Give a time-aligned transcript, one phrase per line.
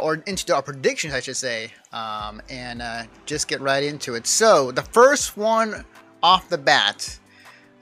[0.00, 4.26] or into our predictions, I should say, um, and uh, just get right into it.
[4.26, 5.84] So the first one
[6.22, 7.18] off the bat,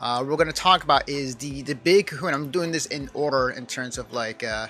[0.00, 2.36] uh, we're going to talk about is the the big kahuna.
[2.36, 4.68] I'm doing this in order in terms of like uh,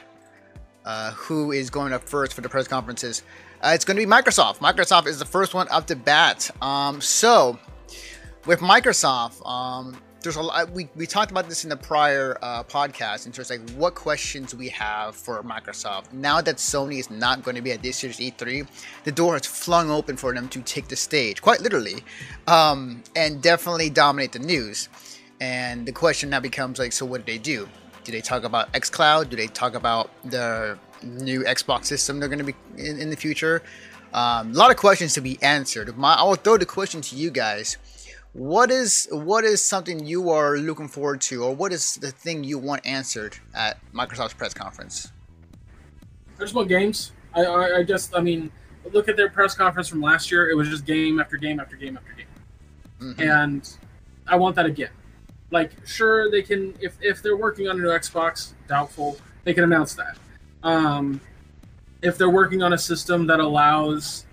[0.85, 3.23] uh, who is going up first for the press conferences.
[3.61, 4.59] Uh, it's going to be Microsoft.
[4.59, 6.51] Microsoft is the first one up the bat.
[6.63, 7.59] Um, so
[8.47, 9.97] with Microsoft, um,
[10.29, 10.71] there's a lot.
[10.73, 13.95] We, we talked about this in the prior uh, podcast in terms of like what
[13.95, 16.13] questions we have for Microsoft.
[16.13, 18.69] Now that Sony is not going to be at this year's E3,
[19.05, 22.05] the door has flung open for them to take the stage, quite literally,
[22.47, 24.91] um, and definitely dominate the news.
[25.41, 27.67] And the question now becomes like, so what do they do?
[28.05, 29.31] Do they talk about xCloud?
[29.31, 33.17] Do they talk about the new Xbox system they're going to be in, in the
[33.17, 33.63] future?
[34.13, 35.97] Um, a lot of questions to be answered.
[35.97, 37.79] My, I will throw the question to you guys
[38.33, 42.45] what is what is something you are looking forward to, or what is the thing
[42.45, 45.13] you want answered at Microsoft's press conference?
[46.37, 47.13] I just want games.
[47.35, 48.51] I, I, I just, I mean,
[48.93, 50.51] look at their press conference from last year.
[50.51, 52.27] It was just game after game after game after game,
[53.01, 53.23] mm-hmm.
[53.23, 53.69] and
[54.27, 54.91] I want that again.
[55.51, 59.65] Like, sure, they can if if they're working on a new Xbox, doubtful they can
[59.65, 60.19] announce that.
[60.63, 61.21] Um,
[62.03, 64.27] if they're working on a system that allows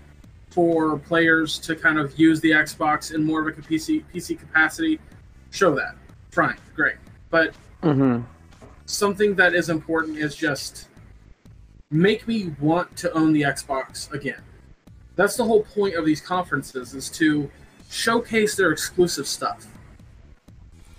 [0.56, 4.98] for players to kind of use the Xbox in more of a PC PC capacity,
[5.50, 5.96] show that.
[6.30, 6.94] Fine, great.
[7.28, 8.22] But mm-hmm.
[8.86, 10.88] something that is important is just
[11.90, 14.40] make me want to own the Xbox again.
[15.14, 17.50] That's the whole point of these conferences is to
[17.90, 19.66] showcase their exclusive stuff.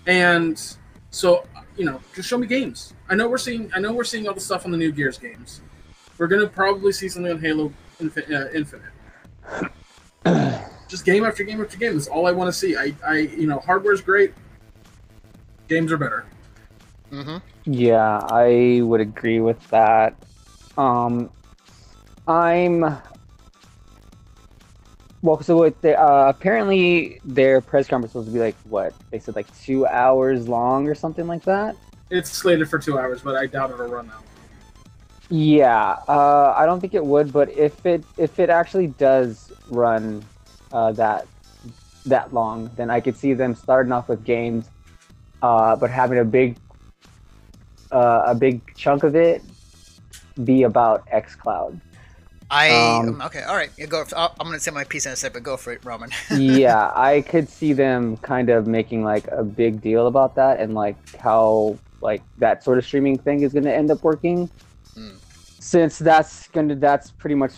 [0.05, 0.61] And
[1.09, 2.93] so, you know, just show me games.
[3.09, 5.17] I know we're seeing I know we're seeing all the stuff on the new Gears
[5.17, 5.61] games.
[6.19, 8.91] We're going to probably see something on Halo uh, Infinite.
[10.87, 11.93] Just game after game after game.
[11.93, 12.75] That's all I want to see.
[12.75, 14.33] I, I, you know, hardware's great.
[15.67, 16.25] Games are better.
[17.11, 17.37] Mm-hmm.
[17.65, 20.15] Yeah, I would agree with that.
[20.77, 21.29] Um,
[22.27, 22.81] I'm
[25.21, 25.41] well.
[25.41, 25.81] So what?
[25.81, 29.47] They, uh, apparently, their press conference was supposed to be like what they said, like
[29.61, 31.75] two hours long or something like that.
[32.09, 34.23] It's slated for two hours, but I doubt it'll run out.
[35.29, 40.23] Yeah, uh, I don't think it would, but if it if it actually does run
[40.71, 41.27] uh, that
[42.05, 44.69] that long, then I could see them starting off with games,
[45.41, 46.57] uh, but having a big
[47.91, 49.41] uh, a big chunk of it
[50.43, 51.79] be about XCloud.
[52.49, 53.69] I um, okay, all right.
[53.77, 54.05] You go.
[54.15, 55.43] I'm gonna say my piece in a second.
[55.43, 56.09] Go for it, Roman.
[56.37, 60.73] yeah, I could see them kind of making like a big deal about that and
[60.73, 64.49] like how like that sort of streaming thing is gonna end up working
[65.59, 67.53] since that's gonna that's pretty much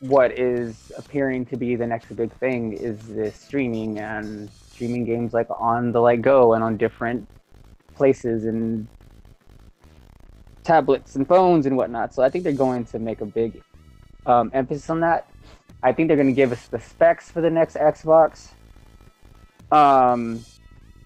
[0.00, 5.32] what is appearing to be the next big thing is this streaming and streaming games
[5.32, 7.26] like on the like go and on different
[7.94, 8.86] places and
[10.64, 12.14] tablets and phones and whatnot.
[12.14, 13.62] So I think they're going to make a big
[14.26, 15.28] um, emphasis on that.
[15.82, 18.48] I think they're going to give us the specs for the next Xbox.
[19.70, 20.44] Um,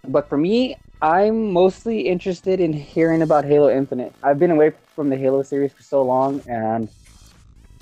[0.06, 4.14] but for me, I'm mostly interested in hearing about Halo Infinite.
[4.22, 6.88] I've been away from the Halo series for so long, and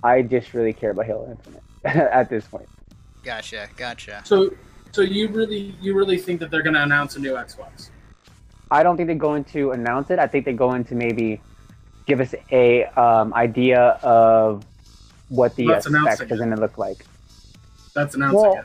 [0.03, 1.63] I just really care about Halo Infinite
[2.13, 2.69] at this point.
[3.23, 4.21] Gotcha, gotcha.
[4.23, 4.53] So,
[4.93, 7.89] so you really, you really think that they're going to announce a new Xbox?
[8.71, 10.19] I don't think they're going to announce it.
[10.19, 11.41] I think they're going to maybe
[12.05, 14.67] give us a um, idea of
[15.31, 17.07] what the specs are going to look like.
[17.95, 18.65] That's announcing well, it.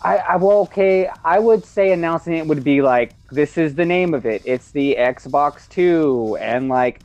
[0.00, 1.10] I, I well, okay.
[1.22, 4.40] I would say announcing it would be like, this is the name of it.
[4.46, 7.00] It's the Xbox Two, and like,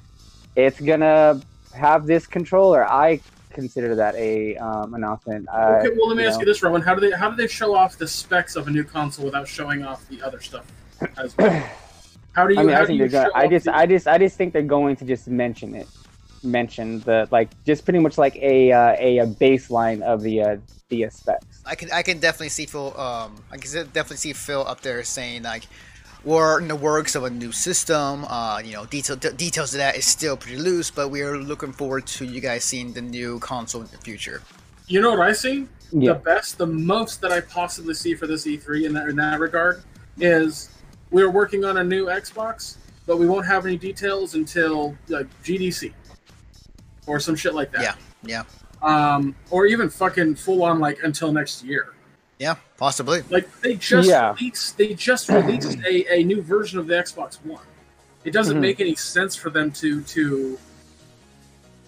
[0.55, 1.41] it's gonna
[1.73, 2.89] have this controller.
[2.89, 3.21] I
[3.51, 5.47] consider that a um, announcement.
[5.49, 6.41] Okay, well, let me ask know.
[6.41, 6.81] you this, Rowan.
[6.81, 9.47] How do they how do they show off the specs of a new console without
[9.47, 10.65] showing off the other stuff
[11.17, 11.63] as well?
[12.33, 12.59] How do you?
[12.59, 13.29] I mean, I think they're gonna.
[13.33, 13.75] I just, the...
[13.75, 15.87] I just, I just think they're going to just mention it,
[16.43, 20.57] mention the like, just pretty much like a uh, a, a baseline of the uh,
[20.89, 21.61] the specs.
[21.65, 22.97] I can I can definitely see Phil.
[22.99, 25.63] Um, I can definitely see Phil up there saying like,
[26.23, 28.25] we're in the works of a new system.
[28.25, 31.37] Uh, you know, detail, d- details of that is still pretty loose, but we are
[31.37, 34.41] looking forward to you guys seeing the new console in the future.
[34.87, 35.67] You know what I see?
[35.91, 36.13] Yeah.
[36.13, 39.39] The best, the most that I possibly see for this E3 in that in that
[39.39, 39.83] regard
[40.17, 40.69] is
[41.11, 42.77] we're working on a new Xbox,
[43.07, 45.93] but we won't have any details until like GDC
[47.07, 47.81] or some shit like that.
[47.81, 48.43] Yeah, yeah
[48.81, 51.93] um, or even fucking full on like until next year.
[52.37, 53.21] Yeah, possibly.
[53.29, 54.33] Like they just yeah.
[54.33, 57.61] released, they just released a, a new version of the Xbox One.
[58.23, 58.61] It doesn't mm-hmm.
[58.61, 60.57] make any sense for them to to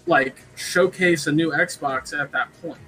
[0.06, 2.80] like showcase a new Xbox at that point.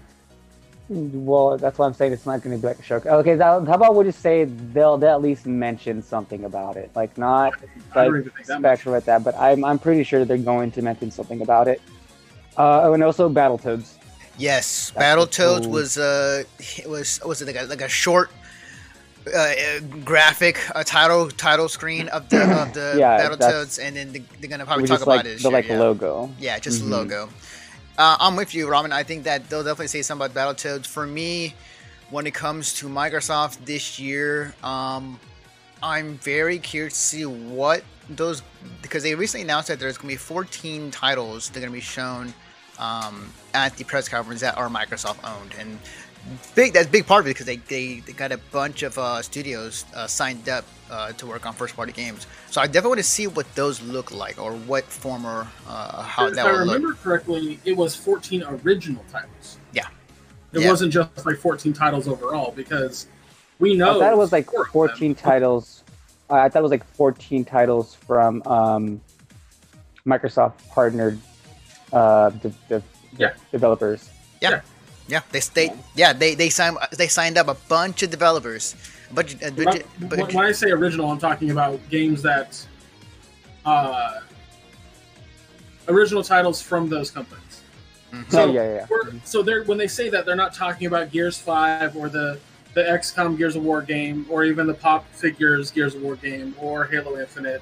[0.90, 2.98] Well, that's why I'm saying it's not going to be like a show.
[2.98, 7.18] Okay, how about we just say they'll, they'll at least mention something about it, like
[7.18, 7.54] not
[7.96, 8.12] like
[8.44, 11.82] special with that, but I'm I'm pretty sure they're going to mention something about it.
[12.58, 13.96] Uh, and also Battletoads.
[14.38, 15.72] Yes, That's Battletoads cool.
[15.72, 18.32] was uh it was was it like a, like a short
[19.34, 24.12] uh, uh, graphic uh, title title screen of the of the Yeah, Battletoads, and then
[24.12, 25.38] they- they're gonna probably talk about it.
[25.38, 25.80] The year, like yeah.
[25.80, 26.30] logo.
[26.40, 26.90] Yeah, just Mhm.
[26.90, 27.30] logo.
[27.98, 28.92] Uh, I'm with you, Ramen.
[28.92, 30.88] I think that they'll definitely say something about Battletoads.
[30.88, 31.54] For me,
[32.10, 35.20] when it comes to Microsoft this year, um,
[35.84, 38.42] I'm very curious to see what those
[38.82, 41.78] because they recently announced that there's going to be 14 titles that are going to
[41.78, 42.34] be shown
[42.84, 45.80] um, at the press conference that are Microsoft owned, and
[46.56, 48.98] big that's a big part of it because they, they, they got a bunch of
[48.98, 52.28] uh, studios uh, signed up uh, to work on first party games.
[52.50, 56.28] So I definitely want to see what those look like or what former uh, how
[56.28, 56.76] if that I would look.
[56.76, 59.58] remember correctly, it was 14 original titles.
[59.74, 59.88] Yeah.
[60.52, 60.70] It Yeah.
[60.70, 63.08] wasn't just like 14 titles overall because
[63.60, 64.00] we know.
[64.00, 64.72] thought it was like four of them.
[64.74, 65.84] 14 titles.
[66.30, 69.02] I thought it was like 14 titles from um,
[70.06, 71.20] Microsoft partnered
[71.94, 72.84] uh, de- de-
[73.18, 73.34] Yeah.
[73.52, 74.10] developers.
[74.42, 74.62] Yeah,
[75.08, 75.72] yeah, they stayed.
[75.96, 78.76] Yeah, they they signed they signed up a bunch of developers.
[79.14, 82.50] But, bunch, a bunch, When- when I say original, I'm talking about games that
[83.66, 84.20] uh,
[85.88, 87.62] original titles from those companies.
[88.12, 88.32] Mhm.
[88.32, 89.20] So, Oh, yeah, yeah, yeah.
[89.24, 92.40] so they're when they say that they're not talking about Gears Five or the
[92.74, 96.56] the XCOM Gears of War game or even the Pop Figures Gears of War game
[96.60, 97.62] or Halo Infinite.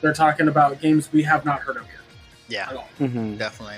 [0.00, 2.00] They're talking about games we have not heard of yet
[2.48, 2.88] yeah, at all.
[3.00, 3.38] Mhm.
[3.38, 3.76] definitely.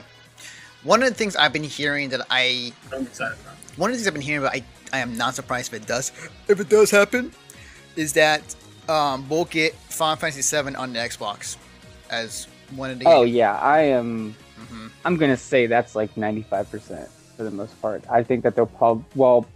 [0.84, 3.54] One of the things I've been hearing that I I'm excited about.
[3.76, 4.62] one of the things I've been hearing, but I,
[4.92, 6.12] I am not surprised if it does.
[6.48, 7.32] If it does happen,
[7.96, 8.42] is that
[8.88, 11.56] um, we'll get Final Fantasy VII on the Xbox
[12.10, 13.06] as one of the.
[13.06, 14.34] Oh yeah, I am.
[14.60, 14.90] Mhm.
[15.04, 18.02] I'm gonna say that's like 95% for the most part.
[18.10, 19.46] I think that they'll probably well,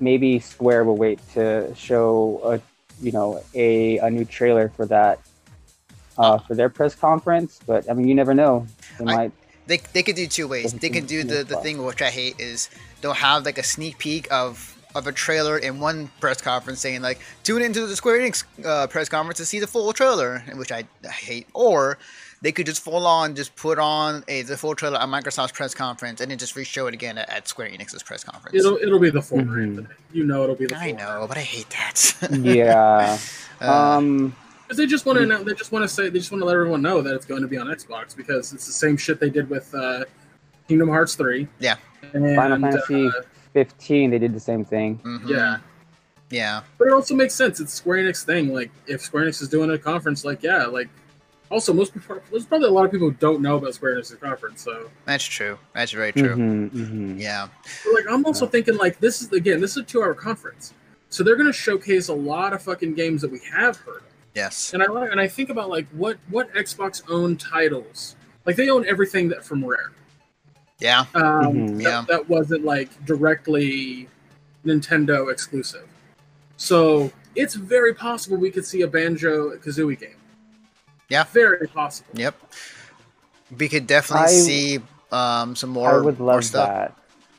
[0.00, 2.60] maybe Square will wait to show a
[3.04, 5.18] you know a a new trailer for that
[6.18, 7.60] uh, for their press conference.
[7.66, 8.66] But I mean, you never know.
[8.98, 9.32] They I- might.
[9.66, 10.72] They, they could do two ways.
[10.72, 12.70] They can do the, the thing which I hate is
[13.02, 17.02] they'll have like a sneak peek of of a trailer in one press conference saying
[17.02, 20.72] like tune into the Square Enix uh, press conference to see the full trailer, which
[20.72, 21.46] I, I hate.
[21.52, 21.98] Or
[22.40, 25.74] they could just full on just put on a the full trailer at Microsoft's press
[25.74, 28.56] conference and then just re-show it again at, at Square Enix's press conference.
[28.56, 29.58] It'll it'll be the former.
[29.58, 29.86] Mhm.
[30.14, 31.20] You know it'll be the I former.
[31.20, 32.30] know, but I hate that.
[32.42, 33.18] Yeah.
[33.60, 34.34] Uh, um.
[34.68, 36.52] Because they just want to they just want to say they just want to let
[36.52, 39.30] everyone know that it's going to be on Xbox because it's the same shit they
[39.30, 40.04] did with uh,
[40.68, 41.48] Kingdom Hearts three.
[41.58, 41.76] Yeah.
[42.12, 43.22] And, Final Fantasy uh,
[43.54, 44.98] 15, they did the same thing.
[44.98, 45.26] mhm.
[45.26, 45.58] yeah,
[46.28, 47.60] yeah, but it also makes sense.
[47.60, 48.52] It's Square Enix thing.
[48.52, 50.90] Like if Square Enix is doing a conference, like yeah, like
[51.50, 54.16] also most people there's probably a lot of people who don't know about Square Enix's
[54.16, 54.62] conference.
[54.62, 55.58] So that's true.
[55.72, 56.36] That's very true.
[56.36, 57.18] Mhm, mhm.
[57.18, 57.48] Yeah,
[57.84, 60.74] but, like I'm also thinking like this is again this is a two hour conference,
[61.08, 64.02] so they're going to showcase a lot of fucking games that we have heard.
[64.02, 64.07] of.
[64.34, 68.16] Yes, And I and I think about like what what Xbox owned titles.
[68.46, 69.92] Like they own everything that from Rare.
[70.80, 71.22] yeah, Um,
[71.54, 71.76] Mhm.
[71.78, 72.04] that, Yeah.
[72.08, 74.08] that wasn't like directly
[74.64, 75.86] Nintendo exclusive.
[76.56, 80.14] So it's very possible we could see a Banjo Kazooie game.
[81.08, 81.24] Yeah.
[81.32, 82.10] very possible.
[82.14, 82.34] yep.
[83.58, 85.90] We could definitely I- see um, some more.
[85.90, 86.92] I would more love stuff.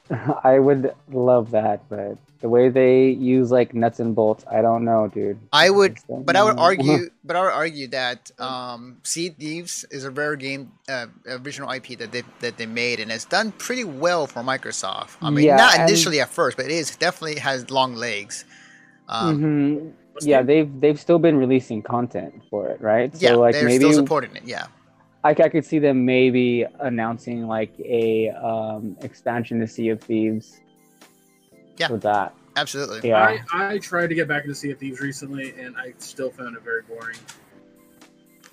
[0.10, 0.40] that.
[0.44, 4.86] I would love that, but the way they use like nuts and bolts, I don't
[4.86, 5.40] know, dude.
[5.52, 10.06] I would, but I would argue, but I would argue that um, Sea Thieves is
[10.06, 13.84] a rare game, uh, original IP that they that they made, and it's done pretty
[13.84, 15.18] well for Microsoft.
[15.22, 18.46] I mean, Yeah, not and- initially at first, but it is definitely has long legs.
[19.10, 19.92] Um, Mhm.
[20.22, 23.12] Yeah, the- they've they've still been releasing content for it, right?
[23.20, 24.44] Yeah, so like they're maybe still supporting it.
[24.46, 24.68] Yeah,
[25.24, 30.60] I, I could see them maybe announcing like a um, expansion to Sea of Thieves.
[31.80, 31.88] Yeah.
[31.88, 33.08] For that, absolutely.
[33.10, 33.40] yeah.
[33.54, 36.56] I, I tried to get back into Sea of Thieves recently, and I still found
[36.58, 37.16] it very boring.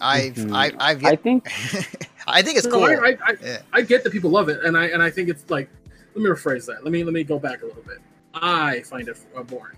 [0.00, 0.54] I've, Mhm.
[0.54, 1.46] I, I've, I think
[2.28, 2.84] I think it's No, cool.
[2.84, 3.58] I, I, I, Yeah.
[3.72, 5.68] I get that people love it, and I and I think it's like.
[6.14, 6.82] Let me rephrase that.
[6.82, 7.98] Let me let me go back a little bit.
[8.32, 9.76] I find it uh, boring.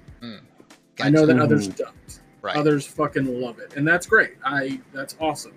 [1.00, 1.42] I know that Mhm.
[1.42, 2.20] others don't.
[2.42, 2.54] Right.
[2.56, 4.34] Others fucking love it, and that's great.
[4.44, 5.54] I that's awesome.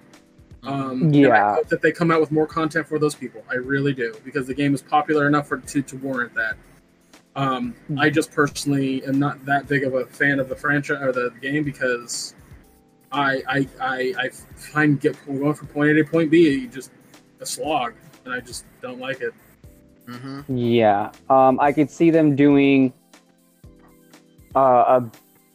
[0.64, 1.52] Um, Yeah.
[1.52, 3.44] I hope that they come out with more content for those people.
[3.50, 6.56] I really do because the game is popular enough for to, to warrant that.
[7.36, 11.12] Um, I just personally am not that big of a fan of the franchise or
[11.14, 12.36] the game because
[13.12, 16.92] I I, I, I find get going from point A to point B just
[17.40, 17.94] a slog,
[18.26, 19.34] and I just don't like it.
[20.08, 22.94] hmm Yeah, um, I could see them doing
[24.56, 25.12] uh, a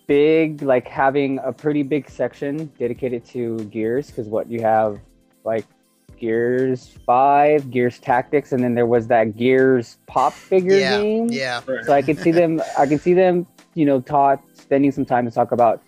[0.06, 4.98] big, like having a pretty big section dedicated to Gears, because what you have,
[5.44, 5.66] like
[6.18, 11.28] Gears Five, Gears Tactics, and then there was that Gears Pop figure Yeah, game.
[11.30, 11.84] yeah, Right.
[11.84, 12.62] So I could see them.
[12.78, 15.82] I could see them, you know, taught spending some time to talk about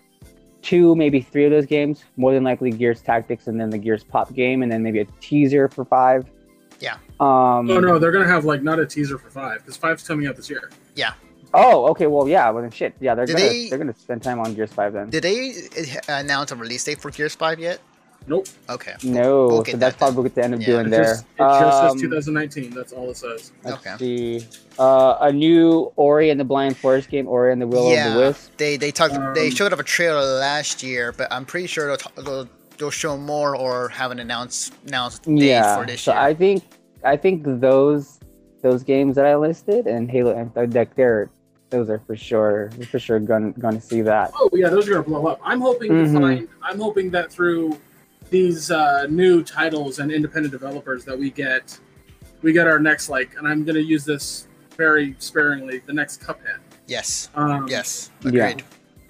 [0.61, 2.03] two, maybe three of those games.
[2.17, 5.05] More than likely, Gears Tactics, and then the Gears Pop game, and then maybe a
[5.21, 6.25] teaser for five.
[6.79, 6.93] Yeah.
[7.19, 10.27] Um, Oh no, they're gonna have like not a teaser for five because five's coming
[10.27, 10.69] out this year.
[10.95, 11.13] Yeah.
[11.53, 12.05] Oh, okay.
[12.07, 12.47] Well, yeah.
[12.51, 12.93] Well, then shit.
[12.99, 13.75] Yeah, they're Did gonna they- they...
[13.75, 15.09] are gonna spend time on Gears Five then.
[15.09, 15.51] Did they
[16.07, 17.79] uh, announce a release date for Gears Five yet?
[18.29, 18.47] Nope.
[18.69, 18.93] Okay.
[19.03, 20.65] No, We'll so get that's that probably what they end up Yeah.
[20.67, 21.03] doing It there.
[21.03, 22.69] just, it just says Um, 2019.
[22.75, 23.51] That's all it says.
[23.63, 23.95] Let's Okay.
[23.97, 24.47] see.
[24.77, 28.07] Uh, a new Ori and the Blind Forest game, Ori and the Will yeah.
[28.09, 28.51] of the Wisp.
[28.57, 29.15] They they talked.
[29.33, 32.47] they Um, showed up a trailer last year, but I'm pretty sure they'll, t- they'll,
[32.77, 35.75] they'll show more or have an announced announced date Yeah.
[35.77, 36.21] for this So year.
[36.21, 36.63] I think
[37.03, 38.19] I think those
[38.61, 41.29] those games that I listed and Halo and Deck, they're
[41.71, 44.31] those are for sure for sure going going to see that.
[44.35, 45.39] Oh yeah, those are gonna blow up.
[45.43, 46.13] I'm hoping Mhm.
[46.13, 46.47] to find.
[46.63, 47.77] I'm hoping that through
[48.29, 51.77] these uh, new titles and independent developers that we get,
[52.41, 55.79] we get our next like, and I'm gonna use this very sparingly.
[55.85, 56.59] The next Cuphead.
[56.87, 57.29] yes.
[57.35, 58.11] Um, Yes.
[58.23, 58.47] Yeah.
[58.49, 58.63] Agreed.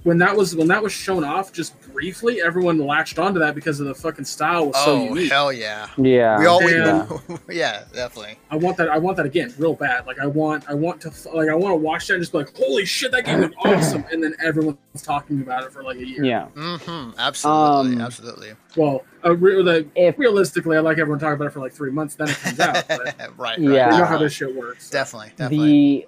[0.03, 3.79] When that was when that was shown off, just briefly, everyone latched onto that because
[3.81, 5.29] of the fucking style was so Oh unique.
[5.31, 5.87] hell yeah.
[5.97, 6.39] Yeah.
[6.39, 8.37] we all And- yeah definitely.
[8.49, 8.87] I want that.
[8.89, 10.07] I want that again, real bad.
[10.07, 10.63] Like I want.
[10.69, 11.09] I want to.
[11.33, 13.51] Like I want to watch that and just be like, "Holy shit, that game was
[13.65, 16.23] awesome!" And then everyone's talking about it for like a year.
[16.23, 16.47] yeah.
[16.55, 17.19] Mm-hmm.
[17.19, 17.95] Absolutely.
[17.95, 18.51] Um, absolutely.
[18.77, 21.91] Well, uh, re- like, If realistically, I like everyone talking about it for like three
[21.91, 22.15] months.
[22.15, 22.85] Then it comes out.
[22.87, 23.59] But right, right.
[23.59, 23.91] Yeah.
[23.91, 24.89] we know how this shit works.
[24.89, 25.33] Definitely.
[25.35, 26.07] Definitely.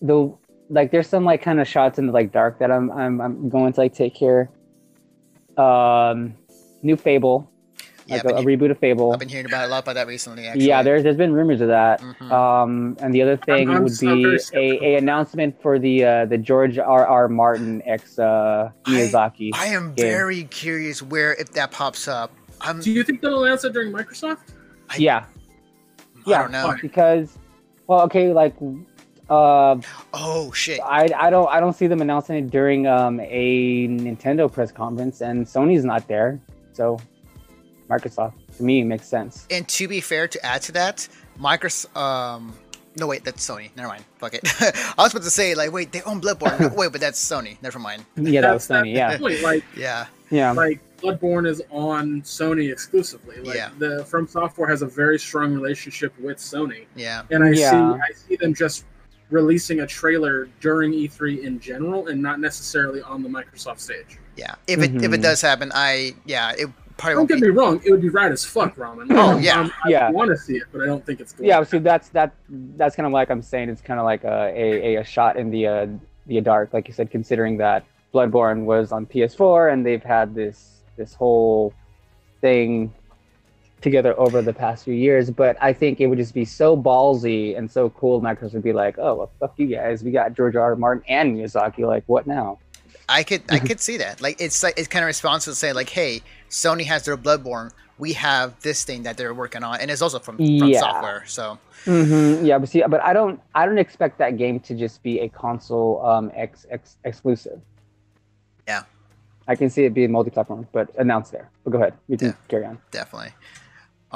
[0.00, 0.34] the the
[0.70, 3.48] like there's some like kind of shots in the like dark that I'm I'm I'm
[3.48, 4.48] going to like take here.
[5.58, 6.34] Um,
[6.82, 7.50] new Fable,
[8.06, 9.12] yeah, like a, a reboot of Fable.
[9.12, 10.46] I've been hearing about a lot about that recently.
[10.46, 10.66] Actually.
[10.68, 12.00] Yeah, there's there's been rumors of that.
[12.00, 12.30] Mhm.
[12.30, 14.86] Um, and the other thing I'm- would I'm be a, skeptical.
[14.86, 17.06] a announcement for the uh, the George R.
[17.06, 17.28] R.
[17.28, 19.50] Martin x uh, Miyazaki.
[19.54, 20.06] I am game.
[20.06, 22.32] very curious where if that pops up.
[22.60, 22.80] I'm.
[22.80, 24.38] Do you think they'll announce it during Microsoft?
[24.90, 25.24] I- yeah,
[25.98, 26.42] I yeah.
[26.42, 26.74] don't know.
[26.80, 27.36] Because
[27.88, 28.54] well, okay, like
[29.30, 29.76] uh,
[30.14, 30.80] Oh shit.
[30.84, 35.20] I I don't I don't see them announcing it during um a Nintendo press conference,
[35.20, 36.40] and Sony's not there,
[36.72, 36.98] so
[37.90, 39.46] Microsoft to me makes sense.
[39.50, 41.08] And to be fair, to add to that,
[41.40, 41.96] Microsoft.
[41.96, 42.52] Um,
[42.98, 43.68] no, wait, that's Sony.
[43.76, 44.04] Never mind.
[44.16, 44.40] Fuck it.
[44.60, 46.58] I was about to say like, wait, they own Bloodborne.
[46.58, 47.60] No, wait, but that's Sony.
[47.62, 48.06] Never mind.
[48.16, 48.94] Yeah, that was Sony.
[48.94, 49.18] Yeah.
[49.20, 50.06] Like, Yeah.
[50.30, 53.36] yeah, like Bloodborne is on Sony exclusively.
[53.42, 53.68] Like Yeah.
[53.78, 57.22] the From Software has a very strong relationship with Sony, Yeah.
[57.30, 57.70] and I Yeah.
[57.70, 58.86] see I see them just
[59.30, 64.18] releasing a trailer during E3 in general, and not necessarily on the Microsoft stage.
[64.36, 64.54] Yeah.
[64.66, 65.22] If it if it Mhm.
[65.22, 67.42] does happen, I yeah, it probably Don't won't get be.
[67.42, 69.06] me wrong; it would be rad as fuck, Ramen.
[69.10, 69.60] Oh, yeah.
[69.60, 70.10] Um, I Yeah.
[70.10, 71.48] want to see it, but I don't think it's going.
[71.48, 71.62] yeah.
[71.64, 72.34] So that's that
[72.76, 73.68] that's kind of like I'm saying.
[73.68, 75.86] It's kind of like a, a a shot in the uh,
[76.26, 80.82] the dark, like you said, considering that Bloodborne was on PS4 and they've had this
[80.96, 81.72] this whole
[82.40, 82.92] thing
[83.86, 85.30] together over the past few years.
[85.30, 88.20] But I think it would just be so ballsy and so cool.
[88.20, 90.02] Microsoft would be like, "Oh, well, fuck you guys.
[90.02, 90.62] We got George R.
[90.72, 90.76] R.
[90.76, 91.86] Martin and Miyazaki.
[91.86, 92.58] Like, what now?"
[93.08, 94.20] I could I could see that.
[94.20, 97.70] Like it's like it's kind of responsible to say like, hey, Sony has their Bloodborne.
[97.98, 100.80] We have this thing that they're working on, and it's also from, from Yeah.
[100.80, 101.24] software.
[101.26, 105.02] So hmm Yeah, but see, but I don't, I don't expect that game to just
[105.04, 107.60] be a console um ex, ex exclusive.
[108.66, 108.82] Yeah.
[109.48, 111.48] I can see it being multi-platform, but announced there.
[111.62, 112.34] But go ahead, you can Yeah.
[112.48, 112.78] carry on.
[112.90, 113.30] definitely.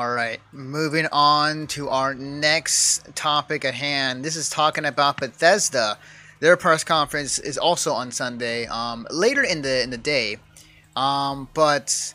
[0.00, 4.24] All right, moving on to our next topic at hand.
[4.24, 5.98] This is talking about Bethesda.
[6.38, 10.38] Their press conference is also on Sunday, um, later in the in the day.
[10.96, 12.14] Um, but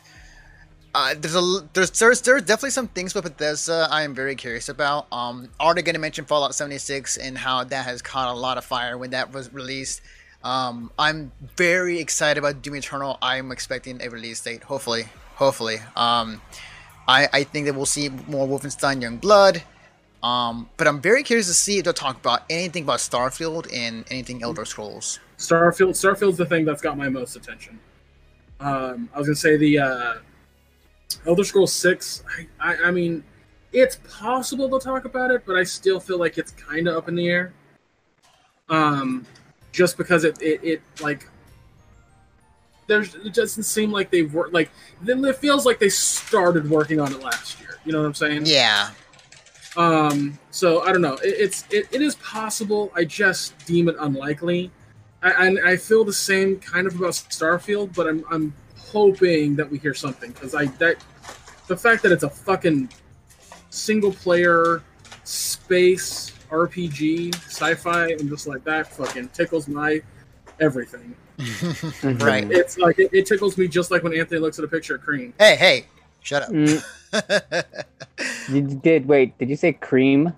[0.96, 5.06] uh, there's a there's, there's definitely some things with Bethesda I am very curious about.
[5.12, 8.64] Um, they going to mention Fallout 76 and how that has caught a lot of
[8.64, 10.00] fire when that was released?
[10.42, 13.16] Um, I'm very excited about Doom Eternal.
[13.22, 14.64] I'm expecting a release date.
[14.64, 15.04] Hopefully,
[15.36, 15.78] hopefully.
[15.94, 16.40] Um,
[17.08, 19.62] I, I think that we'll see more Wolfenstein Young Blood.
[20.22, 24.04] Um, but I'm very curious to see if they'll talk about anything about Starfield and
[24.10, 25.20] anything Elder Scrolls.
[25.38, 25.90] Starfield.
[25.90, 27.78] Starfield's the thing that's got my most attention.
[28.58, 30.14] Um, I was gonna say the uh,
[31.26, 32.24] Elder Scrolls Six.
[32.60, 33.22] I, I, I mean,
[33.72, 37.08] it's possible they'll talk about it, but I still feel like it's kind of up
[37.08, 37.52] in the air.
[38.68, 39.26] Um,
[39.70, 41.28] just because it, it, it like
[42.86, 44.70] there's it doesn't seem like they've worked like
[45.02, 47.78] then it feels like they started working on it last year.
[47.84, 48.42] You know what I'm saying?
[48.46, 48.90] Yeah,
[49.76, 51.14] Um, so I don't know.
[51.14, 52.92] It, it's it, it is possible.
[52.94, 54.70] I just deem it unlikely.
[55.22, 59.70] I, I I feel the same kind of about Starfield, but I'm I'm hoping that
[59.70, 61.04] we hear something because I that
[61.66, 62.88] the fact that it's a fucking
[63.70, 64.82] single player
[65.24, 70.00] space RPG sci-fi and just like that fucking tickles my
[70.60, 71.14] everything.
[72.02, 72.50] Right.
[72.50, 75.02] It's like it, it tickles me just like when Anthony looks at a picture of
[75.02, 75.34] Cream.
[75.38, 75.86] Hey, hey,
[76.22, 76.50] shut up.
[76.50, 77.64] Mm,
[78.48, 79.36] you did wait?
[79.38, 80.32] Did you say cream?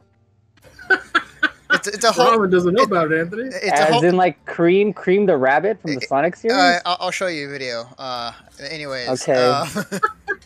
[1.73, 2.31] it's, it's a whole.
[2.33, 3.45] Robin doesn't know about it, Anthony.
[3.49, 4.05] It's a As whole.
[4.05, 6.57] in like cream, cream the rabbit from the Sonic series?
[6.57, 7.88] Uh, I'll, I'll show you a video.
[7.99, 8.33] Uh,
[8.71, 9.09] anyways.
[9.28, 9.64] Okay.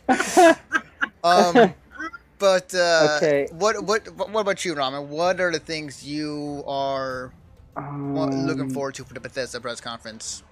[0.08, 0.54] uh,
[1.24, 1.74] um,
[2.38, 3.46] But uh, Okay.
[3.52, 5.06] what what what about you, Ramen?
[5.06, 7.32] What are the things you are
[7.76, 10.42] wa- looking Um, forward to for the Bethesda press conference?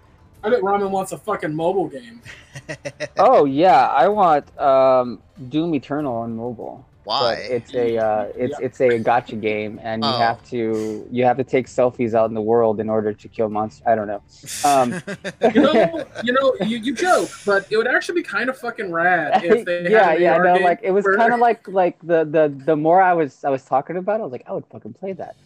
[0.42, 2.22] I bet Ramen wants a fucking mobile game.
[3.18, 6.86] Oh yeah, I want um, Doom Eternal on mobile.
[7.04, 7.34] Why?
[7.34, 10.18] But it's a uh, it's it's a gotcha game, and you Oh.
[10.18, 13.48] have to you have to take selfies out in the world in order to kill
[13.50, 13.82] monsters.
[13.86, 14.22] I don't know.
[14.64, 15.02] Um,
[15.54, 18.92] You know, you know, you, you joke, but it would actually be kind of fucking
[18.92, 21.40] rad if they had yeah, an yeah, AR no, like it was where- kind of
[21.40, 24.32] like like the the the more I was I was talking about, it, I was
[24.32, 25.36] like, I would fucking play that.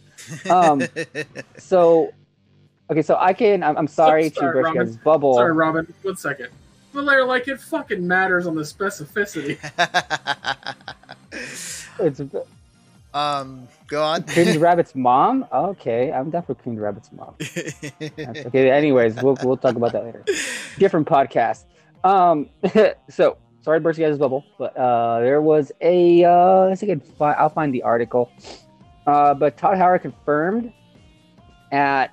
[0.49, 0.83] Um,
[1.57, 2.13] So,
[2.91, 3.63] okay, so I can.
[3.63, 4.85] I'm, I'm sorry to sorry, burst Robin.
[4.85, 5.33] guys' bubble.
[5.35, 5.93] Sorry, Robin.
[6.03, 6.49] One second.
[6.93, 9.57] But they're like, it fucking matters on the specificity.
[11.97, 12.21] It's
[13.15, 14.23] um, go on.
[14.23, 15.45] Coon Rabbit's mom.
[15.51, 17.35] Okay, I'm down for Coon Rabbit's mom.
[17.41, 18.69] Okay.
[18.69, 20.23] Anyways, we'll we'll talk about that later.
[20.77, 21.63] Different podcast.
[22.03, 22.49] Um.
[23.09, 26.25] so sorry, to burst you guys' bubble, but uh, there was a.
[26.25, 27.35] Uh, let's see I can find.
[27.39, 28.29] I'll find the article.
[29.05, 30.71] Uh, but Todd Howard confirmed
[31.71, 32.11] at.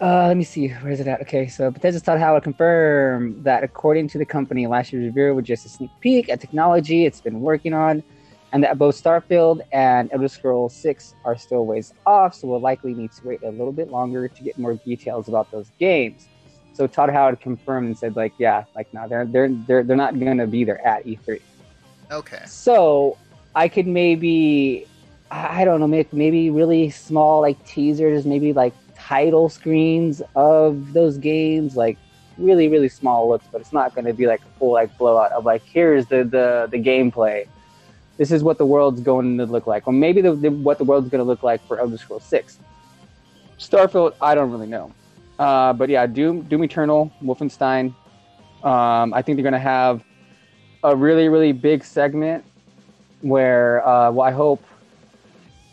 [0.00, 0.68] Uh, let me see.
[0.68, 1.20] Where is it at?
[1.20, 5.44] Okay, so Bethesda's Todd Howard confirmed that according to the company, last year's review was
[5.44, 8.02] just a sneak peek at technology it's been working on,
[8.52, 12.94] and that both Starfield and Elder Scrolls 6 are still ways off, so we'll likely
[12.94, 16.28] need to wait a little bit longer to get more details about those games.
[16.72, 20.18] So Todd Howard confirmed and said, like, yeah, like, no, they're they're they're they're not
[20.18, 21.40] gonna be there at E3.
[22.10, 22.42] okay.
[22.46, 23.18] So
[23.54, 24.86] I could maybe,
[25.30, 31.18] I don't know, make maybe really small like teasers, maybe like title screens of those
[31.18, 31.98] games, like
[32.36, 35.30] really really small looks, but it's not going to be like a full like blowout
[35.32, 37.46] of like here's the the the gameplay.
[38.16, 40.84] This is what the world's going to look like, or maybe the, the what the
[40.84, 42.58] world's going to look like for Elder Scrolls Six.
[43.58, 44.92] Starfield, I don't really know,
[45.38, 47.94] uh, but yeah, Doom, Doom Eternal, Wolfenstein.
[48.64, 50.02] Um, I think they're going to have
[50.82, 52.44] a really really big segment
[53.20, 54.62] where uh, well, I hope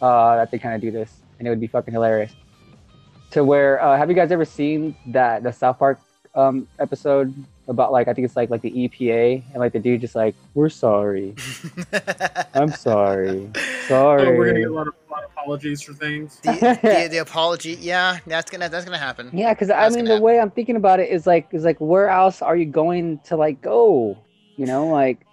[0.01, 2.33] uh, that they kind of do this, and it would be fucking hilarious.
[3.31, 5.99] To where uh, have you guys ever seen that the South Park
[6.35, 7.33] um, episode
[7.67, 10.35] about like I think it's like like the EPA and like the dude just like
[10.53, 11.35] we're sorry,
[12.53, 13.49] I'm sorry,
[13.87, 14.27] sorry.
[14.27, 16.39] Oh, we're gonna get a lot of, a lot of apologies for things.
[16.41, 19.29] the, the, the apology, yeah, that's gonna that's gonna happen.
[19.33, 21.77] Yeah, because I mean, gonna the way I'm thinking about it is like, is like,
[21.79, 24.17] where else are you going to like go?
[24.55, 25.26] You know, like,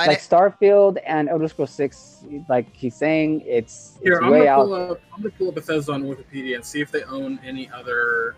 [0.00, 2.24] I like Starfield and Elder Scrolls Six.
[2.48, 4.64] Like he's saying, it's, Here, it's I'm way gonna, out.
[4.64, 7.70] pull up, I'm gonna pull up Bethesda on Wikipedia and see if they own any
[7.70, 8.34] other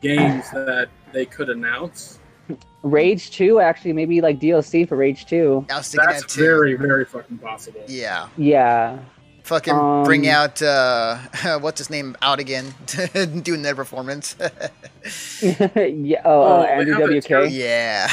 [0.00, 2.20] games that they could announce.
[2.82, 5.66] Rage Two, actually, maybe like DLC for Rage Two.
[5.70, 6.40] I was thinking that That's too.
[6.40, 7.82] very, very fucking possible.
[7.88, 8.98] Yeah, Yeah,
[9.46, 11.18] fucking bring Um, out uh,
[11.60, 12.74] what's his name out again,
[13.42, 14.36] doing their performance.
[15.42, 16.20] yeah.
[16.24, 17.24] Oh, Oh, uh, Andrew WK.
[17.26, 18.08] terrible- yeah,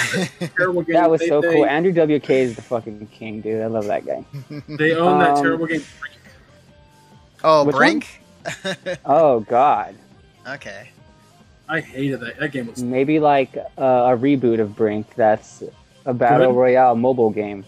[0.58, 1.66] That was they, so they, cool.
[1.66, 3.62] Andrew WK is the fucking king, dude.
[3.62, 4.24] I love that guy.
[4.70, 5.84] They own that Um, terrible game.
[7.44, 8.22] oh, Which Brink.
[9.06, 9.96] Oh God,
[10.48, 10.90] okay.
[11.70, 12.38] I hated that.
[12.40, 12.84] That game was.
[12.84, 15.08] maybe like uh, a reboot of Brink.
[15.16, 15.64] That's
[16.06, 17.64] a battle royale mobile game.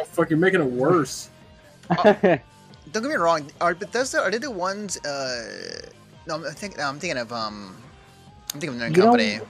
[0.00, 1.28] Oh, fuck, you're making it worse.
[2.92, 3.50] Don't get me wrong.
[3.60, 4.96] Are Bethesda are they the ones?
[5.04, 5.88] Uh,
[6.26, 6.78] no, I'm thinking.
[6.78, 7.76] No, I'm thinking of um.
[8.54, 9.40] I'm thinking of their You know- company.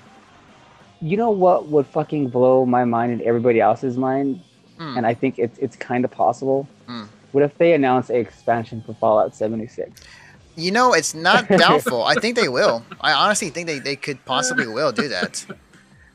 [1.00, 4.40] you know what would fucking blow my mind and everybody else's mind,
[4.78, 4.96] Hmm.
[4.98, 6.68] and I think it's it's kind of possible.
[6.86, 7.04] Hmm.
[7.32, 10.00] What if they announce a expansion for Fallout 76?
[10.56, 12.02] You know, it's not doubtful.
[12.02, 12.84] I think they will.
[13.00, 15.46] I honestly think they, they could possibly will do that.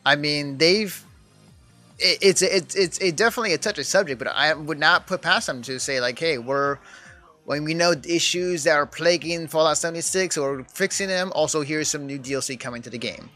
[0.06, 0.94] I mean, they've.
[1.98, 5.48] It, it's it's it's it definitely a touchy subject, but I would not put past
[5.48, 6.78] them to say like, hey, we're
[7.46, 11.32] when we know issues that are plaguing Fallout 76 or fixing them.
[11.36, 13.30] Also, here's some new DLC coming to the game.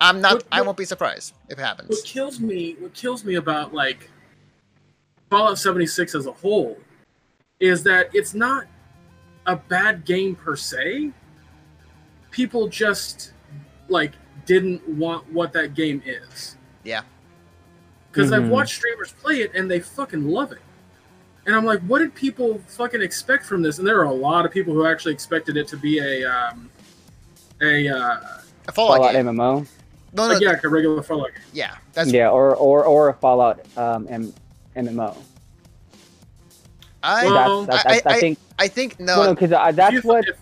[0.00, 0.34] I'm not.
[0.34, 1.88] What- I won't be surprised if it happens.
[1.88, 4.10] What kills me, what kills me about like
[5.30, 6.78] Fallout 76 as a whole,
[7.58, 8.66] is that it's not
[9.46, 11.12] a bad game per se.
[12.30, 13.32] People just
[13.88, 14.12] like
[14.44, 16.56] didn't want what that game is.
[16.84, 17.02] Yeah.
[18.12, 18.48] Because I've Mhm.
[18.50, 20.58] watched streamers play it and they fucking love it.
[21.46, 23.78] And I'm like, what did people fucking expect from this?
[23.78, 26.68] And there are a lot of people who actually expected it to be a um,
[27.62, 28.18] a uh,
[28.68, 29.26] A Fallout, Fallout game.
[29.26, 29.66] MMO.
[30.12, 31.42] No, no, like, yeah, like a regular Fallout game.
[31.52, 34.32] yeah, that's yeah, or or or a Fallout um, M-
[34.76, 35.16] MMO.
[37.02, 37.24] I.
[37.26, 39.16] Well, that's, that's, I- I, think I think no.
[39.16, 40.28] no, no, because uh, that's If you- what.
[40.28, 40.36] if-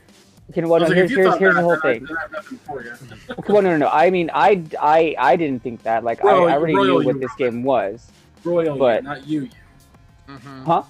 [0.50, 2.04] Okay, I well, no, like, here's if here's, thought the whole then thing.
[2.04, 2.92] then I have nothing for you.
[3.30, 3.88] Okay, well, no, no, no.
[3.88, 6.04] I mean, I, I, I didn't think that.
[6.04, 8.06] Like, Royal- I, I already knew what you- this game was.
[8.44, 9.48] Royal But- you, not you.
[10.28, 10.64] Mhm.
[10.64, 10.82] Huh?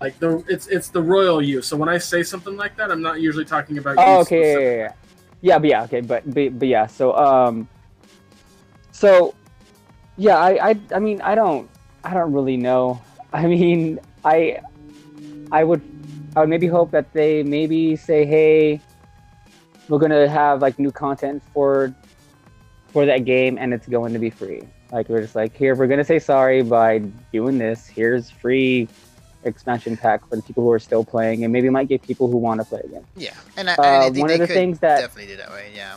[0.00, 1.62] Like the it's it's the royal you.
[1.62, 3.96] So when I say something like that, I'm not usually talking about.
[3.98, 4.92] Oh, okay, yeah, yeah, yeah.
[5.40, 7.66] yeah, but yeah, okay, but, but but yeah, so um,
[8.92, 9.34] so
[10.16, 11.70] yeah, I I I mean, I don't
[12.04, 13.00] I don't really know.
[13.32, 14.60] I mean, I
[15.50, 15.80] I would
[16.36, 18.80] I would maybe hope that they maybe say, hey,
[19.88, 21.94] we're gonna have like new content for
[22.92, 24.62] for that game and it's going to be free.
[24.92, 26.98] Like we're just like here we're gonna say sorry by
[27.32, 27.86] doing this.
[27.86, 28.88] Here's free
[29.44, 32.36] expansion pack for the people who are still playing, and maybe might get people who
[32.36, 33.04] want to play again.
[33.16, 35.70] Yeah, and I, Uh, I think one of the things that- definitely do that way.
[35.74, 35.96] Yeah.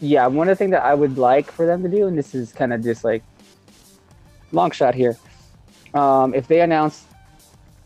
[0.00, 2.34] Yeah, one of the things that I would like for them to do, and this
[2.34, 3.22] is kind of just like
[4.50, 5.16] long shot here,
[5.94, 7.04] um, if they announce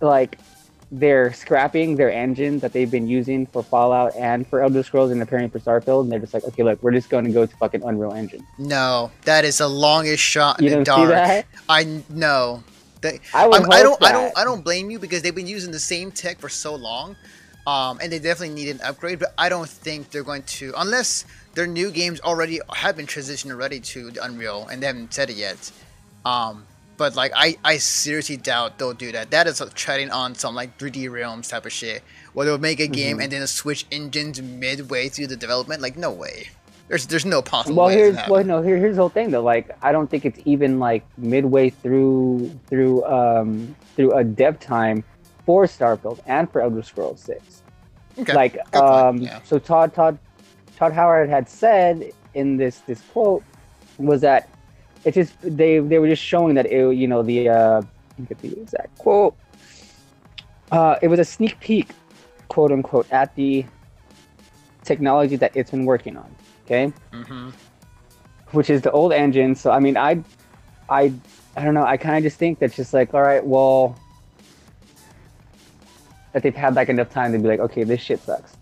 [0.01, 0.38] like
[0.90, 5.20] they're scrapping their engine that they've been using for Fallout and for Elder Scrolls and
[5.20, 7.57] preparing for Starfield, and they're just like, okay, look, we're just going to go to
[7.57, 8.46] fucking Unreal Engine.
[8.59, 11.46] No, that is the longest shot in You the don't dark.
[11.68, 12.62] I know.
[13.01, 14.03] They, I would I'm, I don't.
[14.03, 14.38] I don't.
[14.38, 17.14] I don't blame you because they've been using the same tech for so long,
[17.66, 19.18] um, and they definitely need an upgrade.
[19.18, 23.51] But I don't think they're going to, unless their new games already have been transitioned
[23.51, 25.72] already to the Unreal and they haven't said it yet.
[26.25, 29.30] Um, but like, I, I seriously doubt they'll do that.
[29.30, 32.80] That is like treading on some like 3D Realms type of shit, where they'll make
[32.80, 33.24] a game Mhm.
[33.24, 35.82] and then switch engines midway through the development.
[35.82, 36.48] Like, no way.
[36.88, 37.94] There's there's no possible Well, way.
[37.94, 38.62] here's well, no.
[38.62, 39.42] Here, here's the whole thing though.
[39.42, 45.02] Like, I don't think it's even like midway through through um through a dev time
[45.44, 47.62] for Starfield and for Elder Scrolls Six.
[48.18, 49.40] Okay, Like, good um, yeah.
[49.44, 50.16] so Todd Todd
[50.76, 53.42] Todd Howard had said in this this quote
[53.98, 54.48] was that
[55.07, 57.83] it just they they were just showing that it you know the uh
[58.29, 59.35] get the exact quote.
[60.73, 61.90] Uh, it was a sneak peek,
[62.49, 63.64] quote unquote, at the
[64.83, 66.29] technology that it's been working on.
[66.64, 67.51] Okay hmm
[68.53, 69.55] which is the old engine.
[69.55, 70.23] So I mean, I,
[70.88, 71.12] I,
[71.57, 71.85] I don't know.
[71.85, 73.97] I kind of just think that's just like, all right, well,
[76.33, 78.53] that they've had like enough time to be like, okay, this shit sucks.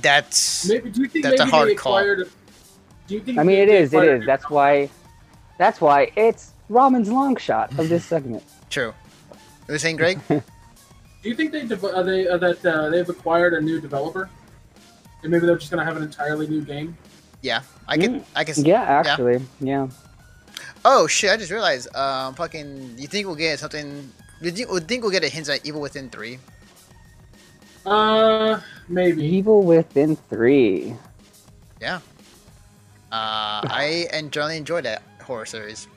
[0.00, 1.96] That's Maybe do you think That's a maybe hard they call.
[1.98, 2.20] acquired?
[2.20, 2.26] A,
[3.06, 3.38] do you think?
[3.38, 4.26] I mean, it they is, it acquired is.
[4.26, 4.90] That's why,
[5.58, 8.42] that's why it's Ramen's long shot of this segment.
[8.70, 8.92] true.
[9.68, 10.20] You were saying, Greg?
[10.28, 14.30] Do you think they dev- uh, they uh, that uh, they've acquired a new developer,
[15.22, 16.96] and maybe they're just gonna have an entirely new game?
[17.42, 18.24] yeah, I can.
[18.34, 18.64] I can.
[18.64, 19.88] Yeah, actually, yeah.
[20.84, 21.30] Oh shit!
[21.30, 21.94] I just realized.
[21.96, 22.94] Um, fucking.
[22.96, 24.12] You think we'll get something?
[24.40, 26.38] You think, you think we'll get a hint at Evil Within three?
[27.84, 29.24] Uh, maybe.
[29.24, 30.94] Evil Within three.
[31.80, 32.00] Yeah.
[33.12, 35.88] Uh, I and generally enjoy that horror series.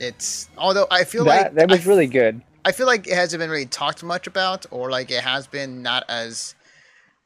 [0.00, 2.42] It's although I feel That like that was I, really good.
[2.64, 5.82] I feel like it hasn't been really talked much about, or like it has been
[5.82, 6.54] not as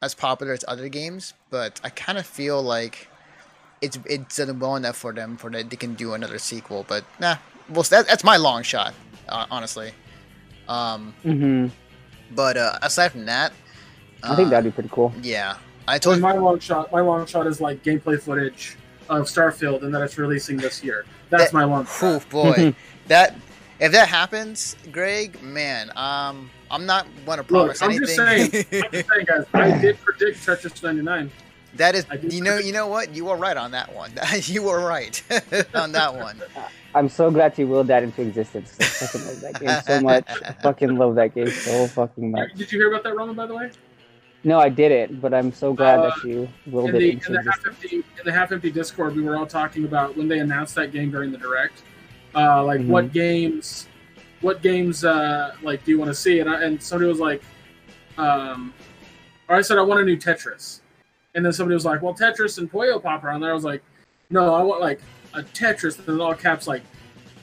[0.01, 1.33] as popular as other games.
[1.49, 3.07] But I kind of feel like
[3.81, 6.85] it's it's done well enough for them for that they can do another sequel.
[6.87, 7.37] But nah,
[7.69, 8.93] well that, that's my long shot,
[9.27, 9.91] uh, honestly.
[10.67, 11.67] Um, hmm
[12.31, 13.53] but uh, aside from that,
[14.23, 15.11] I think uh, that'd be pretty cool.
[15.21, 15.57] yeah.
[15.87, 16.19] I told.
[16.19, 18.77] told my long shot, my long shot is like gameplay footage
[19.09, 21.05] of Starfield, and that it's releasing this year.
[21.29, 21.87] That's That- my one.
[22.01, 22.73] Oh boy,
[23.07, 23.35] that
[23.79, 28.05] if that happens, Greg, man, um, I'm not going to promise I'm anything.
[28.05, 29.45] just saying- I'm just saying, guys.
[29.53, 31.31] I did predict Tetris 99.
[31.75, 33.13] that is, you know, you know what?
[33.15, 34.11] You were right on that one.
[34.43, 35.21] you were right
[35.73, 36.41] on that one.
[36.95, 38.75] I'm so glad you willed that into existence.
[38.79, 40.25] I fucking love that game so much.
[40.43, 42.49] I fucking love that game so fucking much.
[42.55, 43.35] Did you hear about that, Roman?
[43.35, 43.69] By the way,
[44.43, 47.27] No, I didn't, but I'm so glad Uh, that you willed in it the into
[47.27, 50.27] in the half empty in the half empty Discord, we were all talking about when
[50.27, 51.83] they announced that game during the direct,
[52.35, 52.87] uh, like Mhm.
[52.87, 53.87] what games,
[54.41, 56.39] what games, uh, like do you want to see?
[56.39, 57.41] And I, and somebody was like,
[58.17, 58.73] um,
[59.49, 60.79] or I said I want a new Tetris,
[61.35, 63.51] and then somebody was like, well, Tetris and Puyo Pop are on there.
[63.51, 63.83] I was like,
[64.29, 65.01] no, I want like
[65.33, 66.81] a Tetris, and all caps like.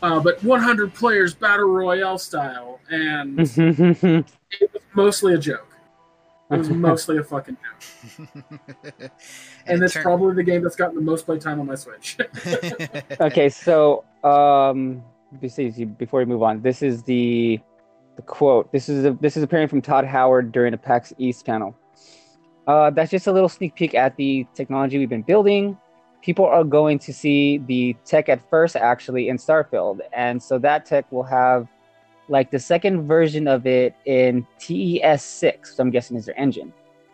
[0.03, 4.27] Uh, but 100 players battle royale style, and it
[4.73, 5.67] was mostly a joke.
[6.51, 8.29] It was mostly a fucking joke.
[8.29, 8.41] and
[9.67, 11.75] and it it's turned- probably the game that's gotten the most play time on my
[11.75, 12.17] Switch.
[13.21, 15.03] okay, so um,
[15.41, 17.61] before before we move on, this is the
[18.17, 18.71] the quote.
[18.73, 21.77] This is a, this is appearing from Todd Howard during a PAX East panel.
[22.67, 25.77] Uh, that's just a little sneak peek at the technology we've been building.
[26.23, 30.85] People are going to see the tech at first, actually, in Starfield, and so that
[30.85, 31.69] tech will have
[32.29, 35.77] like the second version of it in TES six.
[35.77, 36.73] So I'm guessing is their engine.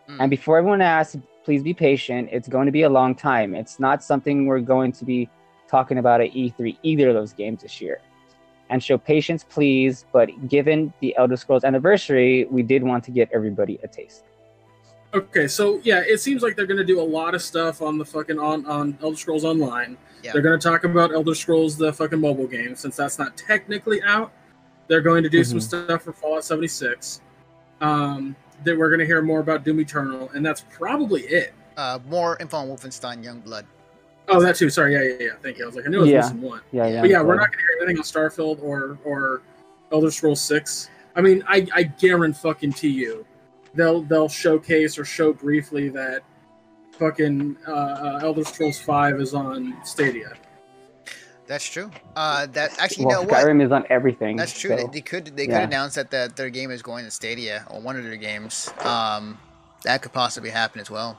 [0.09, 0.17] Mm.
[0.21, 2.29] And before everyone asks, please be patient.
[2.33, 3.55] It's going to be a long time.
[3.55, 5.29] It's not something we're going to be
[5.69, 8.01] talking about at E3 either of those games this year.
[8.71, 10.07] And show patience, please.
[10.13, 14.25] But given the Elder Scrolls anniversary, we did want to give everybody a taste.
[15.15, 18.05] okay, so yeah, it seems like they're gonna do a lot of stuff on the
[18.05, 19.99] fucking on on Elder Scrolls Online.
[20.23, 20.33] Yeah.
[20.33, 24.33] They're gonna talk about Elder Scrolls the fucking mobile game since that's not technically out.
[24.93, 25.63] They're going to do some Mhm.
[25.87, 27.23] stuff for Fallout 76.
[27.81, 31.55] Um, that we're gonna hear more about Doom Eternal, and that's probably it.
[31.79, 33.65] uh, more info on Wolfenstein Youngblood.
[34.29, 34.69] Oh, that too.
[34.69, 35.31] Sorry, yeah, yeah, yeah.
[35.43, 35.65] Thank you.
[35.65, 36.19] I was like, I knew I was Yeah.
[36.21, 36.61] missing one.
[36.71, 37.01] Yeah, yeah.
[37.01, 39.41] But yeah, we're not gonna hear anything on Starfield or or
[39.91, 40.91] Elder Scrolls Six.
[41.17, 43.25] I mean, I, I guarantee you,
[43.75, 46.23] they'll they'll showcase or show briefly that
[46.99, 50.35] fucking uh, uh, Elder Scrolls Five is on Stadia.
[51.47, 51.91] That's true.
[52.17, 53.67] Uh, that actually, well, you know Skyrim what?
[53.67, 54.37] is on everything.
[54.37, 54.71] That's true.
[54.71, 55.61] so- They, they could they yeah.
[55.61, 58.71] could announce that the, their game is going to Stadia or one of their games.
[58.81, 59.39] Um,
[59.85, 61.19] that could possibly happen as well.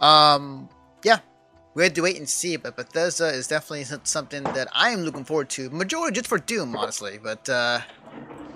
[0.00, 0.68] Um,
[1.04, 1.20] yeah,
[1.74, 2.56] we had to wait and see.
[2.56, 5.70] But Bethesda is definitely something that I am looking forward to.
[5.70, 7.18] Majority just for Doom, honestly.
[7.22, 7.80] But uh,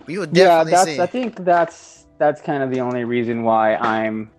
[0.07, 0.85] we will yeah, that's.
[0.85, 1.01] see.
[1.01, 4.31] I think that's that's kind of the only reason why I'm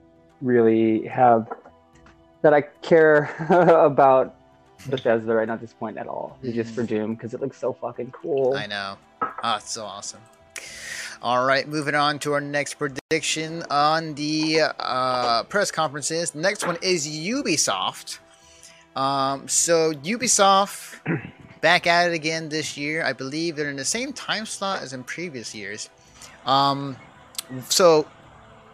[0.42, 1.48] really have
[2.42, 4.36] that I care about
[4.88, 6.38] Bethesda right now at this point at all.
[6.44, 8.54] It's just for Doom because it looks so fucking cool.
[8.56, 8.98] I know.
[9.22, 10.22] Ah, it's so awesome.
[11.22, 16.32] All right, moving on to our next prediction on the uh, press conferences.
[16.32, 18.18] The next one is Ubisoft.
[18.96, 21.00] Um, so Ubisoft
[21.62, 23.04] back at it again this year.
[23.04, 25.90] I believe they're in the same time slot as in previous years.
[26.46, 26.98] Um,
[27.70, 28.08] so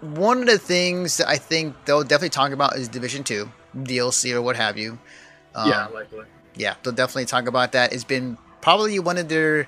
[0.01, 4.33] one of the things that I think they'll definitely talk about is Division Two DLC
[4.33, 4.99] or what have you.
[5.57, 6.25] Um, yeah, likely.
[6.55, 7.91] yeah, they'll definitely talk about that.
[7.91, 9.67] It's been probably one of their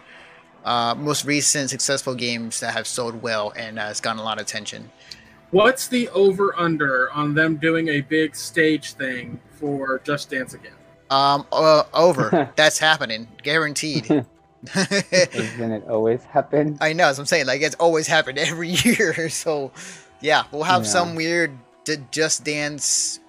[0.63, 4.37] uh, most recent successful games that have sold well and uh, has gotten a lot
[4.37, 4.91] of attention.
[5.51, 10.73] What's the over under on them doing a big stage thing for Just Dance again?
[11.09, 12.51] Um, uh, over.
[12.55, 14.05] That's happening, guaranteed.
[14.75, 16.77] Doesn't it always happen?
[16.81, 19.29] I know, as I'm saying, like it's always happened every year.
[19.29, 19.71] So,
[20.21, 20.89] yeah, we'll have Yeah.
[20.89, 21.51] some weird
[22.11, 23.19] Just Dance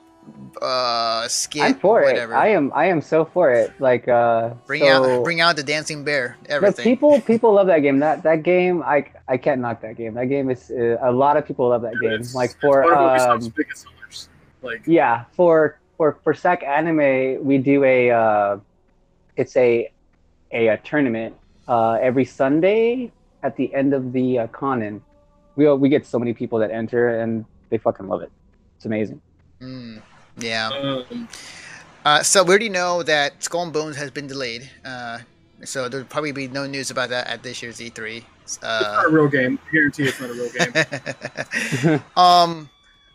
[0.61, 1.63] uh skit.
[1.63, 2.33] I'm for whatever.
[2.35, 2.37] it.
[2.37, 2.73] I am.
[2.75, 3.73] I am so for it.
[3.81, 6.37] Like, uh, bring so- out, bring out the dancing bear.
[6.49, 6.85] Everything.
[6.85, 7.99] people people love that game.
[8.01, 10.15] That that game, I I can't knock that game.
[10.15, 12.13] That game is uh, a lot of people love that game.
[12.13, 14.29] It's- like it's for one of um, biggest sellers.
[14.63, 18.59] Like, yeah, for for for Sac Anime, we do a uh,
[19.37, 19.91] it's a
[20.53, 21.35] a, a tournament
[21.69, 23.13] uh, every Sunday
[23.43, 25.01] at the end of the uh, conin.
[25.57, 28.31] We we get so many people that enter and they fucking love it.
[28.77, 29.21] It's amazing.
[29.61, 30.01] Mm,
[30.39, 30.69] yeah.
[30.69, 31.29] um,
[32.05, 34.71] Uh, so we already know that Skull and Bones has been delayed.
[34.85, 35.19] Uh,
[35.65, 38.25] so there'll probably be no news about that at this year's E3.
[38.43, 39.59] it's Uh, not a real game.
[39.69, 40.51] I guarantee it's not a real
[41.93, 42.03] game.
[42.17, 42.71] um,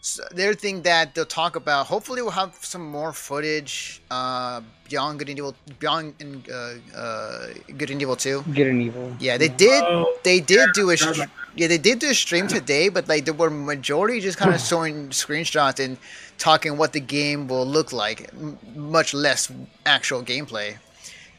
[0.05, 4.61] so the other thing that they'll talk about, hopefully, we'll have some more footage uh,
[4.87, 8.43] beyond Good and Evil, beyond in, uh, uh, Good and Evil Two.
[8.53, 9.15] Good and evil.
[9.19, 9.83] Yeah, they did.
[9.83, 10.97] Oh, They did do a.
[10.97, 14.37] Str- about yeah, they did do a stream today, but like there were majority just
[14.37, 15.97] kind of showing screenshots and
[16.37, 19.51] talking what the game will look like, m- much less
[19.87, 20.77] actual gameplay.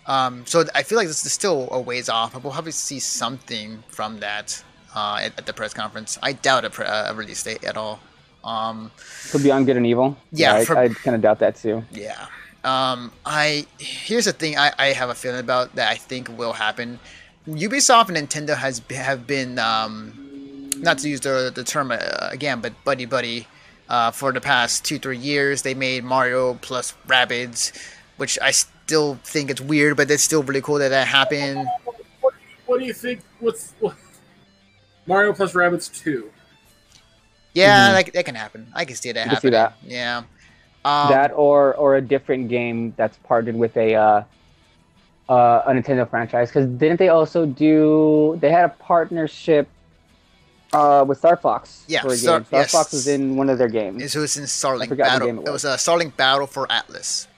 [0.07, 2.98] Um, so I feel like this is still a ways off, but we'll probably see
[2.98, 4.61] something from that
[4.94, 6.18] uh, at, at the press conference.
[6.20, 8.00] I doubt a, pre- uh, a release date at all.
[8.46, 8.90] Um,
[9.30, 10.16] Could be on good and evil.
[10.32, 11.82] Yeah, I, for- I kind of doubt that too.
[11.92, 12.26] yeah.
[12.64, 16.52] Um, I here's the thing I, I have a feeling about that I think will
[16.52, 16.98] happen.
[17.46, 21.98] Ubisoft and Nintendo has have been um, not to use the the term uh,
[22.30, 23.46] again, but buddy buddy.
[23.88, 27.70] Uh, for the past two three years, they made Mario plus Rabbids,
[28.16, 31.68] which I still think it's weird, but it's still really cool that that happened.
[32.20, 32.35] What,
[32.66, 33.20] what do you think?
[33.38, 33.94] What's what?
[35.06, 36.32] Mario plus Rabbids two?
[37.56, 37.94] Yeah, Mhm.
[37.94, 38.68] like that can happen.
[38.74, 39.74] I can see that You can see that.
[39.82, 40.22] Yeah.
[40.84, 44.22] Um, that or or a different game that's partnered with a uh,
[45.28, 46.48] uh, a Nintendo franchise.
[46.48, 48.36] Because didn't they also do?
[48.40, 49.68] They had a partnership
[50.72, 52.46] uh, with Star Fox Yeah, for a Star- game.
[52.46, 52.72] Star yes.
[52.72, 54.14] Fox was in one of their games.
[54.14, 55.28] It was in Starlink Battle.
[55.28, 57.28] it It was a Starlink Battle for Atlas.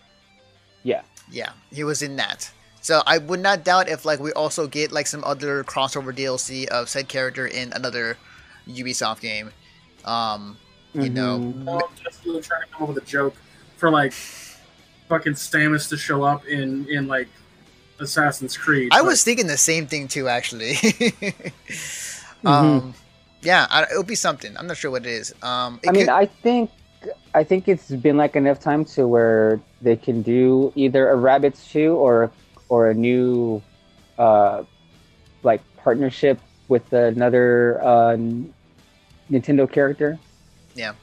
[0.83, 1.03] Yeah.
[1.31, 2.51] Yeah, he was in that.
[2.81, 6.67] So I would not doubt if like we also get like some other crossover DLC
[6.67, 8.17] of said character in another
[8.67, 9.51] Ubisoft game.
[10.05, 10.57] Um,
[10.95, 11.65] you know, Mhm.
[11.65, 13.35] No, I'm just trying to come up with a joke
[13.77, 14.13] for like
[15.09, 17.29] fucking Samus to show up in in like
[18.01, 18.89] Assassin's Creed.
[18.93, 20.77] I but- was thinking the same thing too, actually.
[22.45, 22.95] um,
[23.43, 24.57] yeah, I, it'll be something.
[24.57, 25.35] I'm not sure what it is.
[25.43, 26.71] Um, it I mean, could- I think
[27.35, 31.69] I think it's been like enough time to where they can do either a Rabbids
[31.69, 32.31] shoe or
[32.69, 33.63] or a new
[34.19, 34.65] uh,
[35.43, 38.17] like partnership with another uh,
[39.31, 40.19] Nintendo character.
[40.75, 40.95] Yeah.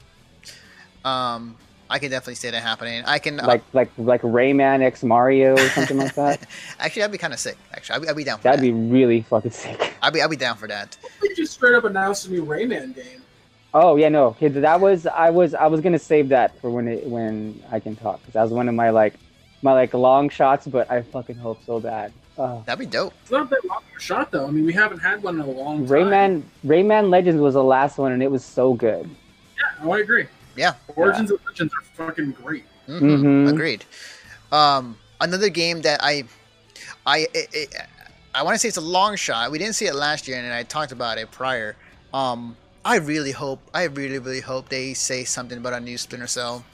[1.04, 1.56] Um,
[1.88, 3.04] I can definitely see that happening.
[3.06, 6.46] I can uh, like like like Rayman X Mario or something like that.
[6.80, 7.56] actually, I'd be kind of sick.
[7.72, 8.64] Actually, I'd be, I'd be down for That'd that.
[8.64, 9.94] be really fucking sick.
[10.02, 10.96] I'd be, I'd be down for that.
[11.22, 13.22] They just straight up announced a new Rayman game.
[13.72, 16.88] Oh yeah, no, okay, that was I was I was gonna save that for when
[16.88, 19.14] it when I can talk because that was one of my like
[19.62, 22.12] my like long shots, but I fucking hope so bad.
[22.38, 23.14] Uh, That'd be dope.
[23.22, 24.46] It's not that long of a shot though.
[24.46, 25.88] I mean, we haven't had one in a long time.
[25.88, 29.08] Rayman Rayman Legends was the last one and it was so good.
[29.58, 30.26] Yeah, oh, I agree.
[30.56, 30.74] Yeah.
[30.96, 32.64] Origins of Legends are fucking great.
[32.86, 33.48] hmm Mhm.
[33.50, 33.84] Agreed.
[34.52, 36.24] Um, another game that I,
[37.06, 37.66] I, I,
[38.34, 39.50] I want to say it's a long shot.
[39.50, 41.74] We didn't see it last year, and I talked about it prior.
[42.12, 46.26] Um, I really hope, I really, really hope they say something about a new Splinter
[46.28, 46.64] Cell,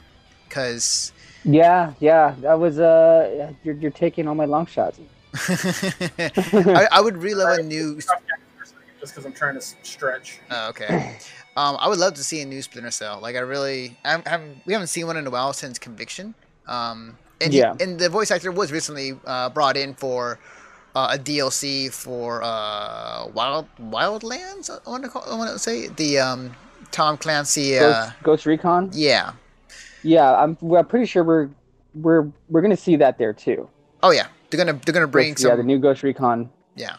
[0.48, 1.12] because
[1.44, 4.98] Yeah, yeah, that was uh, you're you're taking all my long shots.
[5.38, 8.00] I, I would really love a new.
[8.00, 10.40] Stop getting for a second, Just because I'm trying to stretch.
[10.50, 11.16] Oh, okay.
[11.56, 13.18] Um, I would love to see a new Splinter Cell.
[13.20, 16.34] Like I really, I'm, I'm, we haven't seen one in a while since Conviction.
[16.66, 17.74] Um, and he- Yeah.
[17.80, 20.38] and the voice actor was recently uh, brought in for
[20.94, 24.70] uh, a DLC for uh, Wild Wildlands.
[24.70, 26.54] I want to call, I want to say the um,
[26.90, 27.78] Tom Clancy.
[27.78, 28.90] Uh, Ghost, Ghost Recon.
[28.92, 29.32] yeah.
[30.04, 30.56] Yeah, I'm.
[30.60, 31.48] We're pretty sure we're
[31.94, 33.68] we're we're gonna see that there too.
[34.02, 34.26] Oh yeah.
[34.52, 36.50] They're gonna they're gonna bring Ghost- yeah, the new Ghost Recon.
[36.76, 36.96] Yeah.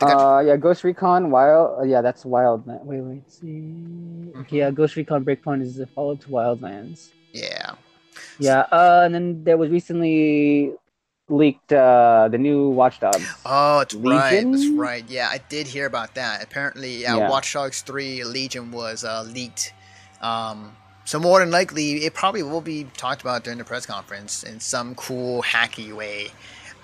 [0.00, 1.78] Uh, yeah, Ghost Recon Wild.
[1.78, 2.66] Uh, yeah, that's Wild.
[2.66, 3.46] Wait, wait, see.
[3.46, 4.42] Mm-hmm.
[4.48, 7.10] Yeah, Ghost Recon Breakpoint is the follow to Wildlands.
[7.32, 7.74] yeah.
[8.38, 10.72] Yeah, uh, and then there was recently
[11.28, 13.24] leaked uh the new Watch Dogs.
[13.46, 14.44] Oh, it's right.
[14.44, 15.04] That's right.
[15.08, 16.42] Yeah, I did hear about that.
[16.42, 17.28] Apparently, uh, Yeah.
[17.30, 19.72] Watch Dogs 3 Legion was uh, leaked.
[20.20, 24.42] Um, so more than likely, it probably will be talked about during the press conference
[24.42, 26.28] in some cool, hacky way.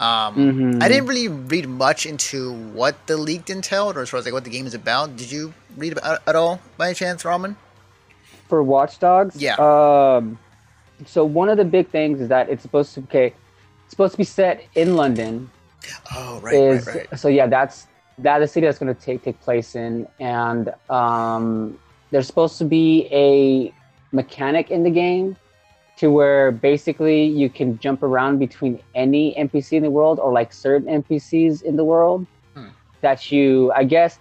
[0.00, 0.82] Um, Mhm.
[0.82, 4.34] I didn't really read much into what the leak entailed, or as far as like
[4.34, 5.16] what the game is about.
[5.16, 7.56] Did you read about at all by any chance, Ramen?
[8.48, 9.36] for Watch Dogs.
[9.36, 9.56] Yeah.
[9.56, 10.38] Um,
[11.04, 13.26] so one of the big things is that it's supposed to okay,
[13.84, 15.50] it's supposed to be set in London.
[16.14, 17.18] Oh, right, is right, right.
[17.18, 17.86] so yeah, that's
[18.18, 21.78] that the city that's going to take take place in, and um,
[22.10, 23.72] there's supposed to be a
[24.12, 25.36] mechanic in the game
[25.98, 30.52] to where basically you can jump around between any NPC in the world or like
[30.52, 32.68] certain NPCs in the world Hmm.
[33.00, 34.18] that you I guess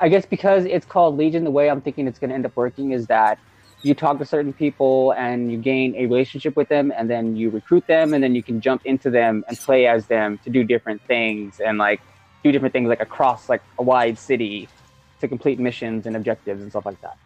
[0.00, 2.54] I guess because it's called Legion, the way I'm thinking it's going to end up
[2.56, 3.38] working is that
[3.82, 7.48] you talk to certain people and you gain a relationship with them, and then you
[7.50, 10.64] recruit them, and then you can jump into them and play as them to do
[10.64, 12.00] different things and like
[12.42, 14.68] do different things like across like a wide city
[15.20, 17.16] to complete missions and objectives and stuff like that,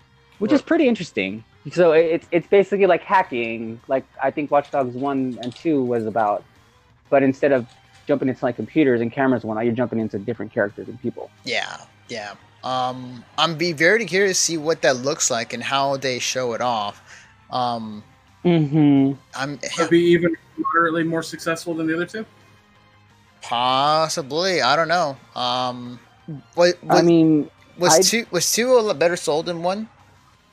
[0.41, 1.45] which is pretty interesting.
[1.71, 6.07] So it's it's basically like hacking, like I think Watch Dogs one and two was
[6.07, 6.43] about,
[7.09, 7.67] but instead of
[8.09, 11.31] jumping into like computers and cameras one whatnot, you're jumping into different characters and people.
[11.45, 11.77] Yeah,
[12.09, 12.35] yeah.
[12.65, 16.53] Um, I'm be very curious to see what that looks like and how they show
[16.55, 17.01] it off.
[17.51, 18.03] Um,
[18.45, 19.13] Mm-hmm.
[19.37, 22.27] I'm Could be even moderately more successful than the other two.
[23.41, 24.63] possibly.
[24.63, 25.17] I don't know.
[25.37, 26.01] Um,
[26.55, 29.89] what, I mean, was I'd- two was two a lot better sold than one?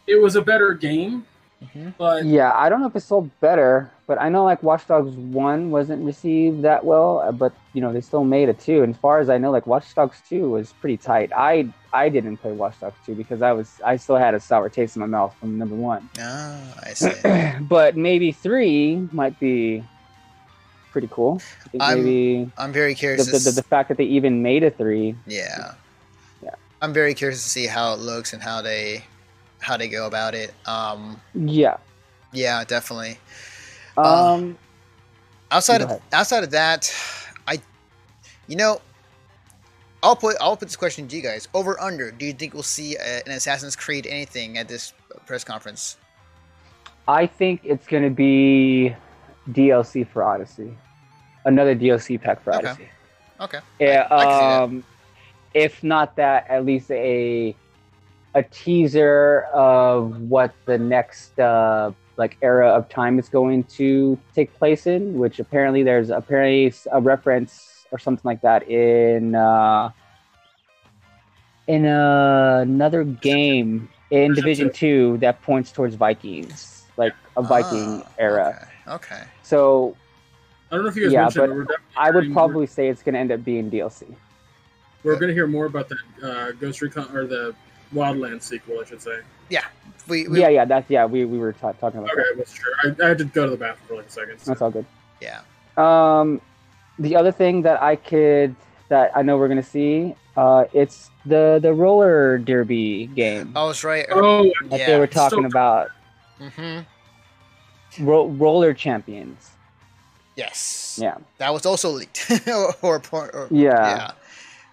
[0.10, 1.26] It was a better game,
[1.64, 1.94] Mhm.
[1.98, 5.14] but yeah, I don't know if it sold better, but I know like Watch Dogs
[5.16, 8.82] one wasn't received that well, uh, but you know they still made a two.
[8.84, 11.32] And as far as I know, like Watch Dogs two was pretty tight.
[11.36, 14.70] I I didn't play Watch Dogs two because I was I still had a sour
[14.70, 16.10] taste in my mouth from number one.
[16.20, 17.12] Ah, I see.
[17.62, 19.84] but maybe three might be
[20.92, 21.40] pretty cool.
[21.66, 23.26] I think I'm- maybe I'm very curious.
[23.30, 25.14] the, to the, the fact that they even made a three.
[25.28, 25.74] yeah.
[26.42, 26.56] Yeah.
[26.82, 29.04] I'm very curious to see how it looks and how they
[29.60, 30.54] how they go about it.
[30.66, 31.78] Um, Yeah.
[32.32, 33.18] yeah, definitely.
[33.98, 34.58] Uh, Um.
[35.52, 36.94] Outside of outside of that,
[37.48, 37.60] I,
[38.48, 38.80] you know,
[40.04, 41.48] I'll put I'll put this question to you guys.
[41.56, 42.12] Over under.
[42.12, 44.94] Do you think we'll see uh an Assassin's Creed anything at this
[45.26, 45.98] press conference?
[47.08, 48.96] I think it's going to be
[49.52, 50.78] DLC for Odyssey.
[51.46, 52.68] Another DLC pack for Okay.
[52.68, 52.90] Odyssey.
[53.42, 53.60] Okay.
[53.80, 54.62] Yeah, I that.
[54.64, 54.84] um,
[55.56, 57.56] if not that, at least a
[58.36, 64.54] a teaser of what the next uh, like era of time is going to take
[64.58, 65.18] place in.
[65.18, 69.92] Which apparently there's apparently a reference or something like that in uh,
[71.68, 78.12] in uh, another game in Division Two that points towards Vikings, like a Viking Ah,
[78.18, 78.70] era.
[78.88, 78.96] Okay.
[78.96, 79.24] okay.
[79.44, 79.96] So
[80.72, 82.34] I don't know if you guys Yeah, mentioned, but but we're, definitely I would hearing
[82.34, 84.16] more- probably say it's going to end up being DLC.
[85.04, 87.56] we're going to hear more about the uh, Ghost Recon or the
[87.94, 89.20] Wildlands sequel, I should say.
[90.08, 91.06] We, we yeah, yeah, that's yeah.
[91.06, 92.36] We, we were ta- talking about Okay, that.
[92.36, 92.74] I wasn't sure.
[92.84, 94.40] I, I had to go to the bathroom for like a second.
[94.40, 94.86] so- That's all good.
[95.22, 95.42] yeah.
[95.78, 96.42] Um,
[96.98, 98.56] the other thing that I could
[98.90, 103.84] that I know we're gonna see, uh, it's the the roller derby game Oh, that's
[103.84, 104.08] right.
[104.10, 104.86] Oh, that yeah.
[104.88, 105.90] they were talking So- about.
[106.40, 108.06] Mm-hmm.
[108.06, 109.52] Ro- roller champions.
[110.36, 110.98] Yes.
[111.02, 112.32] Yeah, That was also leaked.
[112.48, 113.70] or, or, or yeah.
[113.98, 114.12] yeah.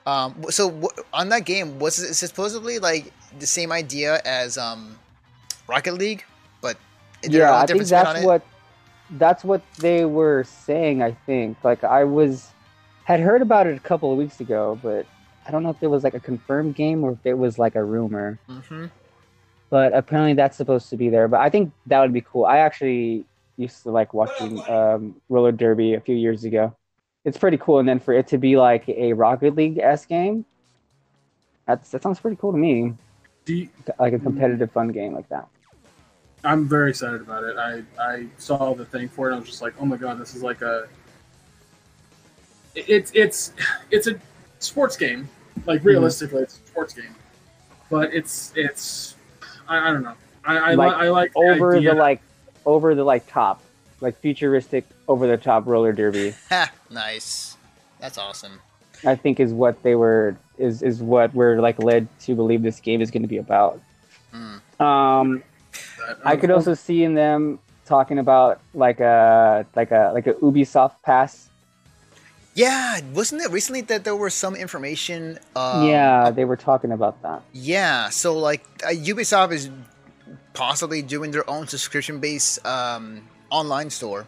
[0.06, 4.98] Um, so w- on that game, was it supposedly like the same idea as um,
[5.68, 6.24] Rocket League,
[6.60, 6.76] but
[7.22, 8.42] Yeah, I think different spin on that's what
[9.10, 11.02] that's what they were saying.
[11.02, 12.50] I think like I was
[13.04, 15.06] had heard about it a couple of weeks ago, but
[15.46, 17.74] I don't know if it was like a confirmed game or if it was like
[17.74, 18.38] a rumor.
[18.48, 18.86] Mm-hmm.
[19.70, 21.28] but apparently that's supposed to be there.
[21.28, 22.44] But I think that would be cool.
[22.46, 23.24] I actually
[23.56, 26.74] used to like watching um, roller derby a few years ago
[27.26, 27.80] it's pretty cool.
[27.80, 30.44] And then for it to be like a Rocket League s game,
[31.66, 32.94] that's that sounds pretty cool to me.
[33.46, 33.68] You,
[33.98, 35.46] like a competitive fun game like that.
[36.44, 37.56] I'm very excited about it.
[37.56, 39.34] I I saw the thing for it.
[39.34, 40.88] I was just like, oh my god, this is like a.
[42.74, 43.52] It's it's
[43.90, 44.18] it's a
[44.58, 45.28] sports game.
[45.64, 45.88] Like Mm-hmm.
[45.88, 47.14] realistically, it's a sports game,
[47.90, 49.14] but it's it's
[49.68, 50.14] I, I don't know.
[50.44, 51.94] I I, Like, li- I like the Over idea.
[51.94, 52.20] the like,
[52.66, 53.62] over the like top,
[54.00, 56.34] like futuristic over the top roller derby.
[56.88, 57.56] Nice.
[57.98, 58.60] That's awesome.
[59.04, 62.80] I think is what they were is is what we're like led to believe this
[62.80, 63.80] game is going to be about.
[64.32, 64.80] Mm.
[64.80, 65.42] Um.
[66.24, 71.02] I could also see in them talking about like a like a like a Ubisoft
[71.02, 71.48] pass.
[72.54, 75.38] Yeah, wasn't it recently that there was some information?
[75.54, 77.42] Um, yeah, they were talking about that.
[77.52, 79.70] Yeah, so like uh, Ubisoft is
[80.54, 84.26] possibly doing their own subscription-based um, online store.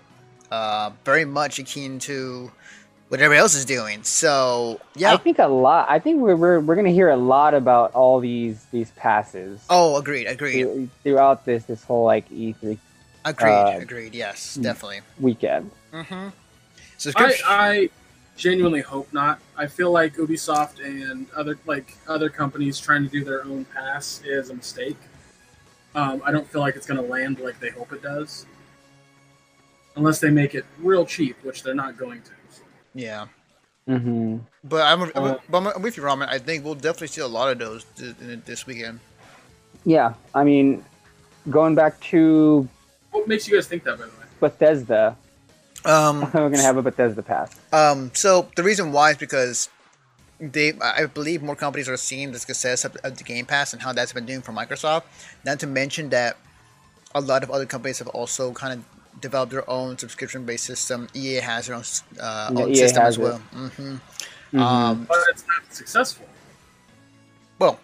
[0.51, 2.51] Uh, very much akin to
[3.09, 4.03] what everybody else is doing.
[4.03, 5.86] So yeah, I think a lot.
[5.90, 9.64] I think we're we're, we're going to hear a lot about all these these passes
[9.70, 12.78] Oh, agreed, agreed, through- throughout this this whole like E3
[13.24, 14.14] agreed, uh, agreed.
[14.14, 15.01] Yes, definitely.
[15.20, 15.70] weekend.
[15.92, 16.28] Mm-hmm.
[17.16, 17.90] I, I
[18.36, 19.40] genuinely hope not.
[19.57, 24.22] I feel like Ubisoft and other like other companies trying to do their own pass
[24.24, 24.96] is a mistake.
[25.94, 28.46] Um, I don't feel like it's going to land like they hope it does,
[29.99, 32.30] unless they make it real cheap, which they're not going to.
[32.94, 33.26] yeah.
[33.88, 34.38] Mm-hmm.
[34.64, 36.28] But I'm, I'm, Uh, but I'm with you, Ramen.
[36.28, 39.01] I think we'll definitely see a lot of those th- th- this weekend.
[39.84, 40.84] Yeah, I mean,
[41.49, 42.68] going back to
[43.12, 44.26] What makes you guys think that, by the way?
[44.40, 45.16] Bethesda,
[45.86, 47.51] Um, we're going to have a Bethesda pass.
[47.72, 49.70] Um, so the reason why is because
[50.38, 53.80] they, I believe, more companies are seeing the success of, of the Game Pass and
[53.80, 55.05] how that's been doing for Microsoft.
[55.46, 56.36] Not to mention that
[57.14, 58.84] a lot of other companies have also kind of
[59.21, 61.09] developed their own subscription-based system.
[61.14, 61.83] EA has their own,
[62.21, 63.39] uh, Yeah, own EA system has as well.
[63.53, 63.97] hmm
[64.53, 64.61] Mhm.
[64.61, 66.27] Um, But it's not successful.
[67.59, 67.79] well,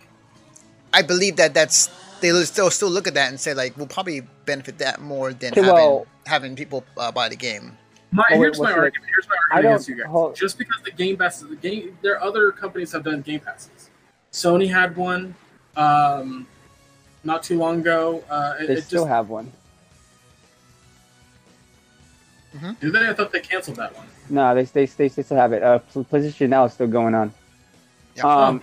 [0.92, 3.86] I believe that that's they will still still look at that and say like we'll
[3.86, 7.76] probably benefit that more than Okay, having well- having people uh, buy the game.
[8.12, 9.10] My, Oh, wait, here's my what's argument.
[9.14, 10.06] Here's my argument don't- against you guys.
[10.06, 13.40] hold- Just because the Game Pass, the game, there are other companies have done Game
[13.40, 13.90] Passes.
[14.32, 15.34] Sony had one,
[15.76, 16.46] um,
[17.24, 18.22] not too long ago.
[18.30, 19.52] Uh, it, They it still just have one.
[22.80, 23.08] Did they?
[23.08, 24.06] I thought they canceled that one.
[24.30, 25.62] No, they they they, they still have it.
[25.62, 27.32] Uh, PlayStation Now is still going on.
[28.16, 28.24] Yeah.
[28.26, 28.62] Um,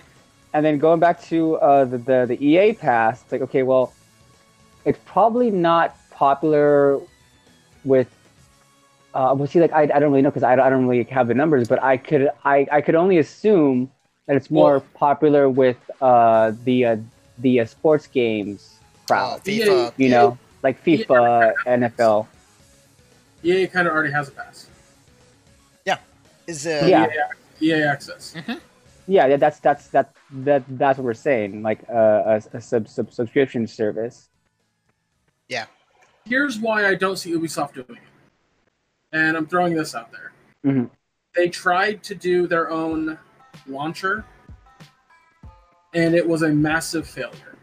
[0.54, 3.92] and then going back to uh, the, the the EA pass, it's like okay, well,
[4.84, 6.98] it's probably not popular
[7.84, 8.08] with.
[9.14, 11.04] Uh, well, see, like I, I don't really know because I, don't- I don't really
[11.04, 13.90] have the numbers, but I could I, I could only assume
[14.26, 16.96] that it's more Well- popular with uh, the uh,
[17.38, 19.44] the uh, sports games Uh, crowd.
[19.44, 22.26] FIFA, you know, like FIFA, NFL.
[23.44, 24.68] EA kind of already has a pass.
[25.84, 25.98] Yeah.
[26.46, 27.06] Is uh, Yeah.
[27.60, 28.34] EA, EA Access.
[29.08, 31.62] Yeah, yeah, that's that's that that that's what we're saying.
[31.62, 34.28] Like uh, a, a sub, sub subscription service.
[35.48, 35.66] Yeah.
[36.24, 38.08] Here's why I don't see Ubisoft doing it,
[39.12, 40.32] and I'm throwing this out there.
[40.64, 40.88] Mhm.
[41.34, 43.18] They tried to do their own
[43.66, 44.24] launcher,
[45.94, 47.56] and it was a massive failure,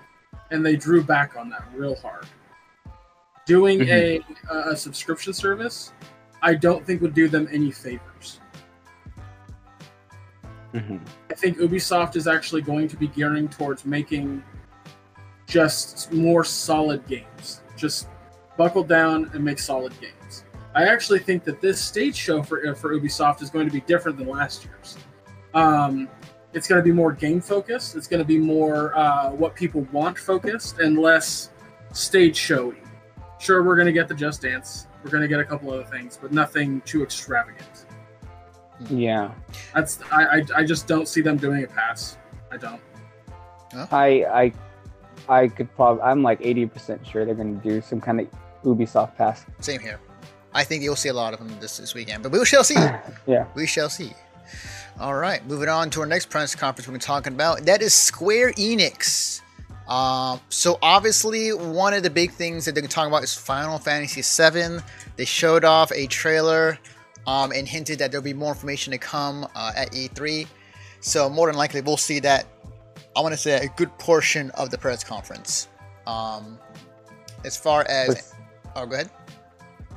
[0.52, 2.26] and they drew back on that real hard.
[3.50, 4.20] Doing a,
[4.52, 5.92] a subscription service,
[6.44, 8.40] I don't think would do them any favors.
[11.32, 14.44] I think Ubisoft is actually going to be gearing towards making
[15.48, 17.62] just more solid games.
[17.76, 18.08] Just
[18.56, 20.44] buckle down and make solid games.
[20.76, 23.82] I actually think that this stage show for uh, for Ubisoft is going to be
[23.82, 24.96] different than last year's.
[25.56, 26.08] Um,
[26.54, 27.96] it's going to be more game focused.
[27.96, 31.50] It's going to be more uh, what people want focused and less
[31.94, 32.78] stage showy.
[33.40, 34.88] Sure, we're going to get the Just Dance.
[35.04, 37.86] We're going to get a couple other things, but nothing too extravagant.
[38.90, 39.32] Yeah,
[39.74, 42.18] That's I, I, I just don't see them doing a pass.
[42.52, 42.82] I don't.
[43.92, 44.54] I I
[45.28, 48.28] I could probably I'm like eighty percent sure they're gonna do some kind of
[48.64, 49.46] Ubisoft pass.
[49.60, 50.00] Same here.
[50.54, 52.76] I think you'll see a lot of them this, this weekend, but we shall see.
[53.28, 53.46] Yeah.
[53.54, 54.14] We shall see.
[55.00, 57.66] All right, moving on to our next press conference we're talking about.
[57.66, 59.42] That is Square Enix.
[59.90, 64.22] Um, so obviously, one of the big things that they're talking about is Final Fantasy
[64.22, 64.84] VII.
[65.18, 66.78] They showed off a trailer
[67.26, 70.48] um, and hinted that there'll be more information to come uh, at E3.
[71.02, 72.46] So more than likely, we'll see that.
[73.18, 75.68] I want to say a good portion of the press conference.
[76.06, 76.60] Um,
[77.44, 78.34] as far as, Was-
[78.76, 79.10] oh, go ahead.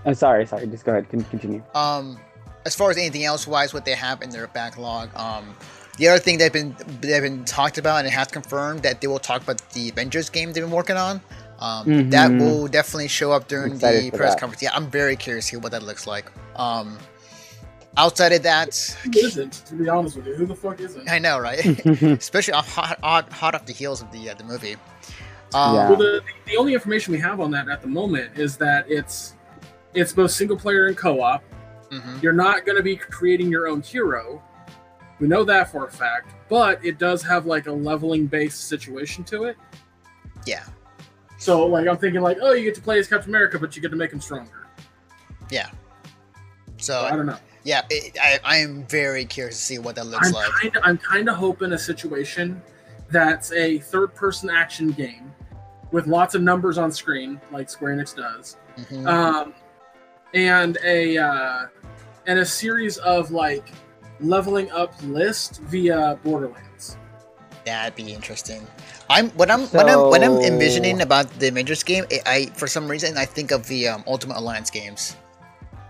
[0.04, 0.66] I'm sorry, sorry.
[0.66, 1.08] Just go ahead.
[1.08, 1.62] Continue.
[1.74, 2.18] Um,
[2.64, 5.14] as far as anything else wise, what they have in their backlog.
[5.16, 5.54] Um,
[5.98, 9.06] the other thing they've been they've been talked about and it has confirmed that they
[9.06, 11.20] will talk about the Avengers game they've been working on.
[11.60, 12.40] Um, That Mhm.
[12.40, 14.40] will definitely show up during Excited the press that.
[14.40, 14.62] conference.
[14.62, 16.26] Yeah, I'm very curious to see what that looks like.
[16.56, 16.98] Um,
[17.96, 18.74] outside of that,
[19.04, 19.52] Who isn't?
[19.66, 21.08] To be honest with you, who the fuck isn't?
[21.08, 21.64] I know, right?
[22.02, 24.76] Especially off, hot, hot, hot off the heels of the uh, the movie.
[25.54, 25.88] Um, Yeah.
[25.90, 29.34] Well, the, the only information we have on that at the moment is that it's
[29.94, 31.44] it's both single player and co-op.
[31.92, 32.22] mhm.
[32.22, 34.42] You're not going to be creating your own hero.
[35.22, 39.22] We know that for a fact, but it does have like a leveling based situation
[39.26, 39.56] to it.
[40.46, 40.64] Yeah,
[41.38, 43.82] So like I'm thinking like, oh, you get to play as Captain America, but you
[43.82, 44.66] get to make him stronger.
[45.48, 45.70] yeah.
[46.78, 47.38] So I don't know.
[47.62, 50.50] yeah, it, I I am very curious to see what that looks I'm like.
[50.60, 52.60] kind of I'm kind of hoping a situation
[53.08, 55.32] that's a third person action game
[55.92, 59.06] with lots of numbers on screen, like Square Enix does, Mhm.
[59.06, 59.54] um,
[60.34, 61.66] and a uh,
[62.26, 63.68] and a series of like
[64.22, 66.96] leveling up list via Borderlands.
[67.64, 68.66] That'd be interesting.
[69.08, 72.04] I'm what I'm what I'm what I'm envisioning about the Avengers game.
[72.10, 75.16] I, I for some reason I think of the um, Ultimate Alliance games.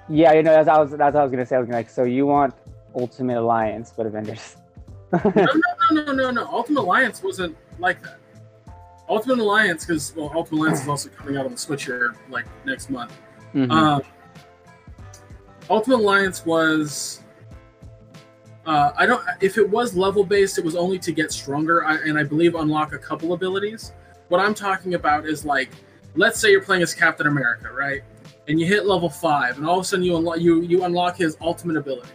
[0.08, 1.56] yeah, you know, as I was, that's what I was gonna say.
[1.56, 2.54] I was gonna like, so you want
[2.94, 4.56] Ultimate Alliance, but Avengers.
[5.12, 5.46] No, no,
[5.92, 6.46] no, no, no, no.
[6.46, 8.18] Ultimate Alliance wasn't like that.
[9.08, 12.44] Ultimate Alliance, because well, Ultimate Alliance is also coming out on the Switch here like
[12.66, 13.16] next month.
[13.54, 13.70] Mhm.
[13.70, 14.02] Um,
[15.70, 17.21] Ultimate Alliance was.
[18.66, 19.24] Uh, I don't.
[19.40, 22.54] If it was level based, it was only to get stronger, I, and I believe
[22.54, 23.92] unlock a couple abilities.
[24.28, 25.70] What I'm talking about is like,
[26.14, 28.02] let's say you're playing as Captain America, right?
[28.48, 31.16] And you hit level five, and all of a sudden you unlock you you unlock
[31.16, 32.10] his ultimate ability.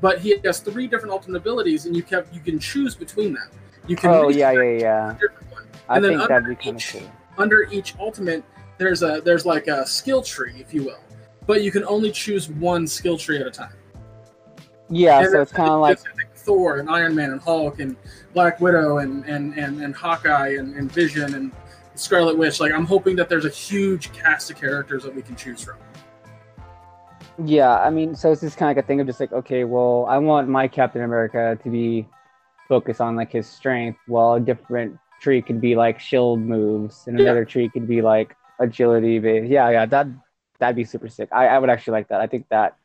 [0.00, 3.50] But he has three different ultimate abilities, and you kept you can choose between them.
[3.86, 5.06] You can oh yeah, yeah, yeah.
[5.50, 5.66] one.
[5.88, 7.10] I And think that'd be kind of cool.
[7.36, 8.44] under each ultimate
[8.78, 11.00] there's a there's like a skill tree if you will
[11.46, 13.72] but you can only choose one skill tree at a time
[14.90, 15.98] Yeah, And so it's kind of like
[16.34, 17.96] thor and iron man and hulk and
[18.34, 21.52] black widow and and and, and hawkeye and, and vision and
[21.94, 25.36] scarlet witch like i'm hoping that there's a huge cast of characters that we can
[25.36, 25.76] choose from
[27.44, 29.64] Yeah, I mean, so it's just kind of like a thing of just like, okay,
[29.64, 32.06] well, I want my Captain America to be
[32.68, 37.18] focused on like his strength, while a different tree could be like shield moves, and
[37.18, 37.24] Yeah.
[37.24, 39.48] another tree could be like agility based.
[39.50, 40.06] Yeah, yeah, that
[40.58, 41.28] that'd be super sick.
[41.32, 42.20] I, I would actually like that.
[42.20, 42.76] I think that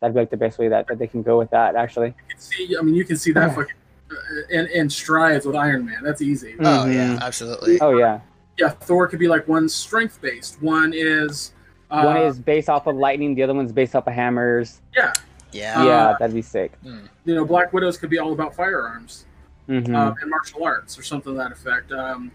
[0.00, 1.76] that'd be like the best way that, that they can go with that.
[1.76, 3.74] Actually, you can see i mean you can see that fucking
[4.10, 4.14] uh,
[4.50, 7.80] in, in strides with iron man that's easy Oh yeah, absolutely.
[7.80, 8.20] oh yeah,
[8.58, 11.52] yeah thor could be like one strength based one is
[11.90, 14.80] uh, one is based off of lightning, the other one's based off of hammers.
[14.96, 15.12] yeah
[15.52, 15.84] Yeah.
[15.84, 16.72] yeah, that'd be sick.
[16.82, 19.26] you know black widows could be all about firearms
[19.68, 19.94] Mhm.
[19.94, 21.92] um, and martial arts or something to that effect.
[21.92, 22.32] Um,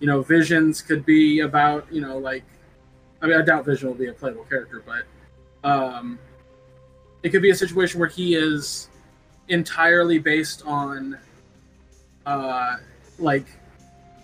[0.00, 2.42] you know, Visions could be about you know like,
[3.20, 5.04] I mean, I doubt Vision will be a playable character, but
[5.68, 6.18] um,
[7.22, 8.88] it could be a situation where he is
[9.48, 11.18] entirely based on,
[12.26, 12.76] uh,
[13.18, 13.46] like,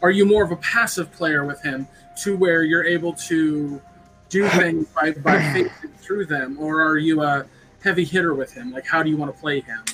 [0.03, 1.87] are you more of a passive player with him
[2.23, 3.81] to where you're able to
[4.29, 7.47] do things by by facing through them, or are you a
[7.83, 8.73] heavy hitter with him?
[8.73, 9.85] Like, how do you want to play him?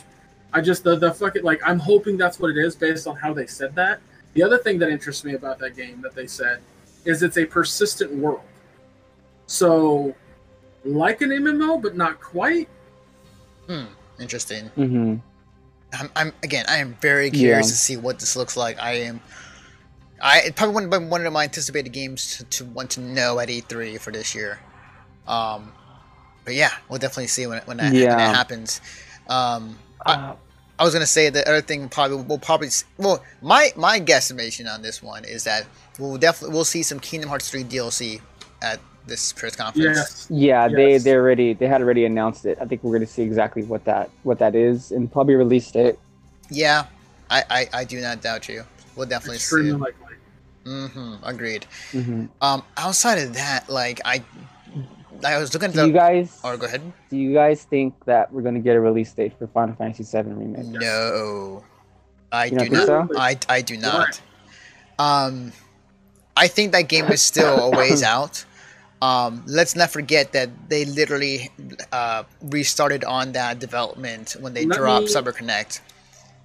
[0.52, 3.34] I just the the fucking like I'm hoping that's what it is based on how
[3.34, 4.00] they said that.
[4.34, 6.60] The other thing that interests me about that game that they said
[7.04, 8.42] is it's a persistent world.
[9.46, 10.14] So
[10.84, 12.68] like an MMO, but not quite.
[13.66, 13.84] Hmm.
[14.20, 14.70] Interesting.
[14.76, 15.16] Mm-hmm.
[15.98, 16.64] I'm, I'm again.
[16.68, 17.70] I am very curious Yeah.
[17.70, 18.78] to see what this looks like.
[18.80, 19.20] I am.
[20.22, 23.38] I it probably one of, one of my anticipated games to, to want to know
[23.40, 24.58] at E3 for this year.
[25.26, 25.72] Um,
[26.44, 28.16] but yeah, we'll definitely see when when that, when Yeah.
[28.16, 28.80] that happens.
[29.28, 30.36] Um, I, Uh,
[30.78, 34.82] I was gonna say the other thing probably we'll probably well my my guesstimation on
[34.82, 35.66] this one is that
[35.98, 38.20] we'll definitely we'll see some Kingdom Hearts 3 DLC
[38.60, 39.96] at this press conference.
[39.98, 40.26] Yes.
[40.30, 41.04] Yeah, they Yes.
[41.04, 42.58] they already they had already announced it.
[42.60, 45.70] I think we're going to see exactly what that what that is and probably release
[45.70, 45.96] date.
[46.50, 46.86] Yeah,
[47.30, 48.64] I, I I do not doubt you.
[48.96, 49.56] We'll definitely see.
[49.56, 49.78] Extremely It.
[49.78, 50.16] likely.
[50.64, 51.14] Mm-hmm.
[51.24, 51.64] Agreed.
[51.92, 54.22] hmm Um, outside of that, like I,
[55.22, 55.86] I was looking at Do the.
[55.88, 56.80] you guys oh, go ahead.
[57.10, 60.04] do you guys think that we're going to get a release date for Final Fantasy
[60.04, 60.64] VII remake?
[60.66, 61.62] No,
[62.32, 63.08] I You do don't think so?
[63.18, 64.20] I I do not.
[64.98, 65.52] Um,
[66.36, 68.44] I think that game is still a ways out.
[69.04, 71.50] Um, let's not forget that they literally
[71.92, 75.80] uh, restarted on that development when they Let dropped me- Cyber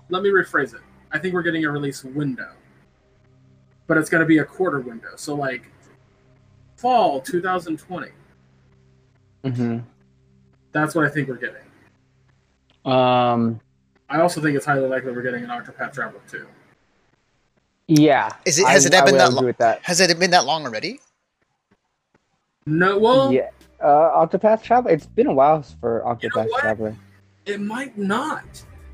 [0.09, 0.81] Let me rephrase it.
[1.11, 2.51] I think we're getting a release window,
[3.87, 5.09] but it's going to be a quarter window.
[5.15, 5.63] So like
[6.75, 8.07] fall 2020.
[9.45, 9.77] hmm
[10.73, 11.65] That's what I think we're getting.
[12.85, 13.59] Um.
[14.11, 16.45] I also think it's highly likely we're getting an Octopath Traveler 2.
[17.87, 18.31] Yeah.
[18.45, 19.53] Is it- I- has it I been would that long?
[19.59, 19.79] that?
[19.83, 20.99] Has it been that long already?
[22.69, 23.49] No, well, yeah.
[23.81, 24.91] Uh, Octopath Traveler.
[24.91, 26.49] It's been a while for You know Octopath?
[26.59, 26.95] Traveler.
[27.45, 28.45] it might not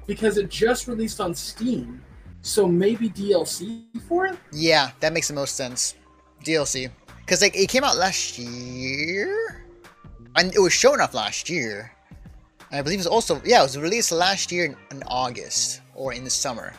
[0.08, 2.02] because it just released on Steam.
[2.42, 4.38] So maybe DLC for it?
[4.54, 5.96] Yeah, that makes the most sense.
[6.44, 9.66] DLC, because like it came out last year,
[10.36, 11.92] and it was shown off last year.
[12.72, 16.24] I believe it's also yeah, it was released last year in, in August or in
[16.24, 16.74] the summer.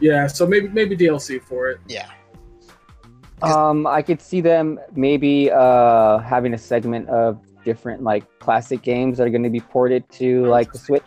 [0.00, 1.78] Yeah, so maybe maybe DLC for it.
[1.86, 2.10] Yeah.
[3.42, 9.18] Um, I could see them maybe uh having a segment of different like classic games
[9.18, 11.02] that are going to be ported to like the Switch.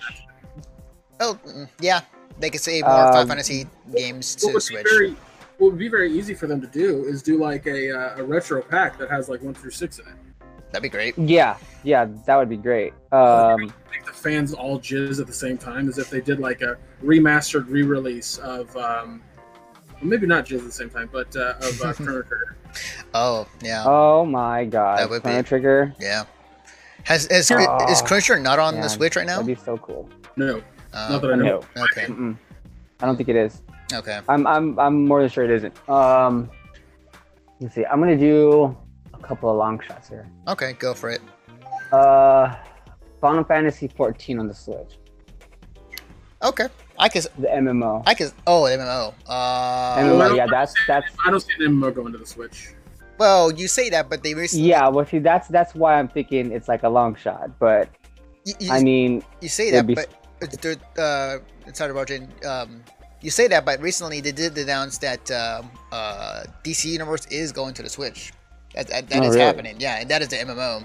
[1.20, 2.02] Oh mm, yeah,
[2.40, 3.66] they could say more Um, Final Fantasy
[3.96, 4.84] games What to would, Switch.
[4.84, 5.10] be very,
[5.58, 8.24] what would be very easy for them to do is do like a, uh, a
[8.24, 10.14] retro pack that has like one through six in it.
[10.72, 11.18] That'd be great.
[11.18, 12.94] Yeah, yeah, that would be great.
[13.12, 16.62] Um, Make the fans all jizz at the same time, as if they did like
[16.62, 19.24] a remastered re-release of, um,
[20.02, 22.56] well, maybe not jizz at the same time, but uh, of uh, Chrono Trigger.
[23.16, 25.94] Oh yeah, oh my god, That would Chrono be- Trigger.
[26.00, 26.24] yeah.
[27.04, 29.42] Has is, Oh, is Chrono Trigger not on the Switch right now?
[29.42, 30.08] That'd be so cool.
[30.36, 30.62] No,
[30.94, 31.62] Uh, not that I know.
[31.76, 32.38] No, okay, mm-mm.
[33.02, 33.62] I don't think it is.
[33.94, 34.20] okay.
[34.30, 35.90] I'm I'm I'm more than sure it isn't.
[35.90, 36.50] Um,
[37.60, 37.86] let's see.
[37.86, 38.78] I'm gonna do
[39.16, 40.28] a couple of long shots here.
[40.48, 41.22] Okay, go for it.
[41.92, 42.56] Uh,
[43.20, 44.98] Final Fantasy 14 on the Switch,
[46.44, 46.68] Okay,
[47.00, 47.22] I can.
[47.38, 48.04] the MMO.
[48.06, 48.30] I can.
[48.46, 49.14] Oh, MMO.
[49.28, 52.74] Uh, MMO, yeah, that's that's I don't see an MMO going to the Switch.
[53.18, 54.68] well, you say that, but they recently.
[54.70, 54.88] yeah.
[54.90, 57.58] Well, see, that's that's why I'm thinking it's like a long shot.
[57.60, 57.90] But
[58.46, 60.08] You, you, I mean, you say that, be- but
[60.42, 61.40] it's the- uh,
[61.74, 62.20] sorry, Roger.
[62.46, 62.84] Um,
[63.22, 67.74] you say that, but recently they did announce that um, uh, DC Universe is going
[67.76, 68.32] to the Switch.
[68.76, 69.42] That, that, that Oh, is really?
[69.46, 69.76] happening.
[69.80, 70.84] Yeah, and that is the MMO.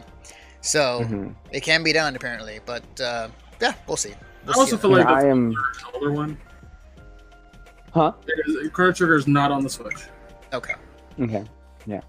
[0.60, 1.34] So mhm.
[1.52, 3.28] it can be done apparently, but uh,
[3.60, 4.14] yeah, we'll see.
[4.46, 4.82] We'll I also see.
[4.82, 5.54] feel like Yeah, I the am.
[5.94, 6.36] older one.
[7.92, 8.12] Huh?
[8.26, 9.96] It is, Chrono Trigger is not on the Switch.
[10.52, 10.74] Okay.
[11.20, 11.44] Okay.
[11.86, 12.00] Yeah.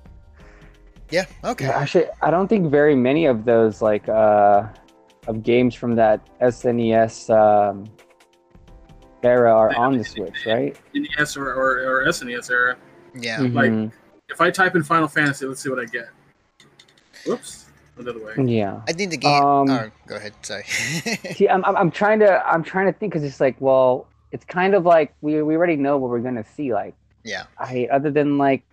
[1.11, 1.25] Yeah.
[1.43, 1.65] Okay.
[1.65, 4.67] Yeah, actually, I don't think very many of those like uh
[5.27, 7.85] of games from that SNES um,
[9.23, 10.77] era are on the Switch, right?
[10.93, 12.77] NES or, or, or SNES era.
[13.15, 13.39] Yeah.
[13.41, 13.91] Like- Mhm.
[14.29, 16.07] If I type in Final Fantasy, let's see what I get.
[17.27, 17.64] Whoops.
[17.95, 18.45] Went the other way.
[18.45, 18.81] Yeah.
[18.87, 19.43] I think the game.
[19.43, 20.33] Um, oh, go ahead.
[20.41, 20.63] Sorry.
[21.33, 24.45] See, I'm, I'm, I'm trying to I'm trying to think because it's like, well, it's
[24.45, 26.73] kind of like we we already know what we're gonna see.
[26.73, 26.93] Like,
[27.23, 27.45] yeah.
[27.57, 28.63] I other than like,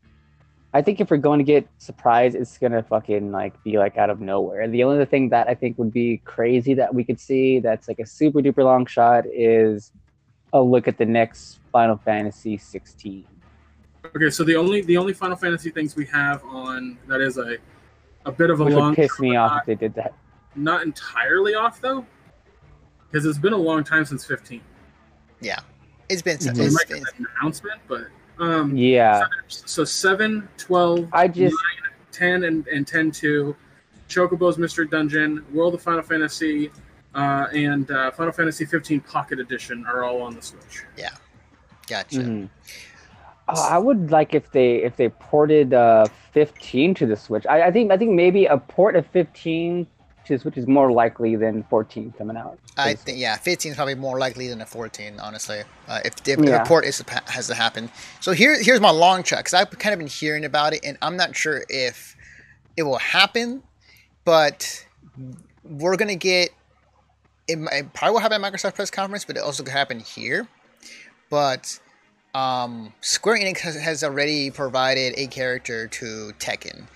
[0.74, 4.10] I think if we're going to get surprised, it's gonna fucking like be like out
[4.10, 4.66] of nowhere.
[4.66, 8.00] The only thing that I think would be crazy that we could see that's like
[8.00, 9.92] a super duper long shot is
[10.52, 13.24] a look at the next Final Fantasy 16.
[14.04, 17.58] Okay, so the only the only Final Fantasy things we have on that is a
[18.24, 20.14] a bit of a Which long would piss me off not, if they did that.
[20.54, 22.06] not entirely off though,
[23.10, 24.60] because it's been a long time since 15.
[25.40, 25.58] Yeah.
[26.08, 26.36] It's been.
[26.38, 26.58] Mhm.
[26.58, 28.06] We It's, it's, an announcement, but
[28.38, 31.56] um, Yeah, so 7, 12, I just
[32.12, 33.56] 10, and, and 10 2,
[34.08, 36.70] Chocobo's Mystery Dungeon, World of Final Fantasy,
[37.14, 40.84] uh, and uh, Final Fantasy 15 Pocket Edition are all on the Switch.
[40.96, 41.10] Yeah,
[41.88, 42.18] gotcha.
[42.18, 42.48] Mhm.
[43.54, 47.46] Uh, I would like if they if they ported uh 15 to the Switch.
[47.46, 49.86] I, I think I think maybe a port of 15
[50.24, 52.58] to the Switch is more likely than 14 coming out.
[52.76, 55.18] I think yeah, 15 is probably more likely than a 14.
[55.20, 56.62] Honestly, uh, if, if, if Yeah.
[56.62, 57.90] a port is has to happen.
[58.20, 60.96] So here here's my long shot because I've kind of been hearing about it, and
[61.02, 62.16] I'm not sure if
[62.76, 63.62] it will happen,
[64.24, 64.86] but
[65.64, 66.50] we're gonna get.
[67.48, 70.46] It, it probably will happen at Microsoft press conference, but it also could happen here.
[71.28, 71.80] But
[72.34, 76.86] um, Square Enix has, has already provided a character to Tekken.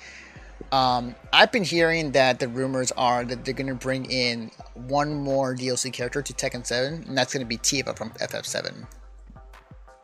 [0.72, 5.14] Um, I've been hearing that the rumors are that they're going to bring in one
[5.14, 8.87] more DLC character to Tekken 7, and that's going to be Tifa from FF7.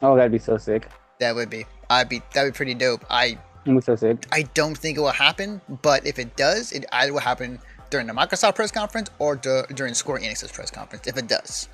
[0.02, 0.88] Oh, that'd be so sick.
[1.18, 3.04] That would be, I'd be, that'd be pretty dope.
[3.10, 4.26] I, That'd so sick.
[4.32, 7.58] I don't think it will happen, but if it does, it either will happen
[7.90, 11.06] during the Microsoft press conference or du- during Square Enix's press conference.
[11.06, 11.68] If it does,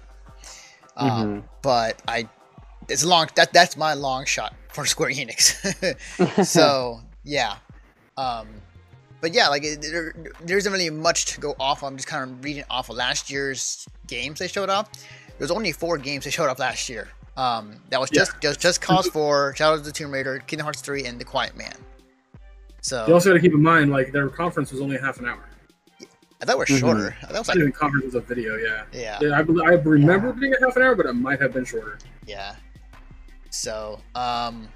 [0.96, 2.28] um, but I,
[2.89, 3.28] it's long.
[3.36, 6.45] That that's my long shot for Square Enix.
[6.47, 7.57] so yeah
[8.16, 8.47] um
[9.20, 11.93] but yeah like it, there, there isn't really much to go off on.
[11.93, 14.89] i'm just kind of reading off of last year's games they showed off
[15.39, 18.80] there's only four games they showed off last year um that was just just just
[18.80, 21.74] cause for shadow of the tomb raider kingdom hearts 3 and the quiet man
[22.80, 25.26] so You also got to keep in mind, like their conference was only half an
[25.26, 25.45] hour.
[26.41, 26.78] i thought it was Mhm.
[26.80, 28.84] shorter i thought it was Not like even conference was a video, yeah.
[28.93, 31.41] yeah Yeah, I, bel- I remember it being a half an hour, but it might
[31.43, 31.99] have been shorter.
[32.26, 32.55] yeah
[33.59, 34.68] so um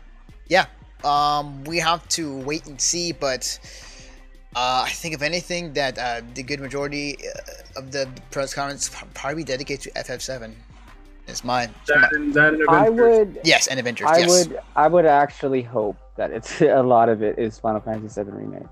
[0.49, 0.67] yeah
[1.05, 3.59] um we have to wait and see but
[4.55, 8.91] uh, I think if anything that uh, the good majority uh, of the press conference
[9.15, 10.53] probably dedicated to FF7
[11.27, 12.99] it's my, it's my That and that and I Avengers.
[13.01, 17.09] would yes and Avengers I yes would I would actually hope that it's a lot
[17.09, 18.63] of it is Final Fantasy VII remake.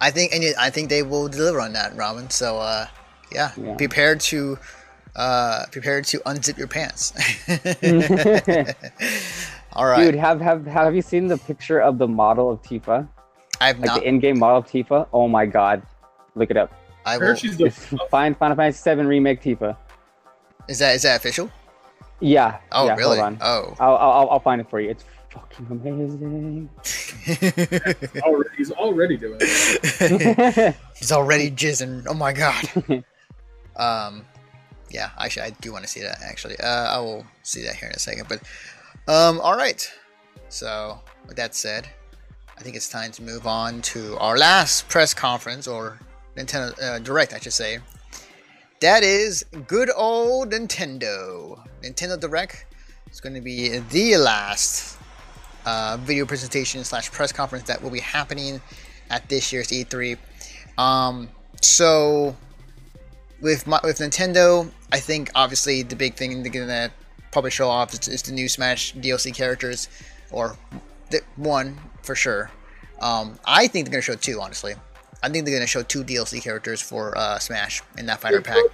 [0.00, 2.86] I think and I think they will deliver on that Robin so uh
[3.32, 3.76] yeah, Yeah.
[3.76, 4.58] prepared to
[5.20, 7.12] uh prepared to unzip your pants
[9.74, 13.06] all right Dude, have have have you seen the picture of the model of Tifa?
[13.60, 15.06] I've Like not the in-game model of Tifa?
[15.12, 15.82] Oh my god.
[16.34, 16.72] Look it up.
[17.04, 17.26] I I will.
[17.26, 19.76] heard she's the It's Final Final Fantasy VII remake Tifa.
[20.68, 21.50] Is that is that official?
[22.20, 22.58] Yeah.
[22.72, 23.18] Oh, yeah, really?
[23.18, 23.38] Hold on.
[23.40, 23.74] Oh.
[23.78, 24.90] I'll, I'll I'll find it for you.
[24.90, 26.68] It's fucking amazing.
[28.22, 30.76] already, he's already doing it.
[30.98, 32.04] He's already jizzing.
[32.08, 32.64] Oh my god.
[33.76, 34.24] um,
[34.90, 36.20] yeah, actually, I do want to see that.
[36.22, 38.28] Actually, uh, I will see that here in a second.
[38.28, 38.42] But,
[39.10, 39.90] um, all right.
[40.48, 41.88] So, with that said,
[42.58, 45.98] I think it's time to move on to our last press conference or
[46.36, 47.78] Nintendo uh, Direct, I should say.
[48.80, 51.60] That is good old Nintendo.
[51.82, 52.66] Nintendo Direct
[53.10, 54.98] is going to be the last
[55.66, 58.60] uh, video presentation slash press conference that will be happening
[59.10, 60.16] at this year's E3.
[60.78, 61.28] Um,
[61.60, 62.34] so
[63.40, 66.90] with my, with Nintendo, I think obviously the big thing they're gonna
[67.32, 69.88] probably show off is, is the new Smash DLC characters,
[70.30, 70.56] or
[71.10, 72.50] the, one for sure.
[73.00, 74.40] Um, I think they're gonna show two.
[74.40, 74.74] Honestly,
[75.22, 78.44] I think they're gonna show two DLC characters for uh, Smash in that fighter It
[78.44, 78.56] pack.
[78.56, 78.70] could,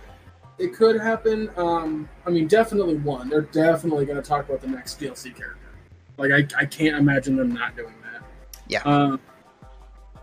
[0.58, 1.50] it could happen.
[1.56, 3.28] Um, I mean, definitely one.
[3.28, 5.58] They're definitely going to talk about the next DLC character.
[6.16, 8.22] Like, I, I can't imagine them not doing that.
[8.66, 8.80] Yeah.
[8.84, 9.20] Um,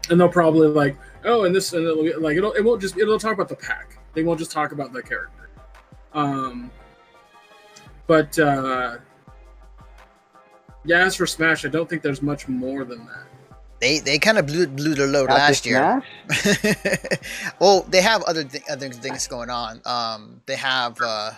[0.09, 3.19] and they'll probably like, oh, and this, and it'll, like, it'll, it won't just, it'll
[3.19, 3.99] talk about the pack.
[4.13, 5.42] They won't just talk about the character.
[6.13, 6.71] Um,
[8.07, 8.97] but uh,
[10.85, 13.23] yeah, as for Smash, I don't think there's much more than that.
[13.79, 16.03] They they kind of blew blew their load After last year.
[16.29, 17.53] Smash?
[17.59, 19.81] well, they have other th- other things going on.
[19.85, 21.31] Um, they have uh,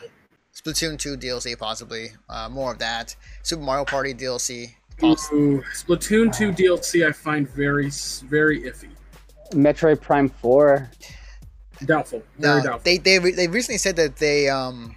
[0.56, 3.16] Splatoon 2 DLC possibly, uh, more of that.
[3.44, 4.76] Super Mario Party DLC.
[4.98, 7.90] Poss- Ooh, Splatoon 2 DLC I find very,
[8.30, 8.90] very iffy.
[9.52, 10.90] Metroid Prime Four.
[11.84, 12.24] Doubtful.
[12.38, 12.82] Very no, doubtful.
[12.86, 14.96] they they re- they recently said that they um.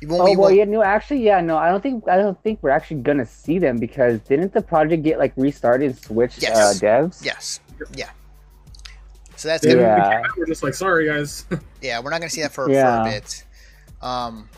[0.00, 2.16] You won't, Oh you well, won't- yeah, no, actually, yeah, no, I don't think I
[2.18, 5.98] don't think we're actually gonna see them because didn't the project get like restarted and
[5.98, 6.56] switched Yes.
[6.56, 7.24] uh, devs?
[7.24, 7.58] Yes.
[7.96, 8.10] Yeah.
[9.36, 9.78] So that's They- good.
[9.78, 10.22] we Yeah.
[10.22, 11.46] came We're just like, sorry guys.
[11.82, 13.44] Yeah, we're not gonna see that for, for a bit.
[14.02, 14.48] Um,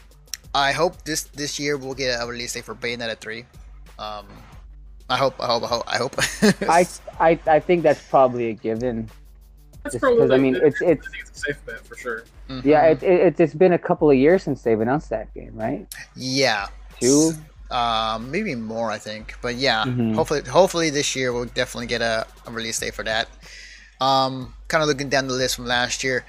[0.55, 3.45] I hope this this year we'll get a release date for Bayonetta three.
[3.99, 4.27] Um,
[5.09, 5.35] I hope.
[5.41, 5.63] I hope.
[5.65, 5.85] I hope.
[5.87, 6.17] I hope.
[6.69, 6.87] I,
[7.19, 9.09] I I think that's probably a given.
[9.83, 10.19] That's Just probably.
[10.23, 12.25] because, I mean, I it's it's think it's a safe bet for sure.
[12.49, 12.65] Mhm.
[12.65, 15.87] yeah, it, it, it's been a couple of years since they've announced that game, right?
[16.17, 16.67] yeah.
[17.01, 17.33] Two.
[17.71, 19.37] Um, maybe more, I think.
[19.41, 20.15] But yeah, Mhm.
[20.17, 23.29] hopefully, hopefully this year we'll definitely get a, a release date for that.
[24.01, 26.25] Um, kind of looking down the list from last year.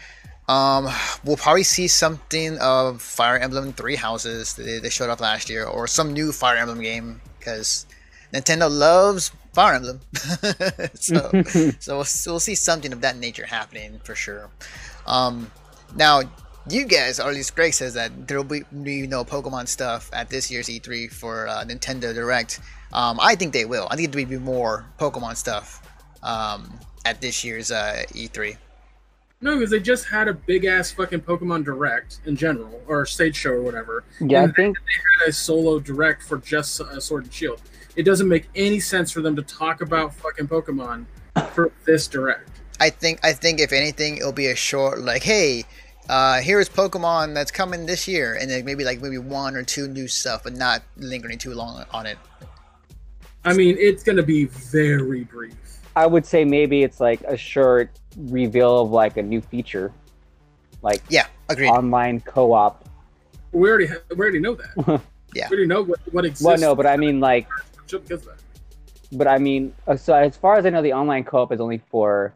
[0.47, 0.87] Um,
[1.23, 5.49] we'll probably see something of Fire Emblem Three Houses that they, they showed up last
[5.49, 7.85] year, or some new Fire Emblem game because
[8.33, 9.99] Nintendo loves Fire Emblem.
[10.93, 11.43] so,
[11.79, 14.49] so we'll, we'll see something of that nature happening for sure.
[15.05, 15.51] Um,
[15.95, 16.21] now,
[16.69, 20.09] you guys, or at least Greg says that there will be, be no Pokemon stuff
[20.13, 22.59] at this year's E3 for uh, Nintendo Direct.
[22.93, 23.87] Um, I think they will.
[23.89, 25.81] I think there will be more Pokemon stuff
[26.23, 26.71] um,
[27.05, 28.57] at this year's uh, E3.
[29.43, 33.35] No, because they just had a big ass fucking Pokemon Direct in general, or stage
[33.35, 34.03] show or whatever.
[34.19, 37.59] yeah, I think They had a solo Direct for just uh, Sword and Shield.
[37.95, 41.05] It doesn't make any sense for them to talk about fucking Pokemon
[41.53, 42.49] for this Direct.
[42.79, 45.65] I think I think if anything, it'll be a short like, hey,
[46.09, 49.87] uh, here's Pokemon that's coming this year, and then maybe like maybe one or two
[49.87, 52.17] new stuff, but not lingering too long on it.
[53.43, 55.53] I mean, it's gonna be very brief.
[55.95, 59.91] I would say maybe it's like a short reveal of like a new feature,
[60.81, 61.67] like Yeah, agreed.
[61.67, 62.87] online co-op.
[63.51, 65.01] We already ha- we already know that.
[65.33, 65.47] Yeah.
[65.49, 66.43] We already know what, what exists.
[66.43, 67.47] Well, no, but I mean like,
[67.99, 68.39] that.
[69.11, 71.81] but I mean, uh, so as far as I know, the online co-op is only
[71.89, 72.33] for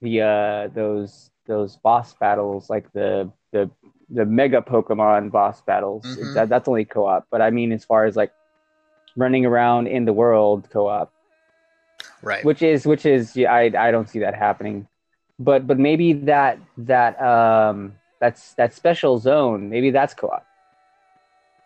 [0.00, 3.70] the uh those those boss battles, like the the
[4.10, 6.04] the mega Pokemon boss battles.
[6.04, 6.34] Mhm.
[6.34, 7.26] That, that's only co-op.
[7.30, 8.32] But I mean, as far as like
[9.16, 11.12] running around in the world co-op,
[12.22, 12.44] right.
[12.44, 14.86] which is which is yeah, I I don't see that happening.
[15.38, 20.46] But but maybe that that um that's that special zone maybe that's co-op.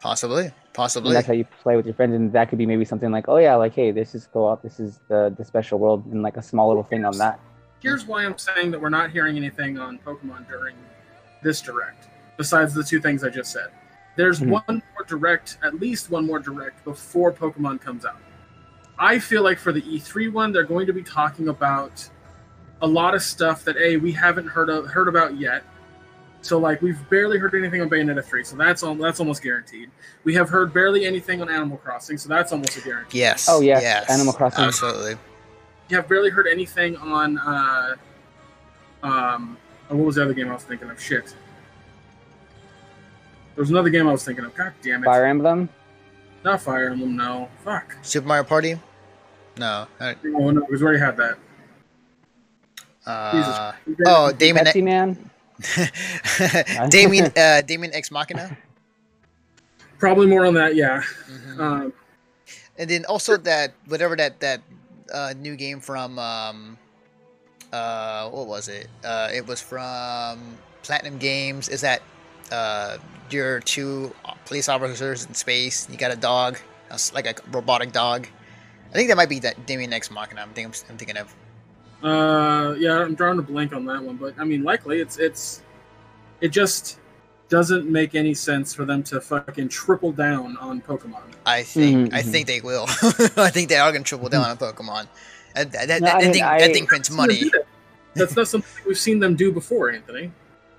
[0.00, 0.52] Possibly.
[0.78, 3.28] And that's how you play with your friends, and that could be maybe something like,
[3.28, 6.36] oh yeah, like hey, this is co-op, this is the the special world, and like
[6.36, 7.40] a small little thing on that.
[7.80, 10.76] Here's why I'm saying that we're not hearing anything on Pokemon during
[11.42, 13.68] this direct, besides the two things I just said.
[14.16, 14.48] There's Mhm.
[14.48, 18.16] one more direct, at least one more direct before Pokemon comes out.
[18.98, 22.08] I feel like for the E3 one, they're going to be talking about
[22.82, 25.62] a lot of stuff that a we haven't heard of heard about yet.
[26.46, 29.90] So like we've barely heard anything on Bayonetta 3, so that's all that's almost guaranteed.
[30.24, 33.18] We have heard barely anything on Animal Crossing, so that's almost a guarantee.
[33.18, 33.48] yes.
[33.50, 34.08] Oh, yes, Yes.
[34.10, 34.64] Animal Crossing.
[34.64, 35.16] Absolutely.
[35.88, 37.96] You have barely heard anything on uh
[39.02, 39.56] um
[39.90, 41.00] oh, what was the other game I was thinking of?
[41.00, 41.26] Shit.
[43.54, 44.54] There was another game I was thinking of.
[44.54, 45.06] God damn it.
[45.06, 45.68] Fire Emblem.
[46.44, 47.48] Not Fire Emblem, no.
[47.64, 47.96] Fuck.
[48.02, 48.78] Super Mario Party.
[49.58, 49.86] No.
[50.00, 51.38] Oh no, because we already had that.
[53.06, 53.96] uh, Jesus.
[54.06, 54.66] oh, Daemon.
[54.66, 55.30] Pepsi Man.
[56.90, 58.56] Daemon, uh, Daemon X Machina.
[59.98, 61.02] Probably more on that, yeah.
[61.30, 61.58] Mhm.
[61.60, 61.92] Um,
[62.78, 64.60] And then also that whatever that that
[65.12, 66.76] uh, new game from um,
[67.72, 68.88] uh, what was it?
[69.04, 71.68] Uh, it was from Platinum Games.
[71.70, 72.02] Is that
[72.52, 72.98] uh,
[73.30, 75.88] you're two police officers in space?
[75.90, 76.58] You got a dog,
[76.90, 78.28] a s- like a robotic dog.
[78.90, 80.42] I think that might be that Daemon X Machina.
[80.42, 81.34] I'm thinking, I'm thinking of.
[82.02, 85.62] Uh, yeah, I'm drawing a blank on that one, but I mean, likely it's it's
[86.40, 86.98] it just
[87.48, 91.22] doesn't make any sense for them to fucking triple down on Pokemon.
[91.46, 92.84] I think Mhm, I think they will.
[93.36, 95.06] I think they are gonna triple down on Pokemon.
[95.54, 97.50] That, that, that, No, I that mean, thing, I- that thing prints money.
[98.14, 100.32] That's not something we've seen them do before, Anthony.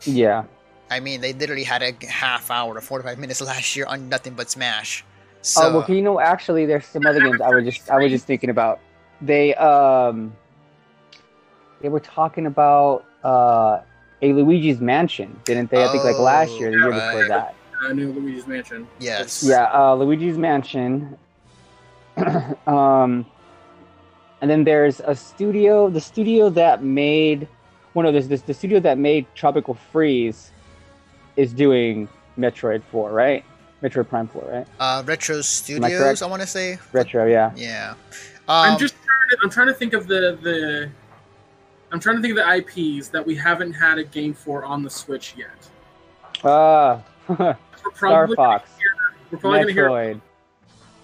[0.04, 0.44] Yeah.
[0.90, 4.34] I mean, they literally had a half hour to 45 minutes last year on nothing
[4.34, 5.04] but Smash.
[5.42, 8.12] So, Oh well, you know, actually, there's some other games I was just I was
[8.12, 8.80] just thinking about.
[9.22, 10.34] They um,
[11.82, 13.82] they were talking about uh,
[14.22, 15.84] a Luigi's Mansion, didn't they?
[15.84, 17.56] I think like last year, the year Oh, before that.
[17.84, 18.88] I knew Luigi's Mansion.
[19.00, 19.44] yes.
[19.48, 21.18] Yeah, uh, Luigi's Mansion.
[22.68, 23.26] um,
[24.42, 27.48] and then there's a studio, the studio that made,
[27.94, 30.52] well, no, there's this the studio that made Tropical Freeze,
[31.36, 33.44] is doing Metroid Four, right?
[33.84, 34.68] Metroid Prime Four, right?
[34.80, 36.22] Uh, Retro Studios, correct?
[36.24, 36.80] I want to say.
[36.94, 37.52] Retro, yeah.
[37.56, 37.94] Yeah.
[38.48, 40.90] Um, I'm just trying to, I'm trying to think of the the
[41.92, 42.56] I'm trying to think of the
[42.98, 45.70] IPs that we haven't had a game for on the Switch yet.
[46.44, 47.58] Ah, We're Star
[47.96, 48.70] probably Fox,
[49.32, 50.22] we're probably gonna hear Metroid,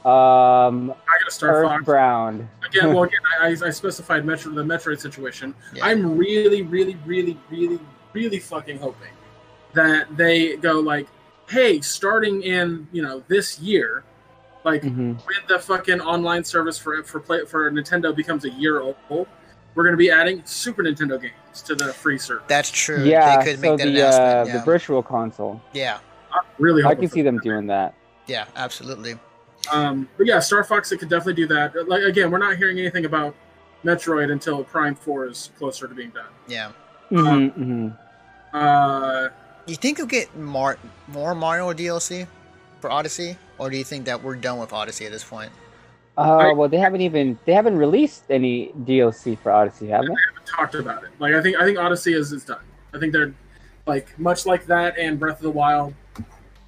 [0.05, 2.47] um, I got a Star Fox Earthbound.
[2.65, 2.93] again.
[2.93, 5.55] Well, again, I, I I specified Metro the Metroid situation.
[5.73, 5.85] Yeah.
[5.85, 7.79] I'm really, really, really, really,
[8.13, 9.09] really fucking hoping
[9.73, 11.07] that they go like,
[11.49, 14.03] hey, starting in you know this year,
[14.65, 15.15] like Mhm.
[15.25, 18.95] when the fucking online service for for play for Nintendo becomes a year old,
[19.75, 22.43] we're gonna be adding Super Nintendo games to the free service.
[22.47, 23.03] that's true.
[23.03, 24.29] Yeah, they could so make that the announcement.
[24.29, 24.57] uh, yeah.
[24.59, 25.61] the virtual console.
[25.73, 25.99] yeah.
[26.31, 27.93] I'm really I can see them doing that.
[28.27, 29.15] Yeah, absolutely.
[29.71, 31.87] Um, but yeah, Star Fox it could definitely do that.
[31.87, 33.35] Like again, we're not hearing anything about
[33.85, 36.25] Metroid until Prime Four is closer to being done.
[36.47, 36.71] Yeah.
[37.11, 37.97] Mhm, mhm.
[38.53, 39.29] Uh,
[39.67, 42.27] You think you'll get more, more Mario DLC
[42.81, 43.37] for Odyssey?
[43.57, 45.51] Or do you think that we're done with Odyssey at this point?
[46.17, 50.13] Uh, well, they haven't even they haven't released any DLC for Odyssey, have they?
[50.45, 51.09] talked about it.
[51.19, 52.59] Like I think I think Odyssey is is done.
[52.93, 53.33] I think they're
[53.87, 55.93] like much like that and Breath of the Wild,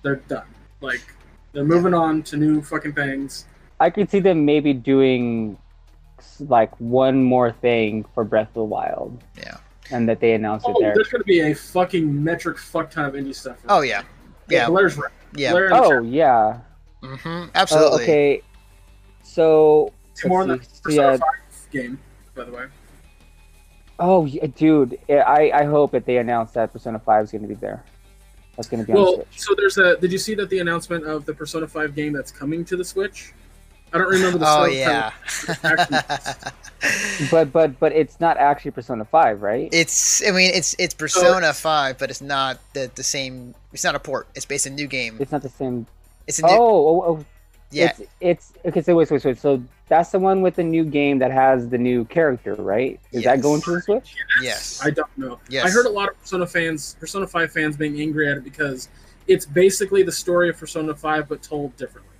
[0.01, 0.47] they're done.
[0.81, 1.01] Like
[1.51, 3.45] they're moving on to new fucking things.
[3.79, 5.57] I could see them maybe doing
[6.39, 9.57] like one more thing for Breath of the Wild, Yeah.
[9.91, 10.93] and that they announced it Oh, there.
[10.95, 13.57] there's gonna be a fucking metric fuck ton of indie stuff.
[13.69, 14.01] Oh, yeah.
[14.49, 14.67] Yeah.
[14.69, 15.11] Blair's right.
[15.35, 15.51] Yeah.
[15.51, 16.59] Blair in the Oh yeah.
[17.03, 18.03] hmm Oh, Absolutely.
[18.03, 18.41] okay.
[19.26, 20.30] So chat.
[20.30, 20.80] more on let's.
[20.80, 21.17] Persona yeah.
[21.17, 21.99] 5 game,
[22.36, 22.65] by the way.
[23.97, 27.41] Oh, uh, yeah, dude, I I hope that they announce that Persona Five is going
[27.41, 27.84] to be there.
[28.55, 29.39] That's going to be on Well, Switch.
[29.39, 29.97] so there's a.
[29.97, 32.86] Did you see that the announcement of the Persona 5 game that's coming to the
[32.86, 33.34] Switch?
[33.91, 34.45] I don't remember the.
[34.47, 35.11] Oh, yeah.
[37.32, 39.69] But but but it's not actually Persona Five, right?
[39.71, 43.55] It's, I mean, it's it's Persona Five, but it's not the the same.
[43.73, 44.28] It's not a port.
[44.36, 45.17] It's based in new game.
[45.19, 45.88] It's not the same.
[46.28, 46.49] It's a new.
[46.51, 47.26] Oh, oh, oh
[47.72, 48.82] yeah, It's it's okay.
[48.82, 49.38] So wait, wait, wait.
[49.38, 52.99] So that's the one with the new game that has the new character, right?
[53.11, 54.16] Is that going to the Switch?
[54.41, 54.82] yes.
[54.84, 55.39] I don't know.
[55.49, 55.66] Yes.
[55.66, 58.89] I heard a lot of Persona fans, Persona 5 fans, being angry at it because
[59.28, 62.11] it's basically the story of Persona 5 but told differently.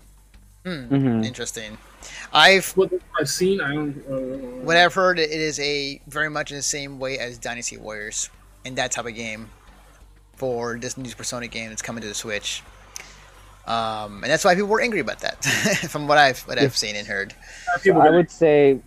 [0.66, 1.78] Hmm, hmm Interesting.
[2.34, 3.98] I've What I've seen, I don't.
[4.10, 7.78] Uh, what I've heard, it is a very much in the same way as Dynasty
[7.78, 8.30] Warriors,
[8.64, 9.50] and that type of game
[10.36, 12.62] for this new Persona game that's coming to the Switch.
[13.68, 15.44] Um, and that's why people were angry about that,
[15.90, 17.34] from what I've what I've seen and heard.
[17.82, 18.80] people I would say,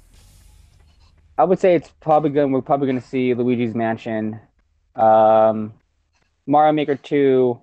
[1.36, 2.52] I would say it's probably going.
[2.52, 4.38] We're probably going to see Luigi's Mansion,
[4.94, 5.72] um,
[6.46, 7.60] Mario Maker Two,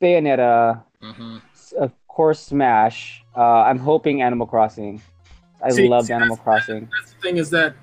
[0.00, 1.38] Bayonetta, hmm
[1.78, 3.22] of course Smash.
[3.36, 5.00] Uh, I'm hoping Animal Crossing.
[5.62, 6.88] I See- loved see, Animal that's- Crossing.
[6.98, 7.74] That's the thing is that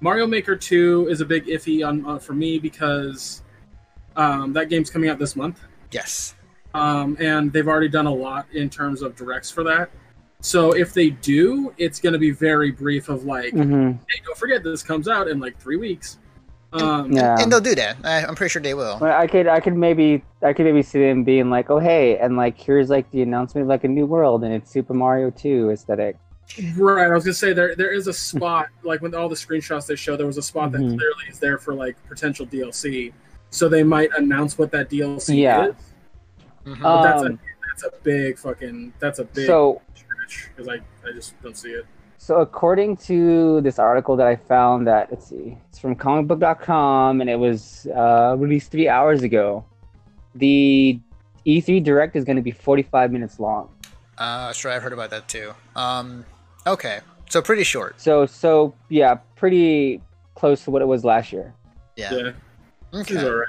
[0.00, 3.42] Mario Maker 2 is a big iffy on uh, for me because
[4.16, 5.60] um, that game's coming out this month.
[5.92, 6.34] Yes.
[6.74, 9.90] Um, and they've already done a lot in terms of directs for that.
[10.40, 14.36] So if they do, it's going to be very brief of like, hmm hey, don't
[14.36, 16.18] forget this comes out in like three weeks.
[16.72, 17.36] Um, Yeah.
[17.38, 17.96] And they'll do that.
[18.02, 18.98] I, I'm pretty sure they will.
[19.04, 22.36] I could, I could maybe, I could maybe see them being like, "Oh, hey," and
[22.36, 25.70] like, here's like the announcement of like a new world, and it's Super Mario Two
[25.70, 26.16] aesthetic.
[26.76, 27.06] Right.
[27.06, 29.86] I was going to say there there is a spot like when all the screenshots
[29.86, 30.96] they show, there was a spot that Mhm.
[30.98, 33.12] clearly is there for like potential DLC.
[33.50, 35.66] So they might announce what that DLC Yeah.
[35.68, 35.74] is.
[36.64, 36.80] Mhm.
[36.82, 37.38] But that's a Um,
[37.68, 40.76] that's a big fucking that's a big so, stretch because I
[41.08, 41.86] I just don't see it.
[42.18, 47.28] So according to this article that I found that let's see, it's from comicbook.com and
[47.28, 49.64] it was uh, released three hours ago.
[50.36, 51.00] The
[51.44, 53.68] E3 Direct is going to be 45 minutes long.
[54.18, 55.52] Uh, sure, I've heard about that too.
[55.74, 56.24] Um,
[56.66, 58.00] okay, so pretty short.
[58.00, 60.00] So so yeah, pretty
[60.36, 61.52] close to what it was last year.
[61.96, 62.14] Yeah.
[62.14, 62.32] Yeah,
[62.94, 63.18] Okay.
[63.18, 63.48] alright.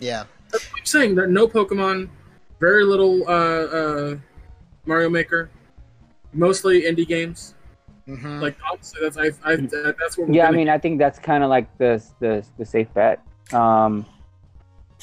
[0.00, 0.24] Yeah.
[0.54, 2.08] I'm saying that no Pokemon,
[2.60, 4.16] very little uh, uh,
[4.86, 5.50] Mario Maker,
[6.32, 7.54] mostly indie games.
[8.06, 10.28] hmm Like honestly, that's I, I that's what.
[10.28, 12.88] We're Yeah, I gonna mean I think that's kind of like the the the safe
[12.94, 13.20] bet.
[13.52, 14.06] Um,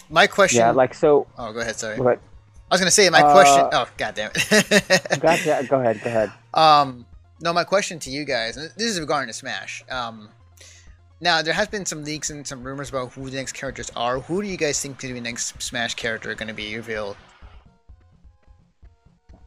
[0.09, 0.59] My question.
[0.59, 1.27] yeah, like so.
[1.37, 1.75] oh, go ahead.
[1.75, 1.97] Sorry.
[1.97, 2.19] But
[2.71, 3.69] I was gonna say my Uh, question.
[3.73, 5.19] Oh, god damn it.
[5.21, 5.65] gotcha.
[5.69, 6.01] Go ahead.
[6.03, 6.31] Go ahead.
[6.53, 7.05] Um,
[7.41, 8.57] no, my question to you guys.
[8.57, 9.83] and This is regarding to Smash.
[9.89, 10.29] Um,
[11.19, 14.19] now there has been some leaks and some rumors about who the next characters are.
[14.19, 17.15] Who do you guys think could be the next Smash character going to be revealed?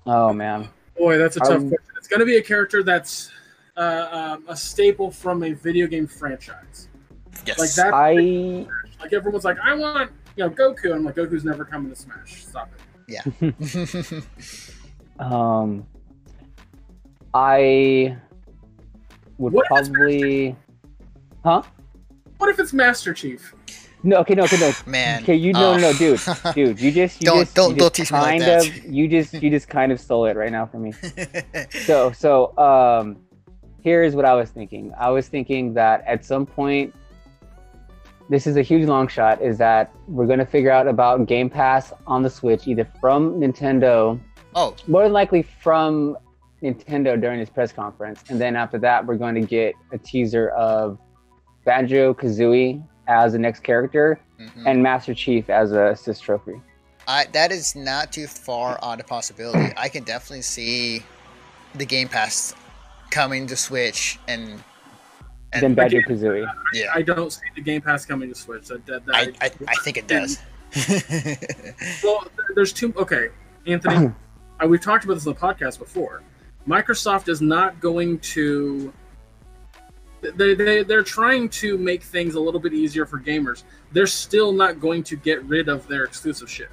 [0.06, 0.68] Oh man.
[0.96, 1.86] Boy, that's a tough Um, question.
[1.98, 3.30] It's going to be a character that's
[3.76, 6.88] uh, um, a staple from a video game franchise.
[7.44, 7.58] Yes.
[7.58, 7.92] Like that.
[7.92, 8.66] I
[9.00, 10.94] Like everyone's like, I want you know Goku.
[10.94, 12.44] I'm like, Goku's never coming to Smash.
[12.46, 12.80] Stop it.
[13.08, 14.20] Yeah.
[15.24, 15.86] um
[17.34, 18.16] I
[19.38, 20.56] would What probably
[21.44, 21.62] huh?
[22.38, 23.54] What if it's Master Chief?
[24.06, 24.72] No, okay, no, okay, no.
[24.86, 25.22] Man.
[25.24, 25.76] Okay, you no, Oh.
[25.76, 26.20] no, no, dude,
[26.54, 28.66] dude, you just, you Don't- just, don't- you don't just teach me like kind that.
[28.66, 30.92] of, you just, you just kind of stole it right now from me.
[31.86, 33.16] So, so, um,
[33.82, 34.92] here's what I was thinking.
[34.98, 36.94] I was thinking that at some point,
[38.28, 39.40] this is a huge long shot.
[39.42, 44.18] Is that we're gonna figure out about Game Pass on the Switch, either from Nintendo,
[44.54, 46.16] oh, more than likely from
[46.62, 50.48] Nintendo during this press conference, and then after that, we're going to get a teaser
[50.50, 50.98] of
[51.64, 54.66] Banjo Kazooie as the next character mhm.
[54.66, 56.60] and Master Chief as a assist trophy.
[57.08, 59.72] I, that is not too far out of possibility.
[59.76, 61.02] I can definitely see
[61.74, 62.54] the Game Pass
[63.10, 64.62] coming to Switch and
[65.52, 66.44] and then Banjo Kazooie.
[66.72, 68.66] yeah, I don't see the Game Pass coming to Switch.
[68.66, 70.38] That, that, that, I, I, I think it does.
[72.02, 72.92] Well, there's two.
[72.96, 73.28] Okay,
[73.66, 74.12] Anthony,
[74.62, 76.22] uh, we've talked about this on the podcast before.
[76.68, 78.92] Microsoft is not going to.
[80.34, 83.64] They, they, they're trying to make things a little bit easier for gamers.
[83.92, 86.70] They're still not going to get rid of their exclusive shit.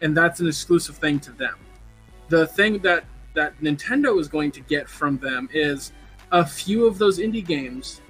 [0.00, 1.54] And that's an exclusive thing to them.
[2.28, 3.04] The thing that,
[3.34, 5.92] that Nintendo is going to get from them is
[6.32, 8.00] a few of those indie games,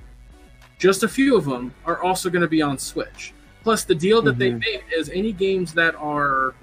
[0.78, 3.34] just a few of them, are also going to be on Switch.
[3.62, 4.60] Plus, the deal that they Mhm.
[4.60, 6.54] made is any games that are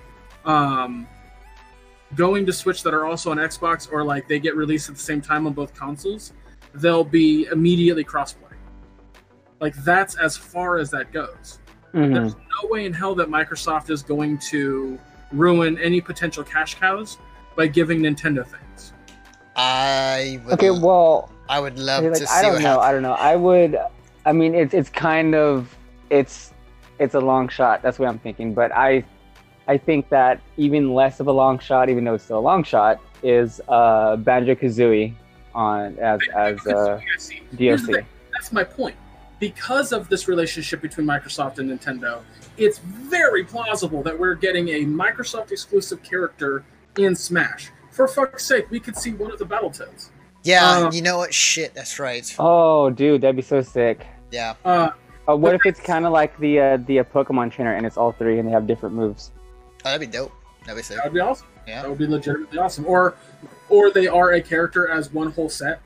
[0.46, 1.06] um,
[2.16, 5.02] going to Switch that are also on Xbox or like they get released at the
[5.02, 6.34] same time on both consoles,
[6.76, 8.36] they'll be immediately crossplay.
[9.60, 11.60] Like that's as far as that goes.
[11.94, 12.14] Mhm.
[12.14, 14.98] There's no way in hell that Microsoft is going to
[15.32, 17.18] ruin any potential cash cows
[17.56, 18.94] by giving Nintendo things.
[19.56, 22.68] I would, Okay, well, I would love like, to see I don't what know.
[22.80, 22.86] happens.
[22.86, 23.14] I don't know.
[23.14, 23.78] I would.
[24.26, 25.76] I mean, it's it's kind of
[26.10, 26.54] it's
[27.00, 27.82] it's a long shot.
[27.82, 28.54] That's what I'm thinking.
[28.54, 29.04] But I
[29.68, 32.64] I think that even less of a long shot, even though it's still a long
[32.64, 35.14] shot, is uh, Banjo Kazooie
[35.56, 37.42] on as as uh, I see.
[37.58, 38.06] Here's the DLC.
[38.34, 38.96] That's my point.
[39.40, 42.22] Because of this relationship between Microsoft and Nintendo,
[42.58, 46.66] it's very plausible that we're getting a Microsoft exclusive character
[46.98, 47.72] in Smash.
[47.92, 50.10] For fuck's sake, we could see one of the Battletoads.
[50.44, 51.34] Yeah, Uh, you know what?
[51.34, 52.34] Shit, that's right.
[52.38, 54.06] Oh, dude, that'd be so sick.
[54.32, 54.56] Yeah.
[54.66, 54.92] Uh,
[55.28, 57.98] Uh, what if it's kind of like the uh, the uh, Pokemon trainer and it's
[57.98, 59.32] all three and they have different moves?
[59.86, 60.32] Oh, that'd be dope.
[60.70, 60.98] That'd be sick.
[60.98, 61.48] that would be awesome.
[61.68, 61.82] Yeah.
[61.82, 62.86] That would be legitimately awesome.
[62.86, 63.16] Or,
[63.70, 65.82] or they are a character as one whole set.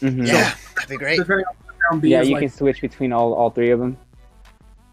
[0.00, 0.26] Mhm.
[0.26, 1.18] Yeah, that'd be great.
[1.18, 1.54] Depending on
[1.90, 2.40] round B Yeah, you like.
[2.40, 3.96] can switch between all all three of them.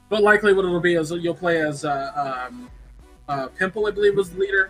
[0.09, 2.69] But likely, what it'll be is you'll play as uh, um,
[3.27, 4.69] uh, Pimple, I believe, was the leader.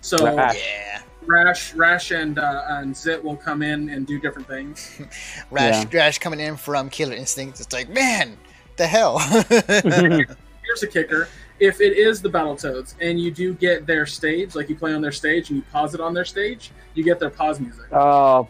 [0.00, 0.56] So Right.
[0.58, 1.02] Yeah.
[1.26, 5.00] Rash, Rash, and uh, and Zit will come in and do different things.
[5.50, 7.60] Rash, Rash coming in from Killer Instinct.
[7.60, 8.36] It's like, man,
[8.76, 9.18] the hell.
[9.48, 11.28] Here's a kicker:
[11.60, 15.00] if it is the Battletoads and you do get their stage, like you play on
[15.00, 17.84] their stage and you pause it on their stage, you get their pause music.
[17.92, 18.48] oh,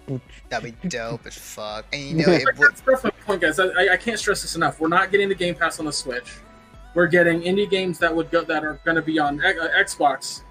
[0.48, 1.84] that'd be dope as fuck.
[1.92, 2.68] And you know, it Like, would.
[2.70, 3.58] that's, that's my point, guys.
[3.60, 4.80] I, I- I can't stress this enough.
[4.80, 6.38] We're not getting the Game Pass on the Switch.
[6.94, 9.68] We're getting indie games that would go that are going to be on X- uh,
[9.76, 10.42] Xbox.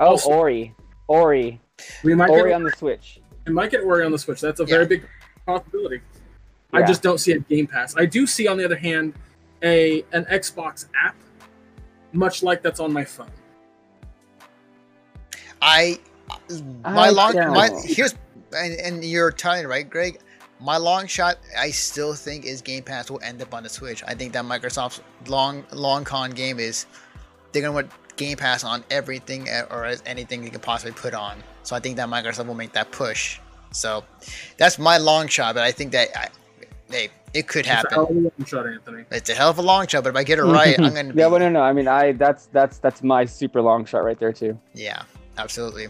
[0.00, 0.74] oh, Also- Ori,
[1.08, 1.60] Ori,
[2.02, 3.20] We might Ori get on the Switch.
[3.46, 4.40] we might get Ori on the Switch.
[4.40, 4.68] That's a Yeah.
[4.74, 5.08] very big
[5.46, 6.00] possibility.
[6.72, 7.94] I just don't see a Game Pass.
[7.96, 9.14] I do see, on the other hand,
[9.62, 11.14] a an Xbox app,
[12.14, 13.30] much like that's on my phone.
[15.60, 15.98] I
[16.84, 18.14] my I long my here's
[18.56, 20.20] and, and you're telling right, Greg.
[20.60, 24.02] My long shot, I still think is Game Pass will end up on the Switch.
[24.06, 26.86] I think that Microsoft's long long con game is
[27.52, 31.12] they're gonna want Game Pass on everything uh, or as anything you can possibly put
[31.12, 31.42] on.
[31.64, 33.40] So I think that Microsoft will make that push
[33.72, 34.04] So
[34.56, 36.28] that's my long shot, but I think that I,
[36.94, 37.90] hey, it could It's a happen.
[37.92, 39.04] hell of a long shot, Anthony.
[39.10, 41.12] It's a hell of a long shot, but if I get it right, I'm gonna
[41.12, 41.60] be yeah, but no, no.
[41.62, 44.58] I mean, I that's that's that's my super long shot right there too.
[44.74, 45.02] yeah,
[45.38, 45.88] absolutely.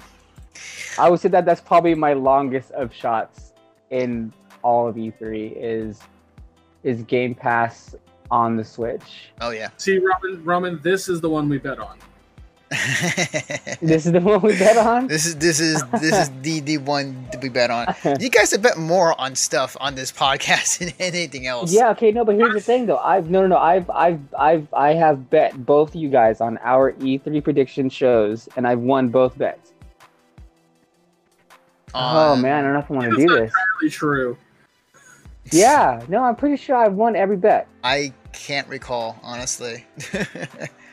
[0.99, 3.53] I would say that that's probably my longest of shots
[3.91, 4.33] in
[4.63, 6.01] all of E3 is
[6.85, 7.95] is Game Pass
[8.31, 9.31] on the Switch.
[9.41, 9.69] Oh yeah.
[9.77, 11.99] See, Roman, Roman, this is the one we bet on.
[13.83, 15.07] This is the one we bet on.
[15.07, 17.87] This is this is this is the the one that we bet on.
[18.19, 21.73] You guys have bet more on stuff on this podcast than anything else.
[21.73, 22.99] Yeah, okay, no, but here's the thing though.
[22.99, 26.93] I've no no no, I've I've I've I have bet both you guys on our
[26.95, 29.73] E3 prediction shows and I've won both bets.
[31.95, 33.53] oh man, I don't know if I want to do this.
[33.53, 34.39] entirely true.
[35.53, 37.69] Yeah, no, I'm pretty sure I've won every bet.
[37.85, 39.85] I can't recall honestly.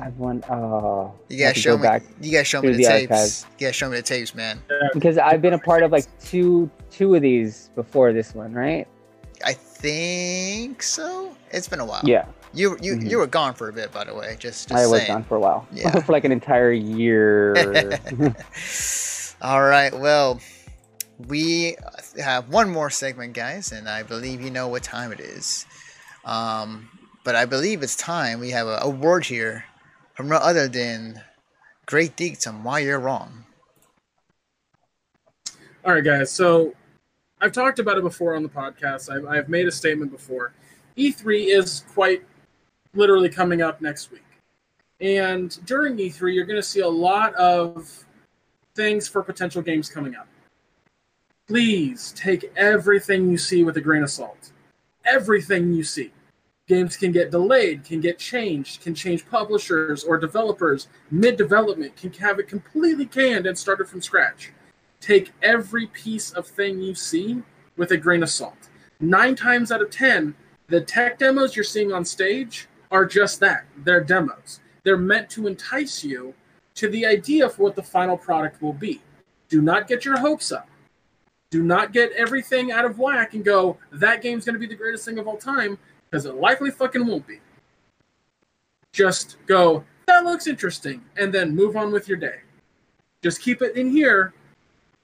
[0.00, 1.82] I've won oh you I guys have to show go me.
[1.88, 3.10] back You guys show me the, the tapes.
[3.12, 3.46] archives.
[3.58, 4.60] You guys show me the tapes, man.
[4.94, 8.86] because I've been a part of like two two of these before this one, right?
[9.44, 11.36] I think so.
[11.50, 12.00] It's been a while.
[12.04, 12.24] Yeah,
[12.54, 13.10] You you Mhm.
[13.10, 14.36] you were gone for a bit, by the way.
[14.38, 15.66] Just, just I was gone for a while.
[15.72, 16.00] Yeah.
[16.00, 17.98] for like an entire year.
[19.42, 19.92] All right.
[19.92, 20.40] Well,
[21.28, 21.76] we
[22.18, 25.66] have one more segment, guys, and I believe you know what time it is.
[26.24, 26.88] Um,
[27.24, 28.40] but I believe it's time.
[28.40, 29.64] We have a, a word here
[30.16, 31.22] from no other than
[31.84, 33.44] Great Deeks on Why You're Wrong.
[35.84, 36.32] All right, guys.
[36.32, 36.74] So
[37.40, 39.14] I've talked about it before on the podcast.
[39.14, 40.52] I've, I've made a statement before.
[40.96, 42.24] E3 is quite
[42.94, 44.22] literally coming up next week.
[45.00, 48.04] And during E3, you're going to see a lot of
[48.74, 50.26] things for potential games coming up.
[51.46, 54.50] Please take everything you see with a grain of salt.
[55.04, 56.10] Everything you see.
[56.68, 62.12] Games can get delayed, can get changed, can change publishers or developers mid development, can
[62.14, 64.52] have it completely canned and started from scratch
[65.00, 67.42] take every piece of thing you see
[67.76, 68.68] with a grain of salt.
[69.00, 70.34] Nine times out of ten,
[70.68, 73.66] the tech demos you're seeing on stage are just that.
[73.78, 74.60] They're demos.
[74.82, 76.34] They're meant to entice you
[76.74, 79.00] to the idea for what the final product will be.
[79.48, 80.68] Do not get your hopes up.
[81.50, 84.74] Do not get everything out of whack and go, that game's going to be the
[84.74, 85.78] greatest thing of all time,
[86.16, 87.40] because it likely fucking won't be.
[88.90, 92.36] Just go, that looks interesting, and then move on with your day.
[93.22, 94.32] Just keep it in here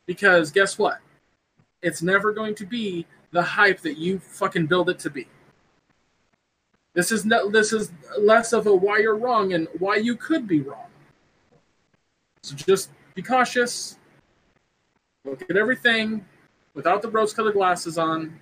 [0.06, 1.00] because guess what?
[1.82, 5.26] It's never going to be the hype that you fucking build it to be.
[6.94, 10.62] This is this is less of a why you're wrong and why you could be
[10.62, 10.88] wrong.
[12.42, 13.98] So just be cautious.
[15.26, 16.24] Look at everything
[16.72, 18.40] without the rose-colored glasses on.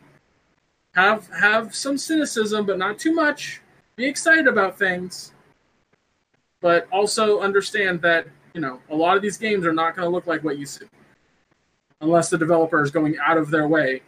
[0.95, 3.61] Have have some cynicism, but not too much.
[3.97, 5.33] Be excited about things,
[6.61, 10.11] but also understand that you know a lot of these games are not going to
[10.11, 10.87] look like what you see
[12.01, 14.03] unless the developer is going out of their way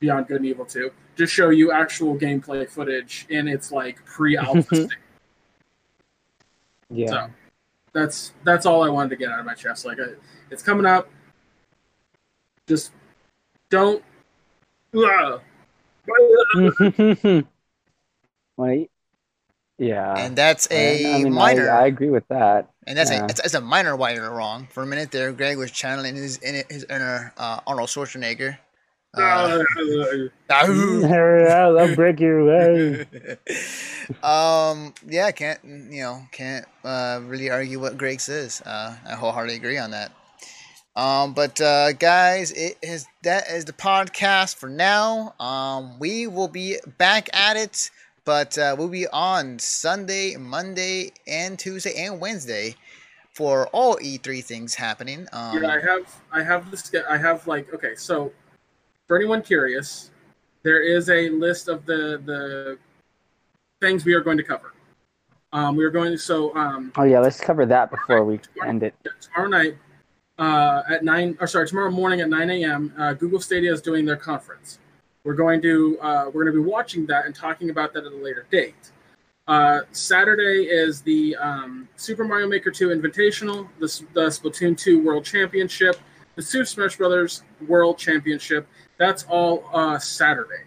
[0.00, 4.04] beyond good and evil 2 to just show you actual gameplay footage in its like
[4.04, 4.84] pre-alpha mm-hmm.
[4.86, 4.98] state.
[6.90, 7.06] yeah.
[7.06, 7.30] So
[7.92, 9.86] that's that's all I wanted to get out of my chest.
[9.86, 10.14] Like I,
[10.50, 11.08] it's coming up.
[12.66, 12.92] Just
[13.70, 14.02] don't.
[14.94, 15.40] Ugh.
[18.56, 18.90] Wait.
[19.78, 20.18] Yeah.
[20.18, 21.70] And that's a I mean, minor.
[21.70, 22.70] I, I agree with that.
[22.86, 23.26] And that's Yeah.
[23.26, 24.68] a it's, it's a minor why you're wrong.
[24.70, 28.58] For a minute there, Greg was channeling his in his inner uh, Arnold Schwarzenegger.
[29.14, 29.64] Uh, I'll
[31.94, 33.06] break your leg.
[34.22, 38.62] um, yeah, can't you know can't uh, really argue what Greg says.
[38.64, 40.12] Uh, I wholeheartedly agree on that.
[40.96, 45.34] Um, but uh, guys, it is that is the podcast for now.
[45.38, 47.90] Um, we will be back at it,
[48.24, 52.76] but uh, we'll be on Sunday, Monday, and Tuesday and Wednesday
[53.34, 55.26] for all E3 things happening.
[55.34, 56.90] Um, yeah, I have I have this.
[57.08, 57.94] I have like okay.
[57.94, 58.32] So
[59.06, 60.10] for anyone curious,
[60.62, 62.78] there is a list of the the
[63.82, 64.72] things we are going to cover.
[65.52, 68.82] Um, we are going to so um, Oh yeah, let's cover that before we end
[68.82, 68.94] it.
[69.20, 69.76] tomorrow night
[70.38, 74.04] uh, at nine or sorry tomorrow morning at 9 a.m uh, google stadia is doing
[74.04, 74.78] their conference.
[75.24, 78.12] We're going to uh, we're going to be watching that and talking about that at
[78.12, 78.92] a later date.
[79.48, 85.24] Uh, saturday is the um, super mario maker 2 invitational the, the splatoon 2 world
[85.24, 85.96] championship
[86.36, 88.68] the super smash brothers world championship.
[88.98, 90.64] That's all uh, saturday.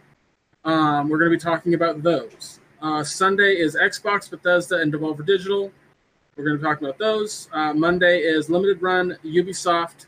[0.65, 2.59] Um, we're going to be talking about those.
[2.81, 5.71] Uh, sunday is xbox bethesda and devolver digital
[6.39, 7.49] we're going to talk about those.
[7.51, 10.05] Uh, Monday is limited run Ubisoft,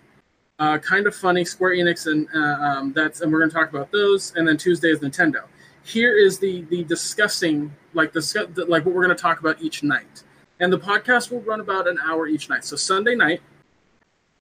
[0.60, 3.70] uh, kind of funny Square Enix, and uh, um, that's and we're going to talk
[3.70, 4.34] about those.
[4.38, 5.44] And then Tuesday is Nintendo.
[5.84, 9.84] Here is the the discussing like discuss like what we're going to talk about each
[9.84, 10.24] night.
[10.62, 12.64] And the podcast will run about an hour each night.
[12.64, 13.42] So Sunday night,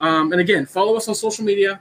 [0.00, 1.80] um, and again, follow us on social media.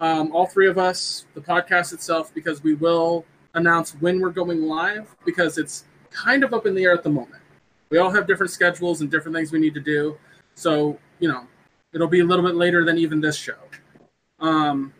[0.00, 3.24] um, all three of us, the podcast itself, because we will
[3.54, 7.10] announce when we're going live because it's kind of up in the air at the
[7.10, 7.39] moment.
[7.90, 10.16] We all have different schedules and different things we need to do.
[10.54, 11.46] So, you know,
[11.92, 13.56] it'll be a little bit later than even this show.
[14.38, 14.92] Um,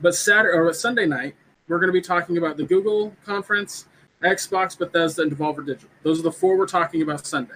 [0.00, 1.34] but Saturday or Sunday night,
[1.68, 3.86] we're going to be talking about the Google conference,
[4.22, 5.88] Xbox, Bethesda, and Devolver Digital.
[6.02, 7.54] Those are the four we're talking about Sunday.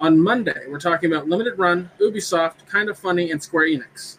[0.00, 4.18] On Monday, we're talking about Limited Run, Ubisoft, Kind of Funny, and Square Enix.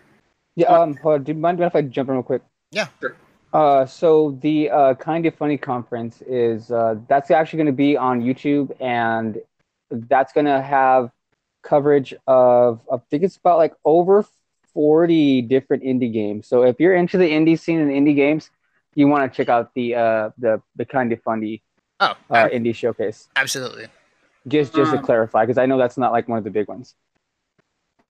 [0.56, 1.24] Yeah, um, hold on.
[1.24, 2.42] Do you mind if I jump in real quick?
[2.72, 2.88] Yeah.
[3.00, 3.16] Sure.
[3.54, 7.96] Uh, so the uh, kind of funny conference is uh, that's actually going to be
[7.98, 9.42] on YouTube, and
[9.92, 11.12] that's going to have
[11.62, 14.26] coverage of I think it's about like over
[14.74, 16.48] forty different indie games.
[16.48, 18.50] So if you're into the indie scene and indie games,
[18.96, 21.64] you want to check out the uh, the the kind of funny
[22.00, 23.28] Oh, uh, indie showcase.
[23.36, 23.88] absolutely.
[24.48, 26.68] Just just to Um, clarify, because I know that's not like one of the big
[26.68, 26.96] ones.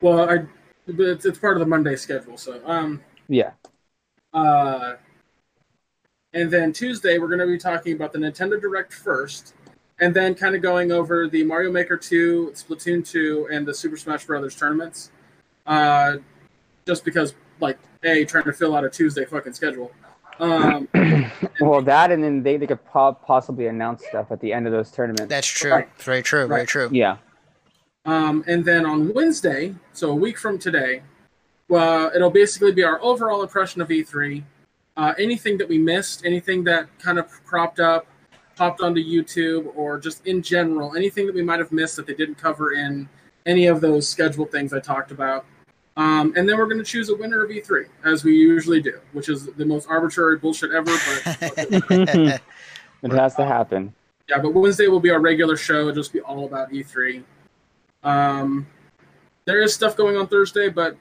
[0.02, 0.46] Well, I,
[0.88, 2.38] it's, it's part of the Monday schedule.
[2.38, 3.52] So, um, Yeah.
[4.34, 4.96] uh,
[6.34, 9.56] and then Tuesday, we're going to be talking about the Nintendo Direct first,
[10.00, 13.98] and then kind of going over the Mario Maker 2, Splatoon 2, and the Super
[13.98, 15.12] Smash Brothers tournaments.
[15.66, 16.18] Uh,
[16.86, 19.92] just because, like, A, trying to fill out a Tuesday fucking schedule.
[20.40, 20.88] Um,
[21.60, 24.72] well, that and then they, they could po- possibly announce stuff at the end of
[24.72, 25.30] those tournaments.
[25.30, 25.72] That's true.
[25.72, 25.90] Right.
[25.98, 26.48] Very true.
[26.48, 26.90] Very true.
[26.92, 27.18] yeah.
[28.06, 31.02] Um, and then on Wednesday, so a week from today,
[31.68, 34.44] well, it'll basically be our overall impression of E3.
[34.98, 38.08] Uh, anything that we missed, anything that kind of cropped up,
[38.60, 42.14] popped onto YouTube, or just in general, anything that we might have missed that they
[42.14, 43.08] didn't cover in
[43.46, 45.46] any of those scheduled things I talked about.
[45.96, 49.00] Um, and then we're going to choose a winner of E3, as we usually do,
[49.14, 50.92] which is the most arbitrary bullshit ever.
[51.26, 52.42] But
[53.02, 53.94] It has to happen.
[54.28, 55.82] yeah, but Wednesday will be our regular show.
[55.88, 57.24] It'll just be all about E3.
[58.04, 58.68] Um,
[59.46, 60.98] there is stuff going on Thursday, but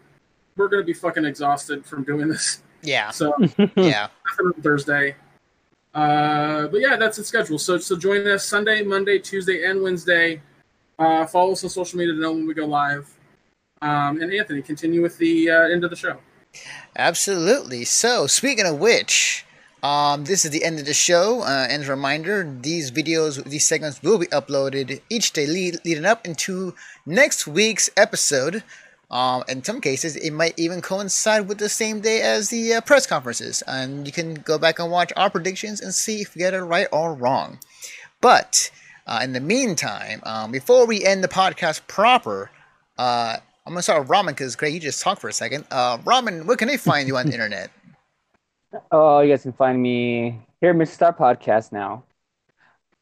[0.56, 2.62] we're gonna be fucking exhausted from doing this.
[2.82, 3.10] yeah.
[3.10, 3.34] So
[3.76, 4.08] Yeah.
[4.62, 5.16] Thursday.
[5.94, 7.58] Uh, but yeah, that's the schedule.
[7.58, 10.40] So so join us Sunday, Monday, Tuesday, and Wednesday.
[10.98, 13.08] Uh, follow us on social media to know when we go live.
[13.80, 16.18] Um, and Anthony, continue with the uh, end of the show.
[16.96, 17.84] Absolutely.
[17.84, 19.46] So, speaking of which,
[19.82, 21.42] um, this is the end of the show.
[21.42, 26.04] Uh, and a reminder, these videos, these segments will be uploaded each day lead, leading
[26.04, 26.74] up into
[27.06, 28.64] next week's episode.
[29.10, 32.80] Um, in some cases, it might even coincide with the same day as the uh,
[32.82, 36.40] press conferences, and you can go back and watch our predictions and see if we
[36.40, 37.58] get it right or wrong.
[38.20, 38.70] But
[39.06, 42.50] uh, in the meantime, um, before we end the podcast proper,
[42.98, 45.64] uh, I'm gonna start with Ramen because Greg, you just talked for a second.
[45.70, 47.70] Uh, Ramen, where can they find you on the internet?
[48.92, 52.04] Oh, you guys can find me here Mission Start Podcast now.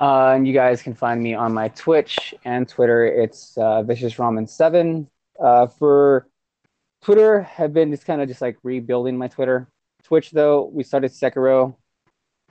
[0.00, 3.04] Uh, and you guys can find me on my Twitch and Twitter.
[3.06, 5.08] It's uh, Vicious Ramen Seven.
[5.38, 6.26] Uh, for
[7.02, 9.68] Twitter, I've been just kind of just like rebuilding my Twitter.
[10.02, 11.74] Twitch though, we started Sekiro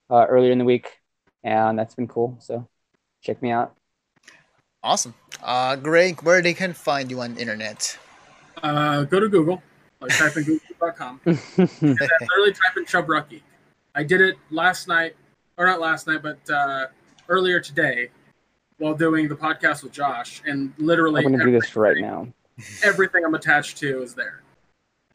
[0.10, 1.00] uh, earlier in the week,
[1.44, 2.38] and that's been cool.
[2.40, 2.68] So
[3.22, 3.76] check me out.
[4.84, 5.16] Awesome.
[5.44, 7.98] Uh, Greg, where they can find you on the internet?
[8.62, 9.64] Uh, go to Google,
[10.00, 11.20] like type in google.com.
[11.26, 13.30] literally type in Chub Rock
[13.96, 15.16] I did it last night,
[15.58, 16.88] or not last night, but uh,
[17.30, 18.10] earlier today
[18.78, 22.28] while doing the podcast with Josh, and literally I'm gonna do this everything- right now.
[22.84, 24.42] Everything I'm attached to is there.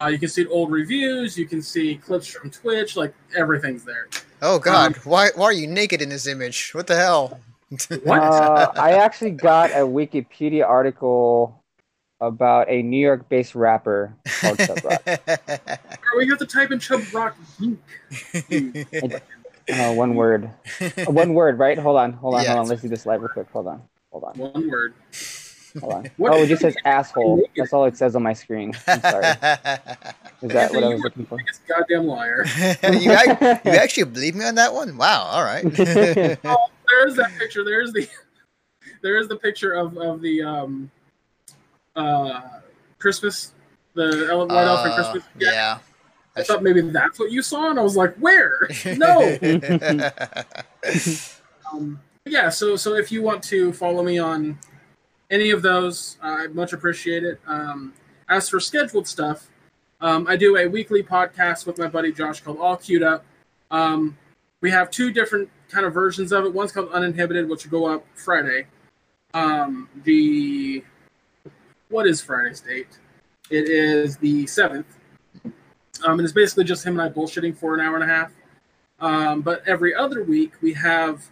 [0.02, 4.08] Uh, you can see old reviews, you can see clips from Twitch, like everything's there.
[4.40, 6.70] Oh God, why why are you naked in this image?
[6.72, 7.40] What the hell?
[8.02, 8.18] What?
[8.18, 11.62] Uh, I actually got a Wikipedia article
[12.20, 15.02] about a New York-based rapper called Chub Rock.
[16.12, 17.78] Or we have to type in Chub Rock Geek.
[19.72, 20.50] Uh, one word.
[20.80, 21.78] Uh, one word, right?
[21.78, 22.68] Hold on, hold on, Yeah, hold on.
[22.68, 23.48] Let's do this live real quick.
[23.52, 24.94] Hold on, hold on, One word.
[25.80, 26.10] Hold on.
[26.20, 27.42] Oh, it just says asshole.
[27.56, 28.72] That's all it says on my screen.
[28.86, 29.24] I'm sorry.
[30.42, 31.36] Is that what I was looking for?
[31.36, 32.44] Biggest goddamn liar.
[32.84, 34.96] you, ac- you actually believe me on that one?
[34.96, 35.22] Wow.
[35.24, 35.64] All right.
[36.44, 37.62] Oh, there's that picture.
[37.64, 38.08] There's the
[39.02, 40.90] there is the picture of of the um
[41.96, 42.40] uh
[42.98, 43.52] Christmas,
[43.94, 45.24] the ele- white elephant Uh, Christmas.
[45.38, 45.78] yeah.
[46.36, 48.68] I thought maybe that's what you saw, and I was like, where?
[48.96, 49.36] No.
[51.72, 52.48] um, yeah.
[52.48, 54.58] So so if you want to follow me on
[55.30, 57.40] any of those, I'd much appreciate it.
[57.46, 57.92] Um,
[58.28, 59.48] as for scheduled stuff,
[60.00, 63.24] um, I do a weekly podcast with my buddy Josh called All Queued Up.
[63.70, 64.16] Um,
[64.60, 66.52] we have two different kind of versions of it.
[66.52, 68.66] One's called Uninhibited, which will go up Friday.
[69.34, 70.82] Um, the
[71.88, 72.98] what is Friday's date?
[73.50, 74.86] It is the seventh.
[75.44, 78.32] Um, and it's basically just him and I bullshitting for an hour and a half.
[79.00, 81.28] Um, but every other week we have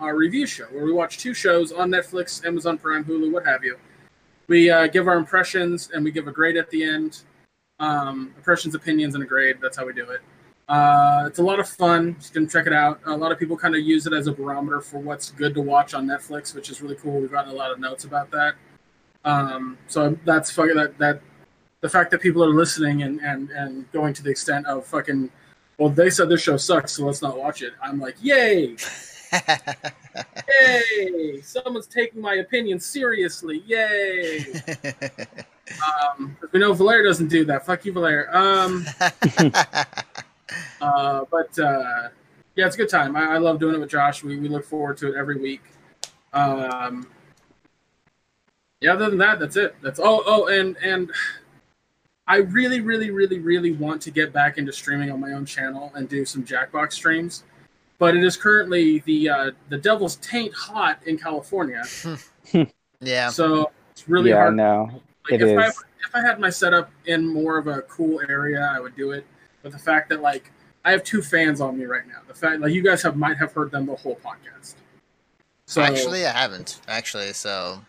[0.00, 3.64] our review show where we watch two shows on Netflix, Amazon Prime, Hulu, what have
[3.64, 3.76] you.
[4.48, 7.22] We uh, give our impressions and we give a grade at the end.
[7.78, 9.56] Um, impressions, opinions, and a grade.
[9.62, 10.20] That's how we do it.
[10.68, 12.16] Uh, it's a lot of fun.
[12.20, 13.00] You can check it out.
[13.06, 15.60] A lot of people kind of use it as a barometer for what's good to
[15.60, 17.20] watch on Netflix, which is really cool.
[17.20, 18.54] We've gotten a lot of notes about that.
[19.24, 21.20] Um, so that's fucking that that
[21.80, 25.30] the fact that people are listening and and and going to the extent of fucking
[25.78, 28.76] well they said this show sucks so let's not watch it i'm like yay
[30.48, 31.40] yay!
[31.42, 33.62] Someone's taking my opinion seriously.
[33.66, 34.44] Yay!
[36.18, 37.64] Um we know Valer doesn't do that.
[37.64, 38.84] Fuck you Valer um
[40.80, 42.08] uh but uh
[42.56, 43.14] yeah it's a good time.
[43.16, 44.24] I, I love doing it with josh.
[44.24, 45.62] We, we look forward to it every week.
[46.32, 47.06] Um
[48.80, 49.76] yeah other than that that's it.
[49.82, 51.12] That's oh oh and and
[52.30, 55.90] I really, really, really, really want to get back into streaming on my own channel
[55.96, 57.42] and do some Jackbox streams,
[58.00, 61.84] but it is currently the uh, the Devil's Taint hot in California.
[63.00, 63.28] yeah.
[63.28, 64.56] So it's really yeah, hard.
[64.56, 64.90] no,
[65.30, 68.72] Like it if I if I had my setup in more of a cool area,
[68.74, 69.26] I would do it.
[69.62, 70.50] But the fact that like
[70.82, 73.36] I have two fans on me right now, the fact like you guys have might
[73.36, 74.76] have heard them the whole podcast.
[75.66, 76.80] So Actually, I haven't.
[76.88, 77.82] Actually, so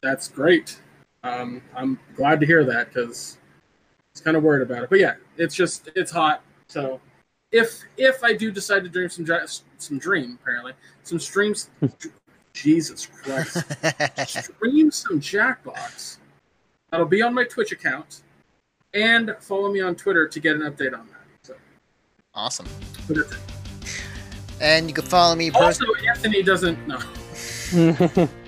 [0.00, 0.80] that's great.
[1.24, 4.90] Um, I'm glad to hear that because I was kind of worried about it.
[4.90, 6.40] But yeah, it's just it's hot.
[6.68, 7.00] So
[7.52, 9.26] if if I do decide to dream some
[9.78, 11.70] some dream apparently some streams,
[12.52, 13.64] Jesus Christ,
[14.26, 16.18] stream some Jackbox.
[16.90, 18.22] That'll be on my Twitch account,
[18.94, 21.18] and follow me on Twitter to get an update on that.
[21.42, 21.54] So,
[22.34, 22.66] awesome.
[23.06, 23.38] but that's it.
[24.60, 26.08] And you can follow me also, personally.
[26.08, 28.28] Anthony doesn't no.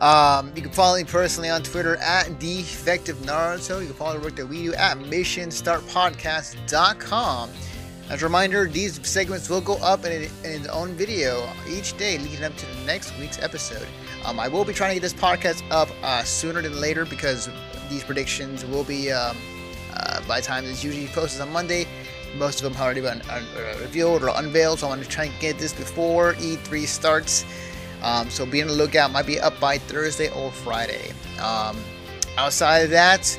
[0.00, 3.80] Um, you can follow me personally on Twitter at Defective Naruto.
[3.80, 7.50] You can follow the work that we do at MissionStartPodcast.com.
[8.08, 12.18] As a reminder, these segments will go up in, in its own video each day
[12.18, 13.86] leading up to the next week's episode.
[14.24, 17.48] Um, I will be trying to get this podcast up uh, sooner than later because
[17.90, 19.36] these predictions will be um,
[19.92, 21.86] uh, by the time it's usually posted on Monday.
[22.36, 23.42] Most of them have already been uh,
[23.80, 27.44] revealed or unveiled, so I want to try and get this before E3 starts.
[28.02, 29.10] Um, so be on the lookout.
[29.10, 31.12] Might be up by Thursday or Friday.
[31.40, 31.76] Um,
[32.36, 33.36] outside of that,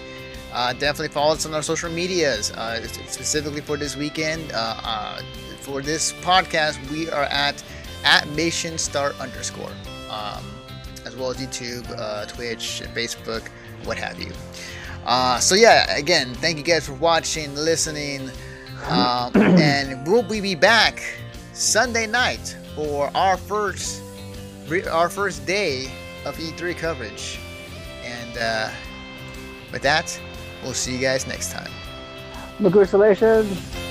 [0.57, 2.51] uh, definitely follow us on our social medias.
[2.51, 5.21] Uh, specifically for this weekend, uh, uh,
[5.61, 7.63] for this podcast, we are at
[8.03, 9.71] at Mission Start underscore,
[10.09, 10.43] um,
[11.05, 13.47] as well as YouTube, uh, Twitch, Facebook,
[13.83, 14.31] what have you.
[15.05, 18.31] Uh, so yeah, again, thank you guys for watching, listening,
[18.87, 21.03] um, and we'll be back
[21.53, 24.01] Sunday night for our first
[24.91, 25.85] our first day
[26.25, 27.39] of E3 coverage.
[28.03, 28.69] And uh,
[29.71, 30.19] with that,
[30.63, 31.71] we'll see you guys next time.
[32.57, 33.86] Congratulations.